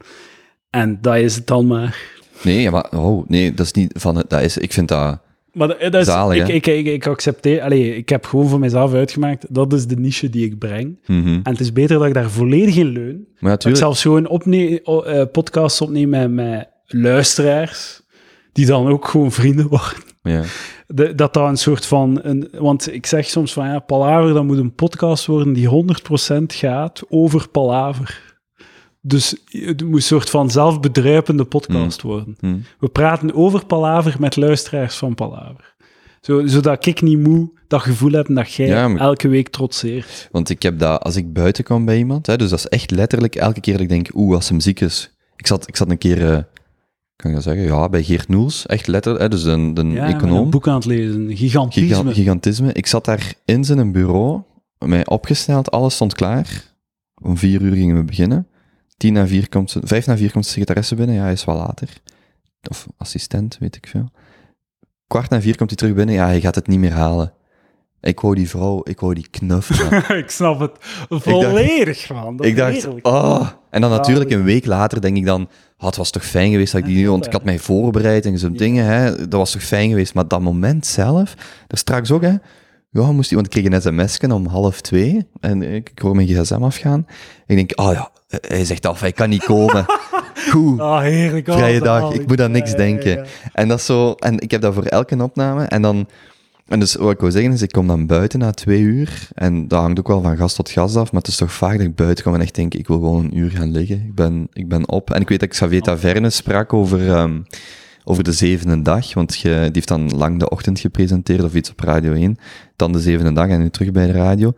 [0.70, 1.98] En dat is het dan maar.
[2.44, 4.30] Nee, ja, maar oh, nee, dat is niet van het...
[4.30, 5.20] Dat is, ik vind dat...
[5.53, 8.60] Maar dat, dat is, Zalig, ik, ik, ik, ik accepteer, allee, ik heb gewoon voor
[8.60, 10.99] mezelf uitgemaakt, dat is de niche die ik breng.
[11.06, 11.28] Mhm.
[11.28, 13.28] En het is beter dat ik daar volledig in leun.
[13.40, 18.02] Maar Dat ik zelfs gewoon opne eh, podcasts opneem met, met luisteraars,
[18.53, 20.03] die dan ook gewoon vrienden worden.
[20.24, 20.44] Ja.
[20.94, 22.20] De- dat dat een soort van...
[22.24, 25.70] Een, want ik zeg soms van, ja, Palaver, dat moet een podcast worden die
[26.40, 28.38] 100% gaat over Palaver.
[29.02, 32.36] Dus het moet een soort van zelfbedruipende podcast worden.
[32.40, 32.57] Hm.
[32.80, 35.76] We praten over Palaver met luisteraars van Palaver.
[36.22, 40.28] Zo, zodat ik niet moe dat gevoel heb dat jij Ja, maar- elke week trotseert.
[40.32, 42.91] Want ik heb dat, als ik buiten kom bij iemand, hè, dus dat is echt
[42.91, 45.16] letterlijk elke keer dat ik denk, oeh, als hem ziek is.
[45.36, 46.40] Ik zat, ik zat een keer, eh,
[47.22, 50.08] kan ik dat zeggen, ja, bij Geert Noels, echt letterlijk, hè, dus een, een Ja,
[50.08, 50.44] econoom.
[50.44, 51.36] een boek aan het lezen.
[51.38, 51.88] Gigantisme.
[51.96, 52.74] Giga- gigantisme.
[52.74, 54.41] Ik zat daar in zijn bureau,
[54.86, 56.64] mij opgesteld, alles stond klaar.
[57.22, 58.48] Om vier uur gingen we beginnen.
[58.98, 61.46] Tien na vier komt ze, vijf na vier komt de secretaresse binnen, ja, hij is
[61.46, 61.90] wel later.
[62.70, 64.10] Of assistent, weet ik veel.
[65.08, 67.34] Kwart na vier komt hij terug binnen, ja, hij gaat het niet meer halen.
[68.02, 70.04] Ik wou die vrouw, ik wou die knuffelen.
[70.24, 70.72] ik snap het
[71.10, 72.38] volledig, man.
[72.38, 73.48] Dat ik dacht, oh.
[73.70, 75.42] En dan natuurlijk een week later denk ik dan,
[75.78, 78.26] oh, het was toch fijn geweest dat ik die nu, want ik had mij voorbereid
[78.26, 78.58] en zo'n Ja.
[78.58, 79.16] dingen, hè.
[79.16, 80.14] Dat was toch fijn geweest.
[80.14, 81.34] Maar dat moment zelf,
[81.68, 82.34] daar straks ook, hè.
[82.92, 86.28] Ja, moest want ik kreeg een sms'je om half twee en ik, ik hoor mijn
[86.28, 87.06] gsm afgaan.
[87.48, 89.86] Ik denk, oh ja, hij zegt af, hij kan niet komen.
[90.52, 91.48] Goed, Ah, heerlijk.
[91.48, 93.12] oh, vrije dag, ik moet aan niks ja, denken.
[93.12, 93.24] ja.
[93.54, 95.64] En dat is zo, en ik heb dat voor elke opname.
[95.64, 96.08] En dan,
[96.70, 99.28] en dus wat ik wil zeggen is, ik kom dan buiten na twee uur.
[99.34, 101.12] En dat hangt ook wel van gast tot gast af.
[101.12, 103.24] Maar het is toch vaak dat ik buiten kom en echt denk, ik wil gewoon
[103.24, 104.04] een uur gaan liggen.
[104.06, 105.12] Ik ben, ik ben op.
[105.12, 107.41] En ik weet dat Xavier Taverne sprak over, ehm,
[108.04, 109.14] over de zevende dag.
[109.14, 112.38] Want die heeft dan lang de ochtend gepresenteerd of iets op Radio 1.
[112.76, 114.54] Dan de zevende dag en nu terug bij de radio.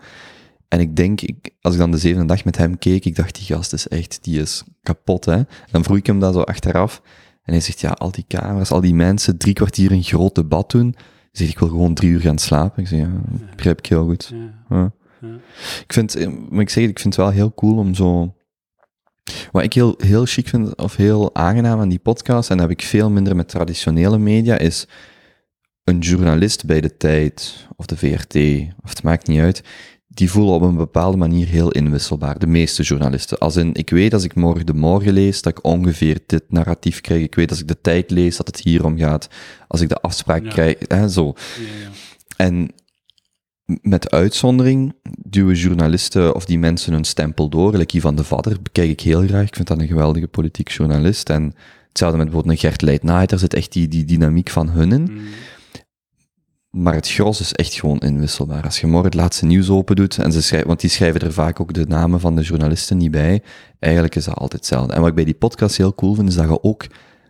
[0.67, 3.35] En ik denk, ik, als ik dan de zevende dag met hem keek, ik dacht,
[3.35, 5.35] die gast is echt, die is kapot, hè.
[5.35, 7.01] En dan vroeg ik hem dat zo achteraf.
[7.43, 10.71] En hij zegt, ja, al die camera's, al die mensen, drie kwartier een groot debat
[10.71, 10.95] doen.
[11.31, 12.81] Zegt, ik wil gewoon drie uur gaan slapen.
[12.81, 14.33] Ik zeg, ja, dat begrijp ik heel goed.
[14.69, 14.91] Ja.
[15.85, 18.35] Ik vind, eh, ik zeggen, ik vind het wel heel cool om zo...
[19.51, 22.79] Wat ik heel, heel chic vind, of heel aangenaam aan die podcast, en dat heb
[22.79, 24.87] ik veel minder met traditionele media, is
[25.83, 28.35] een journalist bij de tijd, of de VRT,
[28.83, 29.63] of het maakt niet uit,
[30.13, 32.39] die voelen op een bepaalde manier heel inwisselbaar.
[32.39, 33.38] De meeste journalisten.
[33.38, 37.01] Als in, ik weet als ik morgen de morgen lees, dat ik ongeveer dit narratief
[37.01, 37.21] krijg.
[37.21, 39.29] Ik weet als ik de tijd lees, dat het hierom gaat.
[39.67, 40.49] Als ik de afspraak Ja.
[40.49, 41.25] krijg, hè, zo.
[41.25, 41.89] Ja, ja.
[42.35, 42.71] En
[43.81, 47.77] met uitzondering duwen journalisten of die mensen hun stempel door.
[47.77, 49.47] Like Ivan de Vadder bekijk ik heel graag.
[49.47, 51.29] Ik vind dat een geweldige politiek journalist.
[51.29, 51.53] En
[51.88, 53.29] hetzelfde met bijvoorbeeld een Gert Leitnaait.
[53.29, 55.01] Daar zit echt die, die dynamiek van hun in.
[55.01, 55.19] Mm.
[56.72, 58.64] Maar het gros is echt gewoon inwisselbaar.
[58.64, 61.34] Als je morgen het laatste nieuws open doet, en ze schrijven, want die schrijven er
[61.34, 63.43] vaak ook de namen van de journalisten niet bij,
[63.80, 64.93] eigenlijk is dat altijd hetzelfde.
[64.93, 66.88] En wat ik bij die podcast heel cool vind, is dat je ook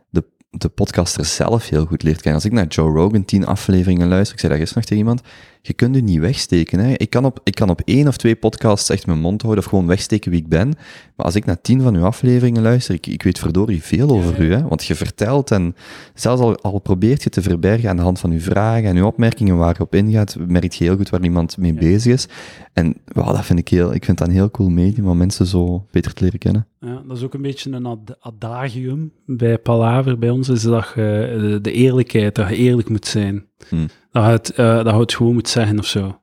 [0.09, 2.33] de, de podcaster zelf heel goed leert kennen.
[2.33, 5.27] Als ik naar Joe Rogan tien afleveringen luister, ik zei dat gisteren nog tegen iemand,
[5.61, 6.79] je kunt je niet wegsteken.
[6.79, 6.93] Hè.
[6.93, 9.69] Ik, kan op, ik kan op één of twee podcasts echt mijn mond houden of
[9.69, 10.67] gewoon wegsteken wie ik ben.
[11.15, 14.41] Maar als ik naar tien van uw afleveringen luister, ik, ik weet verdorie veel over
[14.41, 14.53] u.
[14.53, 14.67] Hè.
[14.67, 15.75] Want je vertelt en
[16.13, 19.05] zelfs al, al probeert je te verbergen aan de hand van uw vragen en uw
[19.05, 22.27] opmerkingen waar je op ingaat, merk je heel goed waar iemand mee bezig is.
[22.73, 25.45] En wow, dat vind ik heel, ik vind dat een heel cool medium om mensen
[25.45, 26.67] zo beter te leren kennen.
[26.79, 30.91] Ja, dat is ook een beetje een ad- adagium bij Palaver bij ons, is dat
[30.95, 33.45] je eh, de, de eerlijkheid, dat je eerlijk moet zijn.
[33.69, 33.87] Hmm.
[34.11, 36.19] Dat, je het, eh, dat je het gewoon moet zeggen of zo.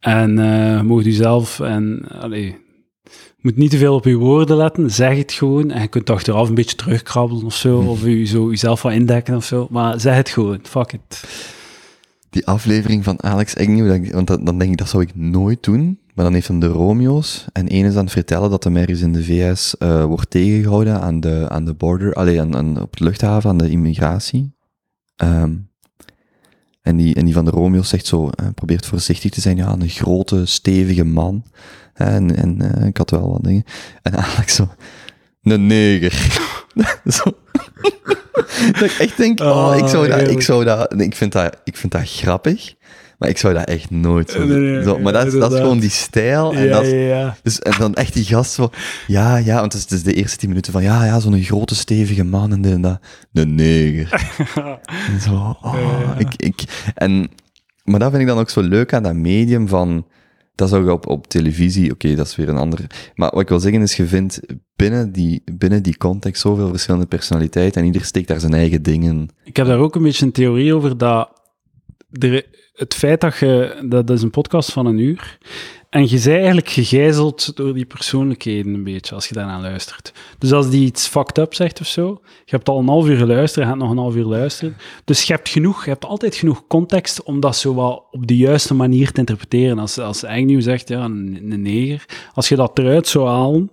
[0.00, 2.56] En eh mocht u zelf, en allee,
[3.40, 5.70] moet niet te veel op je woorden letten, zeg het gewoon.
[5.70, 9.36] En je kunt achteraf een beetje terugkrabbelen of zo, of u zo jezelf wat indekken
[9.36, 9.66] of zo.
[9.70, 11.24] Maar zeg het gewoon, fuck it.
[12.30, 15.98] Die aflevering van Alex Agnew, want dat, dan denk ik, dat zou ik nooit doen.
[16.14, 17.44] Maar dan heeft hem de Romeo's.
[17.52, 21.00] En één is aan het vertellen dat hem ergens in de VS eh, wordt tegengehouden
[21.00, 24.54] aan de, aan de border, allee, aan, aan, op de luchthaven, aan de immigratie.
[25.16, 25.52] Ehm,
[26.82, 29.72] en, die, en die van de Romeo's zegt zo, eh, probeert voorzichtig te zijn, ja,
[29.72, 31.44] een grote, stevige man.
[31.94, 33.64] En, en eh, ik had wel wat dingen.
[34.02, 34.68] En Alex zo,
[35.42, 36.12] een neger.
[37.16, 37.36] zo.
[38.72, 41.76] dat ik echt denk, oh, ik zou dat, ik zou dat, ik vind dat, ik
[41.76, 42.74] vind dat grappig,
[43.20, 45.58] maar ik zou dat echt nooit zo Nee, nee, zo, Maar dat, is- dat is
[45.58, 46.54] gewoon die stijl.
[46.54, 47.36] En, ja, dat is- ja, ja.
[47.42, 48.70] dus, en dan echt die gast zo,
[49.06, 51.42] ja, ja, want het is, het is de eerste tien minuten van, ja, ja, zo'n
[51.42, 53.00] grote, stevige man en dit en dat.
[53.30, 54.38] De neger.
[54.86, 56.14] en zo, oh, Ja.
[56.18, 56.62] ik, ik,
[56.94, 57.28] en,
[57.84, 60.06] maar dat vind ik dan ook zo leuk aan dat medium van,
[60.54, 62.86] dat zou je op, op televisie, oké, dat is weer een ander.
[63.14, 64.40] Maar wat ik wil zeggen is, je vindt
[64.76, 69.28] binnen die, binnen die context zoveel verschillende personaliteiten en ieder steekt daar zijn eigen dingen.
[69.44, 71.39] Ik heb daar ook een beetje een theorie over dat
[72.72, 75.38] het feit dat je, dat is een podcast van een uur,
[75.90, 80.12] en je bent eigenlijk gegijzeld door die persoonlijkheden een beetje, als je daarnaar luistert.
[80.38, 83.16] Dus als die iets fucked up zegt of zo, je hebt al een half uur
[83.16, 86.34] geluisterd, je gaat nog een half uur luisteren, dus je hebt genoeg, je hebt altijd
[86.34, 89.78] genoeg context om dat zo wat op de juiste manier te interpreteren.
[89.78, 92.04] Als, als Agnew zegt, ja, een, een neger,
[92.34, 93.70] als je dat eruit zou halen,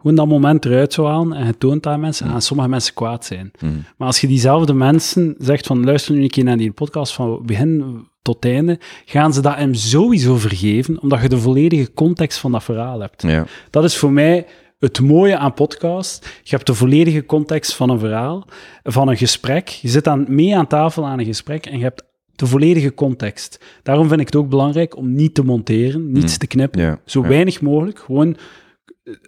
[0.00, 3.24] gewoon dat moment eruit zou halen en je toont aan mensen, gaan sommige mensen kwaad
[3.24, 3.50] zijn.
[3.60, 3.84] Mm.
[3.96, 7.42] Maar als je diezelfde mensen zegt van luister nu een keer naar die podcast van
[7.46, 12.52] begin tot einde, gaan ze dat hem sowieso vergeven, omdat je de volledige context van
[12.52, 13.22] dat verhaal hebt.
[13.22, 13.44] Ja.
[13.70, 14.46] Dat is voor mij
[14.78, 16.40] het mooie aan podcast.
[16.42, 18.46] Je hebt de volledige context van een verhaal,
[18.82, 19.68] van een gesprek.
[19.68, 22.02] Je zit dan mee aan tafel aan een gesprek en je hebt
[22.34, 23.60] de volledige context.
[23.82, 26.38] Daarom vind ik het ook belangrijk om niet te monteren, niets Mm.
[26.38, 26.80] te knippen.
[26.80, 27.28] Ja, Zo ja.
[27.28, 27.98] weinig mogelijk.
[27.98, 28.36] Gewoon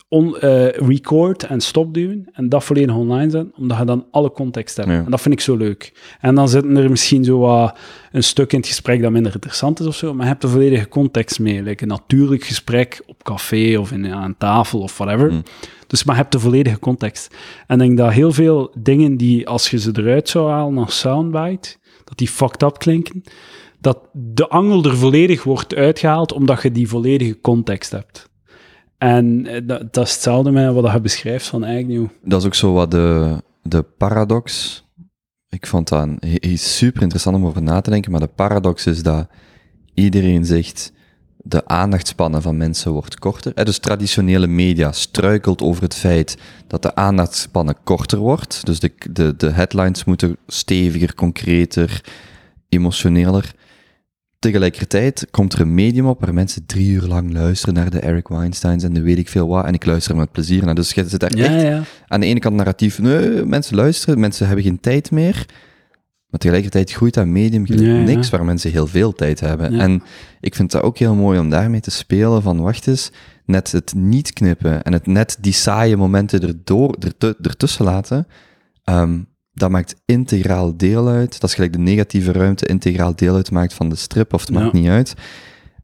[0.09, 4.77] on, eh, record en stopduwen en dat volledig online zetten, omdat je dan alle context
[4.77, 4.89] hebt.
[4.89, 5.05] Ja.
[5.05, 5.93] En dat vind ik zo leuk.
[6.20, 7.78] En dan zitten er misschien zo wat
[8.12, 10.48] een stuk in het gesprek dat minder interessant is of zo, maar je hebt de
[10.48, 11.62] volledige context mee.
[11.62, 15.32] Like een natuurlijk gesprek op café of in, aan tafel of whatever.
[15.32, 15.43] Mm.
[15.86, 17.35] Dus maar je hebt de volledige context.
[17.66, 20.98] En ik denk dat heel veel dingen die, als je ze eruit zou halen als
[20.98, 23.23] soundbite, dat die fucked up klinken,
[23.81, 28.30] dat de angel er volledig wordt uitgehaald, omdat je die volledige context hebt.
[29.01, 32.06] En eh, dat, dat is hetzelfde met wat je beschrijft van Agnew.
[32.22, 34.78] Dat is ook zo wat de, de paradox.
[35.48, 39.02] Ik vond dat he- super interessant om over na te denken, maar de paradox is
[39.02, 39.28] dat
[39.94, 40.93] iedereen zegt
[41.36, 43.52] de aandachtspannen van mensen wordt korter.
[43.55, 46.36] Eh, Dus traditionele media struikelt over het feit
[46.66, 48.66] dat de aandachtspannen korter wordt.
[48.66, 52.05] Dus de, de, de headlines moeten steviger, concreter,
[52.68, 53.52] emotioneler.
[54.41, 58.29] Tegelijkertijd komt er een medium op waar mensen drie uur lang luisteren naar de Eric
[58.29, 59.65] Weinsteins en de weet ik veel wat.
[59.65, 60.75] En ik luister er met plezier naar.
[60.75, 61.83] Dus je zit daar echt ja.
[62.07, 65.47] aan de ene kant narratief, nee, mensen luisteren, mensen hebben geen tijd meer.
[66.31, 69.81] Maar tegelijkertijd groeit dat medium Ja, niks waar mensen heel veel tijd hebben.
[69.81, 70.03] En
[70.41, 73.11] ik vind dat ook heel mooi om daarmee te spelen van, wacht eens,
[73.45, 78.27] net het niet knippen en het net die saaie momenten erdoor, ertu- ertussen laten,
[78.85, 79.19] ehm,
[79.52, 81.40] dat maakt integraal deel uit.
[81.40, 84.60] Dat is gelijk de negatieve ruimte integraal deel uitmaakt van de strip, of het Ja.
[84.60, 85.14] maakt niet uit.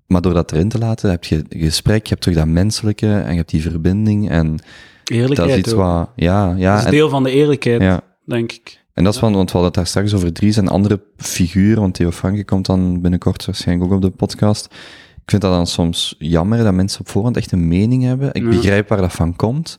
[0.07, 3.31] Maar door dat erin te laten, heb je gesprek, je hebt toch dat menselijke en
[3.31, 4.59] je hebt die verbinding en
[5.05, 5.79] Eerlijkheid dat is iets ook.
[5.79, 6.71] wat, ja, ja.
[6.71, 8.01] dat is en- deel van de eerlijkheid, ja.
[8.25, 8.85] denk ik.
[8.95, 11.81] En dat is van, want we hadden het daar straks over Dries en andere figuren,
[11.81, 14.65] want Theo Franke komt dan binnenkort waarschijnlijk ook op de podcast.
[15.15, 18.29] Ik vind dat dan soms jammer dat mensen op voorhand echt een mening hebben.
[18.33, 19.77] Ik begrijp waar dat van komt,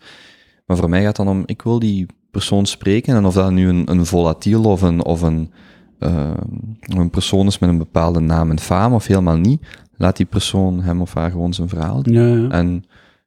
[0.65, 2.05] maar voor mij gaat het dan om, ik wil die
[2.37, 5.51] persoon spreken en of dat nu een, een volatiel of een, of een,
[5.99, 6.33] eh,
[6.81, 9.61] een persoon is met een bepaalde naam en faam of helemaal niet,
[9.97, 12.13] laat die persoon hem of haar gewoon zijn verhaal doen.
[12.13, 12.49] Ja, ja.
[12.49, 12.83] En,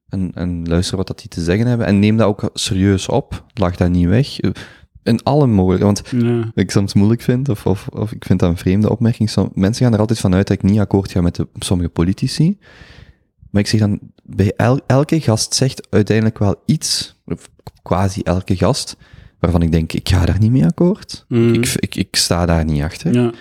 [0.08, 1.86] en, en luister wat dat die te zeggen hebben.
[1.86, 3.44] En neem dat ook serieus op.
[3.54, 4.40] Lag dat niet weg.
[5.02, 6.50] In alle mogelijke, want Ja.
[6.54, 9.84] ik soms moeilijk vind, of, of, of ik vind dat een vreemde opmerking, som- mensen
[9.84, 12.58] gaan er altijd vanuit dat ik niet akkoord ga met de, sommige politici.
[13.50, 17.50] Maar ik zeg dan, bij el- elke gast zegt uiteindelijk wel iets, of
[17.82, 18.96] quasi elke gast,
[19.38, 21.24] waarvan ik denk, ik ga daar niet mee akkoord.
[21.28, 21.54] Mm.
[21.54, 23.12] Ik, ik, ik sta daar niet achter.
[23.14, 23.32] Ja,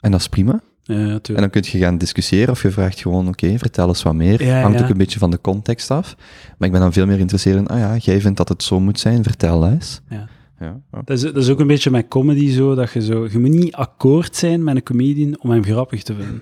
[0.00, 0.60] En dat is prima.
[0.82, 4.14] ja, En dan kun je gaan discussiëren of je vraagt gewoon, oké, vertel eens wat
[4.14, 4.44] meer.
[4.44, 6.14] Ja, Hangt ook een beetje van de context af.
[6.58, 8.80] Maar ik ben dan veel meer geïnteresseerd in, ah ja, jij vindt dat het zo
[8.80, 10.00] moet zijn, vertel eens.
[10.08, 10.28] Ja.
[10.60, 11.02] Ja, ja.
[11.04, 13.28] Dat is, dat is ook een beetje met comedy zo, dat je zo...
[13.30, 16.40] Je moet niet akkoord zijn met een comedian om hem grappig te vinden.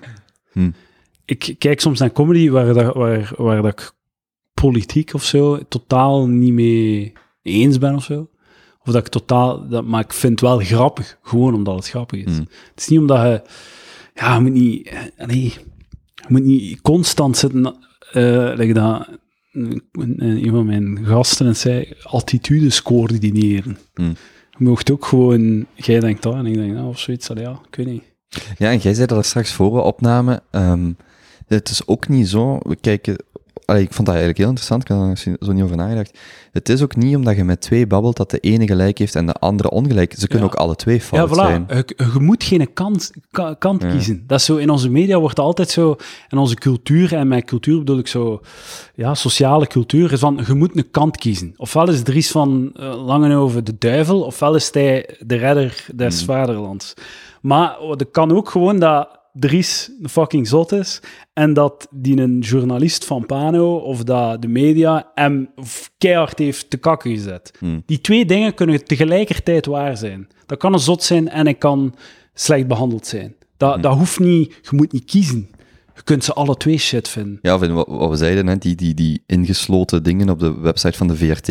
[0.51, 0.69] Hm.
[1.27, 3.91] Ik kijk soms naar comedy waar, dat, waar, waar dat ik
[4.53, 8.29] politiek of zo totaal niet mee eens ben of zo.
[8.79, 9.67] Of dat ik totaal...
[9.67, 12.35] Dat, maar ik vind het wel grappig, gewoon omdat het grappig is.
[12.35, 12.39] Hm.
[12.39, 13.41] Het is niet omdat je...
[14.13, 14.91] Ja, je moet niet...
[15.17, 15.53] Nee,
[16.15, 17.75] je moet niet constant zitten...
[18.11, 19.07] eh like dat
[19.51, 23.77] een, van mijn gasten het zei, attitudes coördineren.
[23.93, 24.03] Hm.
[24.57, 25.65] Je mocht ook gewoon...
[25.75, 27.29] Jij denkt dat en ik denk dat, of zoiets.
[27.29, 28.03] Allee, Ja, ik weet niet.
[28.57, 30.41] Ja, en jij zei dat er straks voor we opnamen.
[30.51, 30.91] ehm,
[31.47, 32.57] het is ook niet zo.
[32.61, 33.15] We kijken.
[33.65, 34.81] allee, ik vond dat eigenlijk heel interessant.
[34.81, 36.17] Ik had er zo niet over nagedacht.
[36.51, 39.25] Het is ook niet omdat je met twee babbelt dat de ene gelijk heeft en
[39.25, 40.13] de andere ongelijk.
[40.17, 40.53] Ze kunnen Ja.
[40.53, 41.65] ook alle twee fout ja, zijn.
[41.65, 41.75] voilà.
[41.75, 43.89] Je, je moet geen kant, ka- kant Ja.
[43.89, 44.23] kiezen.
[44.27, 45.95] Dat is zo, in onze media wordt altijd zo,
[46.29, 48.41] in onze cultuur, en met cultuur bedoel ik zo,
[48.95, 51.53] ja, sociale cultuur, is van, je moet een kant kiezen.
[51.57, 56.25] Ofwel is Dries van uh, Langenhoven de duivel, ofwel is hij de redder des Hmm.
[56.35, 56.93] vaderlands.
[57.41, 61.01] Maar het kan ook gewoon dat Dries een fucking zot is
[61.33, 65.49] en dat die een journalist van Pano of dat de media hem
[65.97, 67.51] keihard heeft te kakken gezet.
[67.59, 67.83] Hmm.
[67.85, 70.27] Die twee dingen kunnen tegelijkertijd waar zijn.
[70.45, 71.95] Dat kan een zot zijn en hij kan
[72.33, 73.35] slecht behandeld zijn.
[73.57, 75.49] Dat, dat hoeft niet, je moet niet kiezen.
[75.95, 77.39] Je kunt ze alle twee shit vinden.
[77.41, 81.07] Ja, wat, wat we zeiden, hè, die, die, die ingesloten dingen op de website van
[81.07, 81.47] de VRT.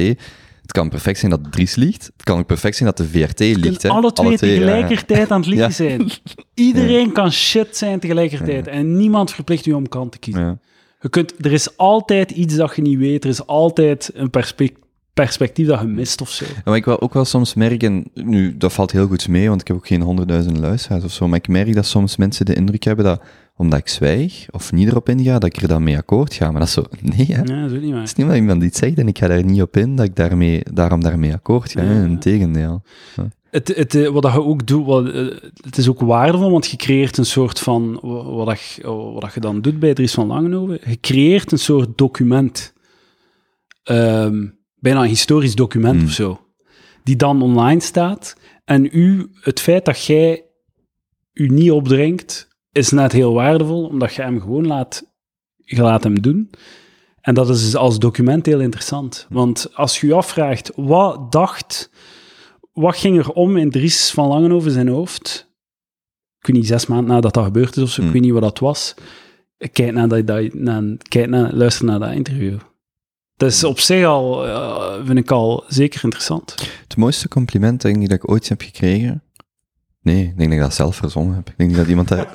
[0.66, 2.04] Het kan perfect zijn dat Dries liegt.
[2.04, 3.82] Het kan ook perfect zijn dat de VRT liegt.
[3.82, 3.88] Hè.
[3.88, 4.36] alle twee ja.
[4.36, 5.72] tegelijkertijd aan het liegen Ja.
[5.74, 6.10] zijn.
[6.54, 8.66] Iedereen kan shit zijn tegelijkertijd.
[8.66, 10.60] En niemand verplicht u om kant te kiezen.
[11.00, 13.24] Je kunt, er is altijd iets dat je niet weet.
[13.24, 14.76] Er is altijd een perspec-
[15.14, 16.44] perspectief dat je mist of zo.
[16.44, 19.60] Ja, maar ik wil ook wel soms merken, nu, dat valt heel goed mee, want
[19.60, 22.54] ik heb ook geen honderdduizend luisteraars of zo, maar ik merk dat soms mensen de
[22.54, 23.22] indruk hebben dat,
[23.56, 26.50] omdat ik zwijg, of niet erop inga, dat ik er dan mee akkoord ga.
[26.50, 27.42] Maar dat is zo, nee hè.
[27.42, 28.00] Ja, dat is niet waar.
[28.00, 30.06] Het is niet omdat iemand iets zegt en ik ga daar niet op in, dat
[30.06, 31.82] ik daarmee, daarom daarmee akkoord ga.
[31.82, 31.98] Ja, hè.
[32.00, 32.04] ja.
[32.06, 32.82] Integendeel.
[33.50, 35.26] Het, het, eh, wat dat je ook doet, wat, eh,
[35.60, 39.20] het is ook waardevol, want je creëert een soort van, wa- wat, dat, je- wat
[39.20, 42.74] dat je dan doet bij Dries van Langenhoven, je creëert een soort document,
[43.82, 44.46] Ehm,
[44.78, 46.04] bijna een historisch document Hmm.
[46.04, 46.40] of zo,
[47.02, 48.36] die dan online staat.
[48.64, 50.44] En u, het feit dat jij
[51.32, 55.12] u niet opdringt, is net heel waardevol, omdat je hem gewoon laat,
[55.56, 56.50] je laat hem doen.
[57.20, 59.26] En dat is dus als document heel interessant.
[59.28, 61.90] Want als je je afvraagt, wat dacht
[62.76, 65.50] wat ging er om in Dries van Langenhoven zijn hoofd?
[66.38, 68.06] Ik weet niet, zes maanden nadat dat gebeurd is of zo, Hmm.
[68.06, 68.94] ik weet niet wat dat was.
[69.72, 72.58] Kijk naar dat, dat, naar, kijk naar, luister naar dat interview.
[73.36, 76.54] Dat is op zich al, eh, vind ik al zeker interessant.
[76.82, 79.22] Het mooiste compliment denk ik dat ik ooit heb gekregen,
[80.06, 81.48] nee, ik denk dat ik dat zelf verzonnen heb.
[81.48, 82.26] Ik denk niet dat iemand dat...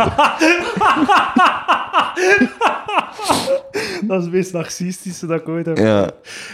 [4.07, 5.77] dat is het meest narcistische dat ik ooit heb.
[5.77, 6.11] ja,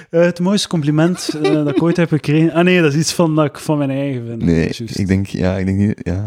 [0.09, 2.51] Eh, het mooiste compliment eh, dat ik ooit heb gekregen.
[2.51, 4.41] Ah nee, dat is iets van, dat ik van mijn eigen vind.
[4.41, 6.23] nee, ik denk, ja, ik denk niet, ja...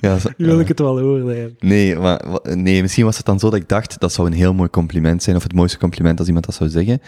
[0.00, 1.28] ja Nu wil ik het wel horen.
[1.28, 1.62] eigenlijk.
[1.62, 4.54] Nee, maar nee, misschien was het dan zo dat ik dacht dat zou een heel
[4.54, 7.00] mooi compliment zijn, of het mooiste compliment als iemand dat zou zeggen.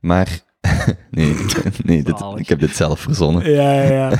[0.00, 0.40] Maar
[1.10, 1.34] nee,
[1.84, 3.50] nee dit, ik heb dit zelf verzonnen.
[3.50, 4.10] Ja, ja, ja.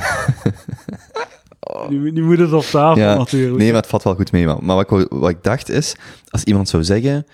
[1.89, 3.57] Nu, nu moet het op tafel Ja, natuurlijk.
[3.57, 4.45] Nee, maar het valt wel goed mee.
[4.45, 5.95] Maar, maar wat, ik, wat ik dacht is,
[6.29, 7.25] als iemand zou zeggen,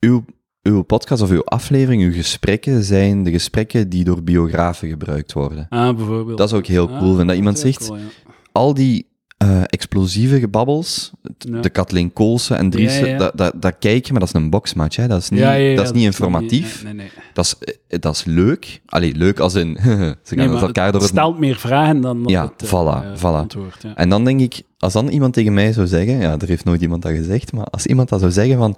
[0.00, 0.24] uw,
[0.62, 5.66] uw podcast of uw aflevering, uw gesprekken zijn de gesprekken die door biografen gebruikt worden.
[5.68, 6.38] Ah, bijvoorbeeld.
[6.38, 7.26] Dat zou ik heel Ah, cool vinden.
[7.26, 8.04] Dat iemand is zegt, cool, ja.
[8.52, 9.07] al die
[9.38, 11.60] eh, explosieve gebabbels, Ja.
[11.60, 13.16] de Kathleen Koolse en Ja, ja.
[13.18, 14.96] Dat, dat, dat kijk je, maar dat is een boxmatch.
[14.96, 15.06] Hè?
[15.06, 16.82] Dat is niet, dat is niet informatief.
[16.84, 17.24] Nee, nee, nee.
[17.32, 18.80] Dat, is, eh, dat is leuk.
[18.86, 22.00] Allee, leuk als in, ze gaan Nee, met maar elkaar door het stelt meer vragen
[22.00, 23.22] dan dat Ja, het eh, voilà, voilà.
[23.22, 23.84] antwoord.
[23.94, 26.80] En dan denk ik, als dan iemand tegen mij zou zeggen, ja, er heeft nooit
[26.82, 28.76] iemand dat gezegd, maar als iemand dat zou zeggen van,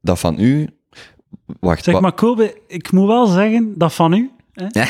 [0.00, 0.68] dat van u,
[1.60, 4.30] wacht, Zeg maar, Kobe, ik moet wel zeggen dat van u.
[4.52, 4.66] Hè?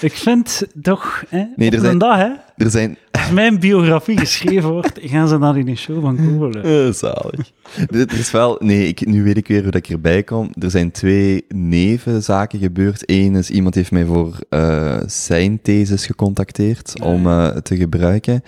[0.00, 2.30] ik vind toch, hè, Nee, er een zijn- dag, hè,
[2.64, 6.86] er zijn, als mijn biografie geschreven wordt, gaan ze dan in een show van luisteren.
[6.86, 7.52] Eh, zalig.
[7.90, 10.50] Dit is wel, nee, ik, nu weet ik weer hoe dat ik erbij kom.
[10.60, 13.02] Er zijn twee nevenzaken gebeurd.
[13.10, 18.42] Eén is, iemand heeft mij voor eh, zijn thesis gecontacteerd Ja, om eh, te gebruiken.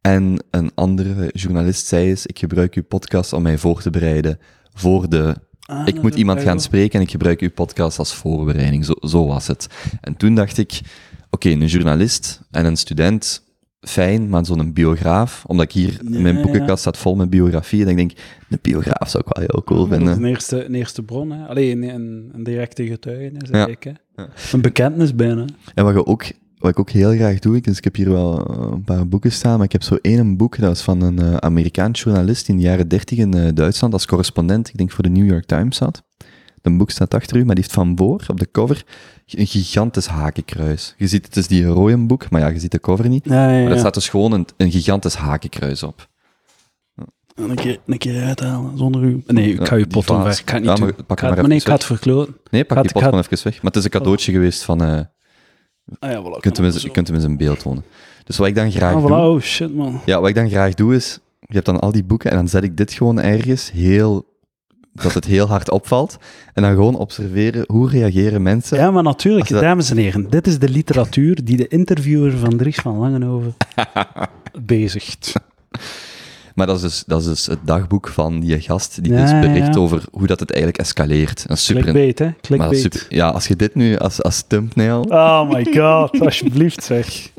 [0.00, 4.38] En een andere journalist zei eens, ik gebruik uw podcast om mij voor te bereiden
[4.74, 5.34] voor de
[5.66, 8.84] Ah, ik moet iemand gaan spreken en ik gebruik uw podcast als voorbereiding.
[8.84, 9.66] Zo, zo was het.
[10.00, 10.80] En toen dacht ik,
[11.30, 13.42] oké, een journalist en een student,
[13.80, 17.90] fijn, maar zo'n biograaf, omdat ik hier, Ja, mijn boekenkast staat vol met biografieën, en
[17.90, 18.12] ik denk,
[18.48, 20.16] een biograaf zou ik wel heel cool Dat is vinden.
[20.16, 21.46] een eerste, een eerste bron, hè.
[21.46, 23.64] Alleen een, een, directe getuigenis, Ja.
[23.66, 24.22] denk ik, hè.
[24.22, 24.28] Ja.
[24.52, 25.44] Een bekentenis bijna.
[25.74, 26.24] En wat, je ook,
[26.64, 29.08] wat ik ook heel graag doe, ik, dus ik heb hier wel eh, een paar
[29.08, 32.48] boeken staan, maar ik heb zo één boek, dat is van een eh, Amerikaans journalist
[32.48, 35.44] in de jaren dertig in eh, Duitsland als correspondent, ik denk voor de New York
[35.44, 36.02] Times zat.
[36.62, 38.84] Dat boek staat achter u, maar die heeft van voor, op de cover,
[39.26, 40.94] een gigantisch hakenkruis.
[40.98, 43.24] Je ziet, het is die boek, maar ja, je ziet de cover niet.
[43.24, 43.78] Ja, ja, Maar er ja.
[43.78, 46.08] staat dus gewoon een, een gigantisch hakenkruis op.
[47.34, 49.22] En Een keer, een keer uithalen, zonder u...
[49.26, 50.16] Nee, ik ga je pot vaas.
[50.16, 50.40] omver.
[50.40, 52.36] Ik ga het Ja, niet maar pak ga maar nee, ik ga het verkloten.
[52.50, 53.54] Nee, pak Gaat- die pot gaat- even weg.
[53.54, 55.08] Maar het is een cadeautje geweest van...
[55.98, 56.34] Ah ja, voilà.
[56.34, 57.84] je kunt hem eens, je kunt hem eens in beeld tonen.
[58.24, 59.06] Dus wat ik dan graag Ah, voilà.
[59.06, 59.16] doe...
[59.16, 60.00] Oh, shit, man.
[60.04, 61.18] Ja, wat ik dan graag doe is...
[61.40, 64.32] Je hebt dan al die boeken en dan zet ik dit gewoon ergens heel...
[64.92, 66.16] Dat het heel hard opvalt.
[66.52, 68.78] En dan gewoon observeren hoe reageren mensen.
[68.78, 72.56] Ja, maar natuurlijk, dat- dames en heren, dit is de literatuur die de interviewer van
[72.56, 73.54] Dries van Langenhoven
[74.66, 75.32] bezigt.
[76.54, 79.48] Maar dat is, dus, dat is dus het dagboek van die gast die Ja, dus
[79.48, 79.80] bericht ja.
[79.80, 81.44] over hoe dat het eigenlijk escaleert.
[81.48, 81.82] Is super...
[81.82, 82.30] Clickbait, hè?
[82.40, 82.80] Clickbait.
[82.80, 85.00] super ja, als je dit nu als, als thumbnail...
[85.00, 87.30] Oh my god, alsjeblieft zeg.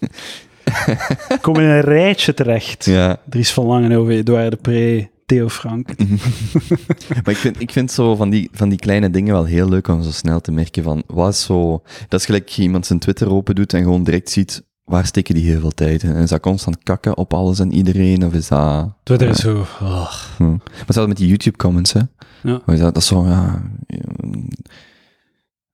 [1.41, 2.85] Kom in een rijtje terecht.
[2.85, 5.89] Ja, Dries van Langenhoven, Edouard de Pre, Theo Frank.
[7.23, 9.87] Maar ik vind, ik vind zo van die, van die kleine dingen wel heel leuk
[9.87, 11.81] om zo snel te merken van, wat is zo...
[12.07, 15.43] Dat is gelijk iemand zijn Twitter open doet en gewoon direct ziet, waar steken die
[15.49, 16.09] heel veel tijd in?
[16.15, 18.93] En is dat constant kakken op alles en iedereen, of is dat...
[19.03, 19.57] Twitter is zo...
[19.81, 20.11] oh.
[20.37, 20.49] Hm.
[20.49, 21.99] Maar zelfs met die YouTube-comments, hè?
[22.43, 22.61] Ja.
[22.65, 22.93] Hoe is dat?
[22.93, 23.61] dat is zo, ja...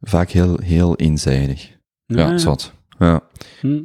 [0.02, 1.78] Vaak heel, heel eenzijdig.
[2.06, 2.74] Ja, zat.
[3.00, 3.22] Ja.
[3.62, 3.84] hm.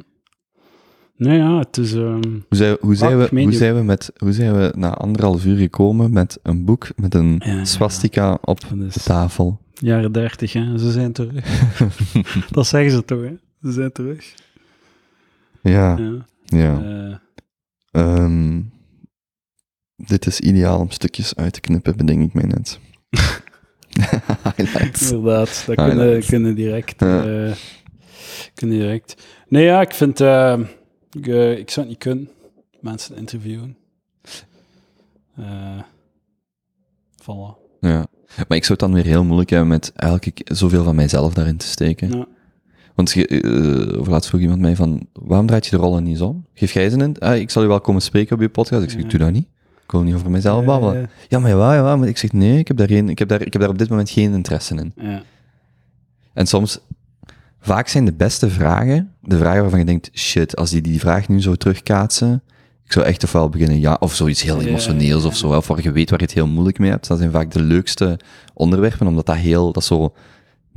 [1.17, 1.93] Nee, ja, het is...
[1.93, 5.45] ehm, Hoe zijn, hoe, zijn we, hoe, zijn we met, hoe zijn we na anderhalf
[5.45, 7.65] uur gekomen met een boek met een Ja, ja, ja.
[7.65, 9.59] swastika op de tafel?
[9.73, 10.77] jaren dertig, hè.
[10.77, 11.45] Ze zijn terug.
[12.51, 13.33] dat zeggen ze toch, hè.
[13.61, 14.33] Ze zijn terug.
[15.69, 15.97] Ja,
[16.45, 16.81] Ja.
[16.81, 17.15] Eh,
[17.91, 18.61] Ehm,
[19.95, 22.79] dit is ideaal om stukjes uit te knippen, bedenk ik mij net.
[24.55, 25.11] Highlights.
[25.11, 27.01] inderdaad, dat kunnen, kunnen direct...
[27.01, 27.51] Eh,
[28.53, 29.23] kunnen direct...
[29.47, 30.19] Nee, ja, ik vind...
[30.21, 30.59] eh,
[31.11, 32.29] ik, eh, ik zou het niet kunnen.
[32.81, 33.77] Mensen interviewen.
[37.21, 37.57] Voilà.
[37.79, 38.07] Ja.
[38.47, 41.57] Maar ik zou het dan weer heel moeilijk hebben met keer zoveel van mijzelf daarin
[41.57, 42.17] te steken.
[42.17, 42.27] Ja.
[42.97, 46.17] Want je, eh, of laatst vroeg iemand mij van, waarom draait je de rollen niet
[46.17, 46.41] zo?
[46.53, 47.19] Geef jij ze in?
[47.19, 48.83] Ah, ik zal je wel komen spreken op je podcast.
[48.83, 49.47] Ik zeg, ik doe dat niet.
[49.83, 51.01] Ik wil niet over mijzelf babbelen.
[51.01, 51.97] Eh, Ja, maar jawel, jawel.
[51.97, 53.77] Maar ik zeg, nee, ik heb, daar geen, ik, heb daar, ik heb daar op
[53.77, 54.93] dit moment geen interesse in.
[54.95, 55.21] ja.
[56.33, 56.79] En soms,
[57.59, 61.27] vaak zijn de beste vragen, de vragen waarvan je denkt, shit, als die die vraag
[61.27, 62.43] nu zou terugkaatsen,
[62.85, 65.67] ik zou echt ofwel beginnen, ja, of zoiets heel Ja, emotioneels ja, of zo, of
[65.67, 67.07] waar je weet waar je het heel moeilijk mee hebt.
[67.07, 68.19] Dat zijn vaak de leukste
[68.53, 70.13] onderwerpen, omdat dat heel, dat zo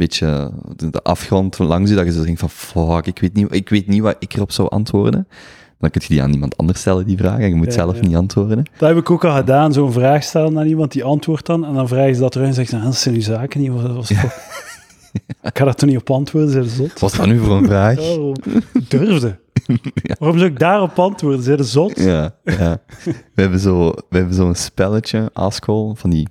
[0.01, 3.69] beetje de, afgrond langs je, dat je zo denkt van, fuck, ik weet, niet, ik
[3.69, 5.29] weet niet wat ik erop zou antwoorden.
[5.79, 7.97] Dan kun je die aan iemand anders stellen, die vraag, en je moet Ja, zelf
[8.01, 8.07] ja.
[8.07, 8.65] niet antwoorden.
[8.79, 11.75] Dat heb ik ook al gedaan, zo'n vraag stellen aan iemand die antwoordt dan, en
[11.75, 13.71] dan vragen ze dat terug en zeggen ze, "Ah, dat zijn uw zaken niet.
[15.43, 17.01] Ik ga daar toch niet op antwoorden, zijn zot?
[17.01, 17.99] Wat is dat nu voor een vraag?
[18.73, 19.39] Ik durfde.
[20.19, 21.43] Waarom zou ik daarop antwoorden?
[21.43, 22.01] Zijn zot?
[22.01, 22.79] Ja, ja.
[23.35, 26.29] We hebben zo, we hebben zo'n spelletje, Askol, van die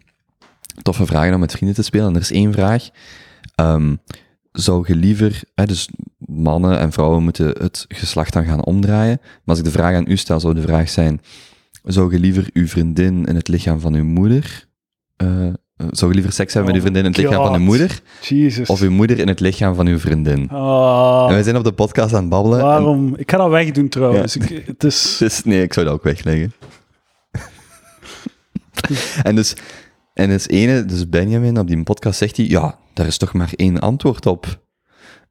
[0.82, 2.08] toffe vragen om met vrienden te spelen.
[2.08, 2.90] En er is één vraag.
[3.56, 3.96] Ehm,
[4.52, 9.18] zou je liever, hè, dus mannen en vrouwen moeten het geslacht dan gaan omdraaien.
[9.22, 11.22] Maar als ik de vraag aan u stel, zou de vraag zijn,
[11.84, 14.68] zou je liever uw vriendin in het lichaam van uw moeder,
[15.16, 15.54] eh, eh,
[15.92, 17.68] zou je liever seks hebben met uw Oh vriendin in het lichaam van uw God.
[17.68, 18.70] moeder, Jesus.
[18.70, 20.50] of uw moeder in het lichaam van uw vriendin?
[20.50, 22.60] Ah, En wij zijn op de podcast aan het babbelen.
[22.60, 23.16] en- waarom?
[23.16, 24.36] Ik ga dat wegdoen trouwens.
[24.36, 25.16] Ik, het is...
[25.20, 26.54] Dus nee, ik zou dat ook wegleggen.
[29.24, 29.56] en dus,
[30.20, 33.52] en dus ene, dus Benjamin op die podcast zegt hij, ja, daar is toch maar
[33.56, 34.68] één antwoord op.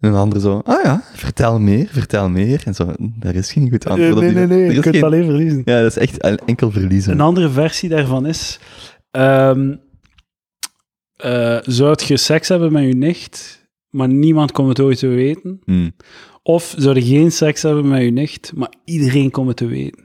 [0.00, 2.62] En een andere zo, ah ja, vertel meer, vertel meer.
[2.64, 4.34] En zo, daar is geen goed antwoord nee, op.
[4.34, 5.62] nee, nee, er je is kunt geen- alleen verliezen.
[5.64, 7.12] Ja, dat is echt en- enkel verliezen.
[7.12, 8.58] Een andere versie daarvan is...
[9.10, 9.74] ehm
[11.16, 15.60] eh, zou je seks hebben met je nicht, maar niemand komt het ooit te weten?
[15.64, 15.92] Hmm.
[16.42, 20.04] Of zou je geen seks hebben met je nicht, maar iedereen komt het te weten?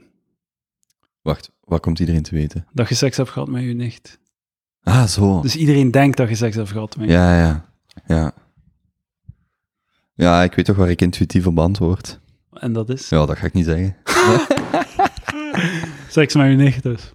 [1.22, 2.66] Wacht, wat komt iedereen te weten?
[2.72, 4.18] Dat je seks hebt gehad met je nicht.
[4.84, 5.40] Ah, zo.
[5.40, 7.64] Dus iedereen denkt dat je seks hebt gehad met Ja, ja,
[8.06, 8.32] ja.
[10.14, 12.20] Ja, ik weet toch waar ik intuïtief op antwoord.
[12.52, 13.96] En dat is Ja, dat ga ik niet zeggen.
[16.08, 17.12] seks met je nicht dus.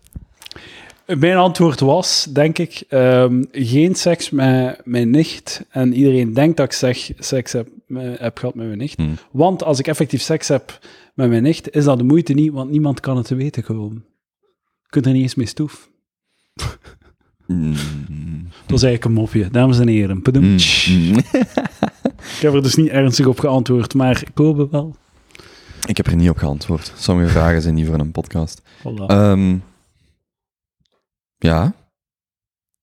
[1.05, 5.65] Mijn antwoord was, denk ik, ehm, geen seks met mijn nicht.
[5.69, 8.97] En iedereen denkt dat ik zeg, seks heb, me- heb gehad met mijn nicht.
[8.97, 9.13] Hmm.
[9.31, 10.79] Want als ik effectief seks heb
[11.13, 14.05] met mijn nicht, is dat de moeite niet, want niemand kan het te weten komen.
[14.83, 15.89] Je kunt er niet eens mee stoef.
[17.49, 17.73] Mm.
[18.65, 19.49] Dat is eigenlijk een mopje.
[19.49, 20.57] Dames en heren, Mm.
[22.35, 24.95] Ik heb er dus niet ernstig op geantwoord, maar Kobe wel.
[25.87, 26.93] Ik heb er niet op geantwoord.
[26.95, 28.61] Sommige vragen zijn niet voor een podcast.
[28.61, 29.05] Voilà.
[29.07, 29.57] Ehm,
[31.37, 31.73] ja.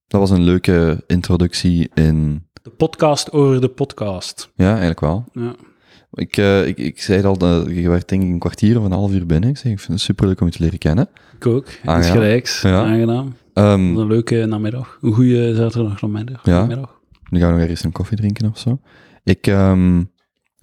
[0.07, 2.47] Dat was een leuke introductie in...
[2.61, 4.51] de podcast over de podcast.
[4.55, 5.25] Ja, eigenlijk wel.
[5.33, 5.55] Ja.
[6.13, 8.91] Ik, eh, ik, ik zei al, dat je werd denk ik een kwartier of een
[8.91, 9.49] half uur binnen.
[9.49, 11.09] Ik zei, ik vind het superleuk om je te leren kennen.
[11.35, 11.65] Ik ook.
[11.85, 12.11] Ah, ja.
[12.11, 12.61] gelijks.
[12.61, 12.83] Ja.
[12.83, 13.35] Aangenaam.
[13.57, 14.97] Ehm, Een leuke namiddag.
[15.01, 16.41] Een goede zaterdagmiddag.
[16.45, 16.59] Ja.
[16.59, 16.99] Namiddag.
[17.29, 18.79] nu gaan we nog ergens een koffie drinken of zo.
[19.23, 20.03] Ik ehm,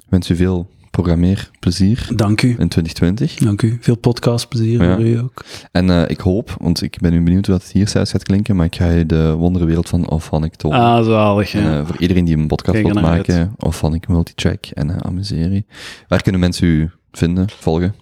[0.08, 2.48] wens u veel programmeerplezier Dank u.
[2.48, 3.34] in 2020.
[3.34, 3.76] Dank u.
[3.80, 4.94] Veel podcastplezier Ja.
[4.94, 5.44] voor u ook.
[5.72, 8.22] En eh, ik hoop, want ik ben nu benieuwd hoe dat het hier zelfs gaat
[8.22, 10.78] klinken, maar ik ga je de wonderenwereld van Auphonic tonen.
[10.78, 11.52] Ah, zalig.
[11.52, 11.60] Ja.
[11.60, 14.96] En, eh, voor iedereen die een podcast Kijk wil naar maken, Auphonic Multitrack en uh,
[14.96, 15.66] Amuserie.
[16.08, 17.94] Waar kunnen mensen u vinden, volgen?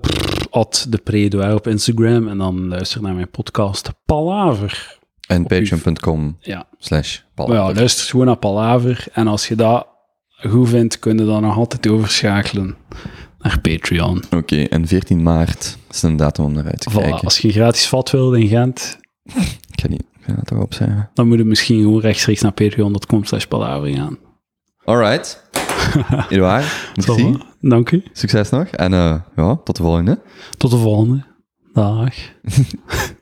[0.00, 4.98] Pff, at de Predoir op Instagram en dan luister naar mijn podcast Palaver.
[5.26, 6.64] En Op patreon.com Ja.
[6.78, 7.52] slash Maar Paul.
[7.68, 9.86] ja, luister gewoon naar Palaver en als je dat
[10.48, 12.76] goed vindt, kun je dan nog altijd overschakelen
[13.38, 14.22] naar Patreon.
[14.36, 17.20] Oké, en 14 maart is een datum om naar uit te Voilà, kijken.
[17.20, 21.10] als je gratis vat wil in Gent, Ik ga, niet, dat toch opzeggen.
[21.14, 24.18] dan moet je misschien gewoon rechtstreeks naar patreon.com slash palaver gaan.
[24.84, 25.50] Alright.
[26.28, 26.64] Edouard,
[26.94, 27.22] merci.
[27.22, 27.58] Voilà.
[27.60, 28.02] Dank u.
[28.12, 28.66] Succes nog.
[28.66, 30.22] En eh, ja, tot de volgende.
[30.56, 31.24] Tot de volgende.
[31.72, 32.14] Dag.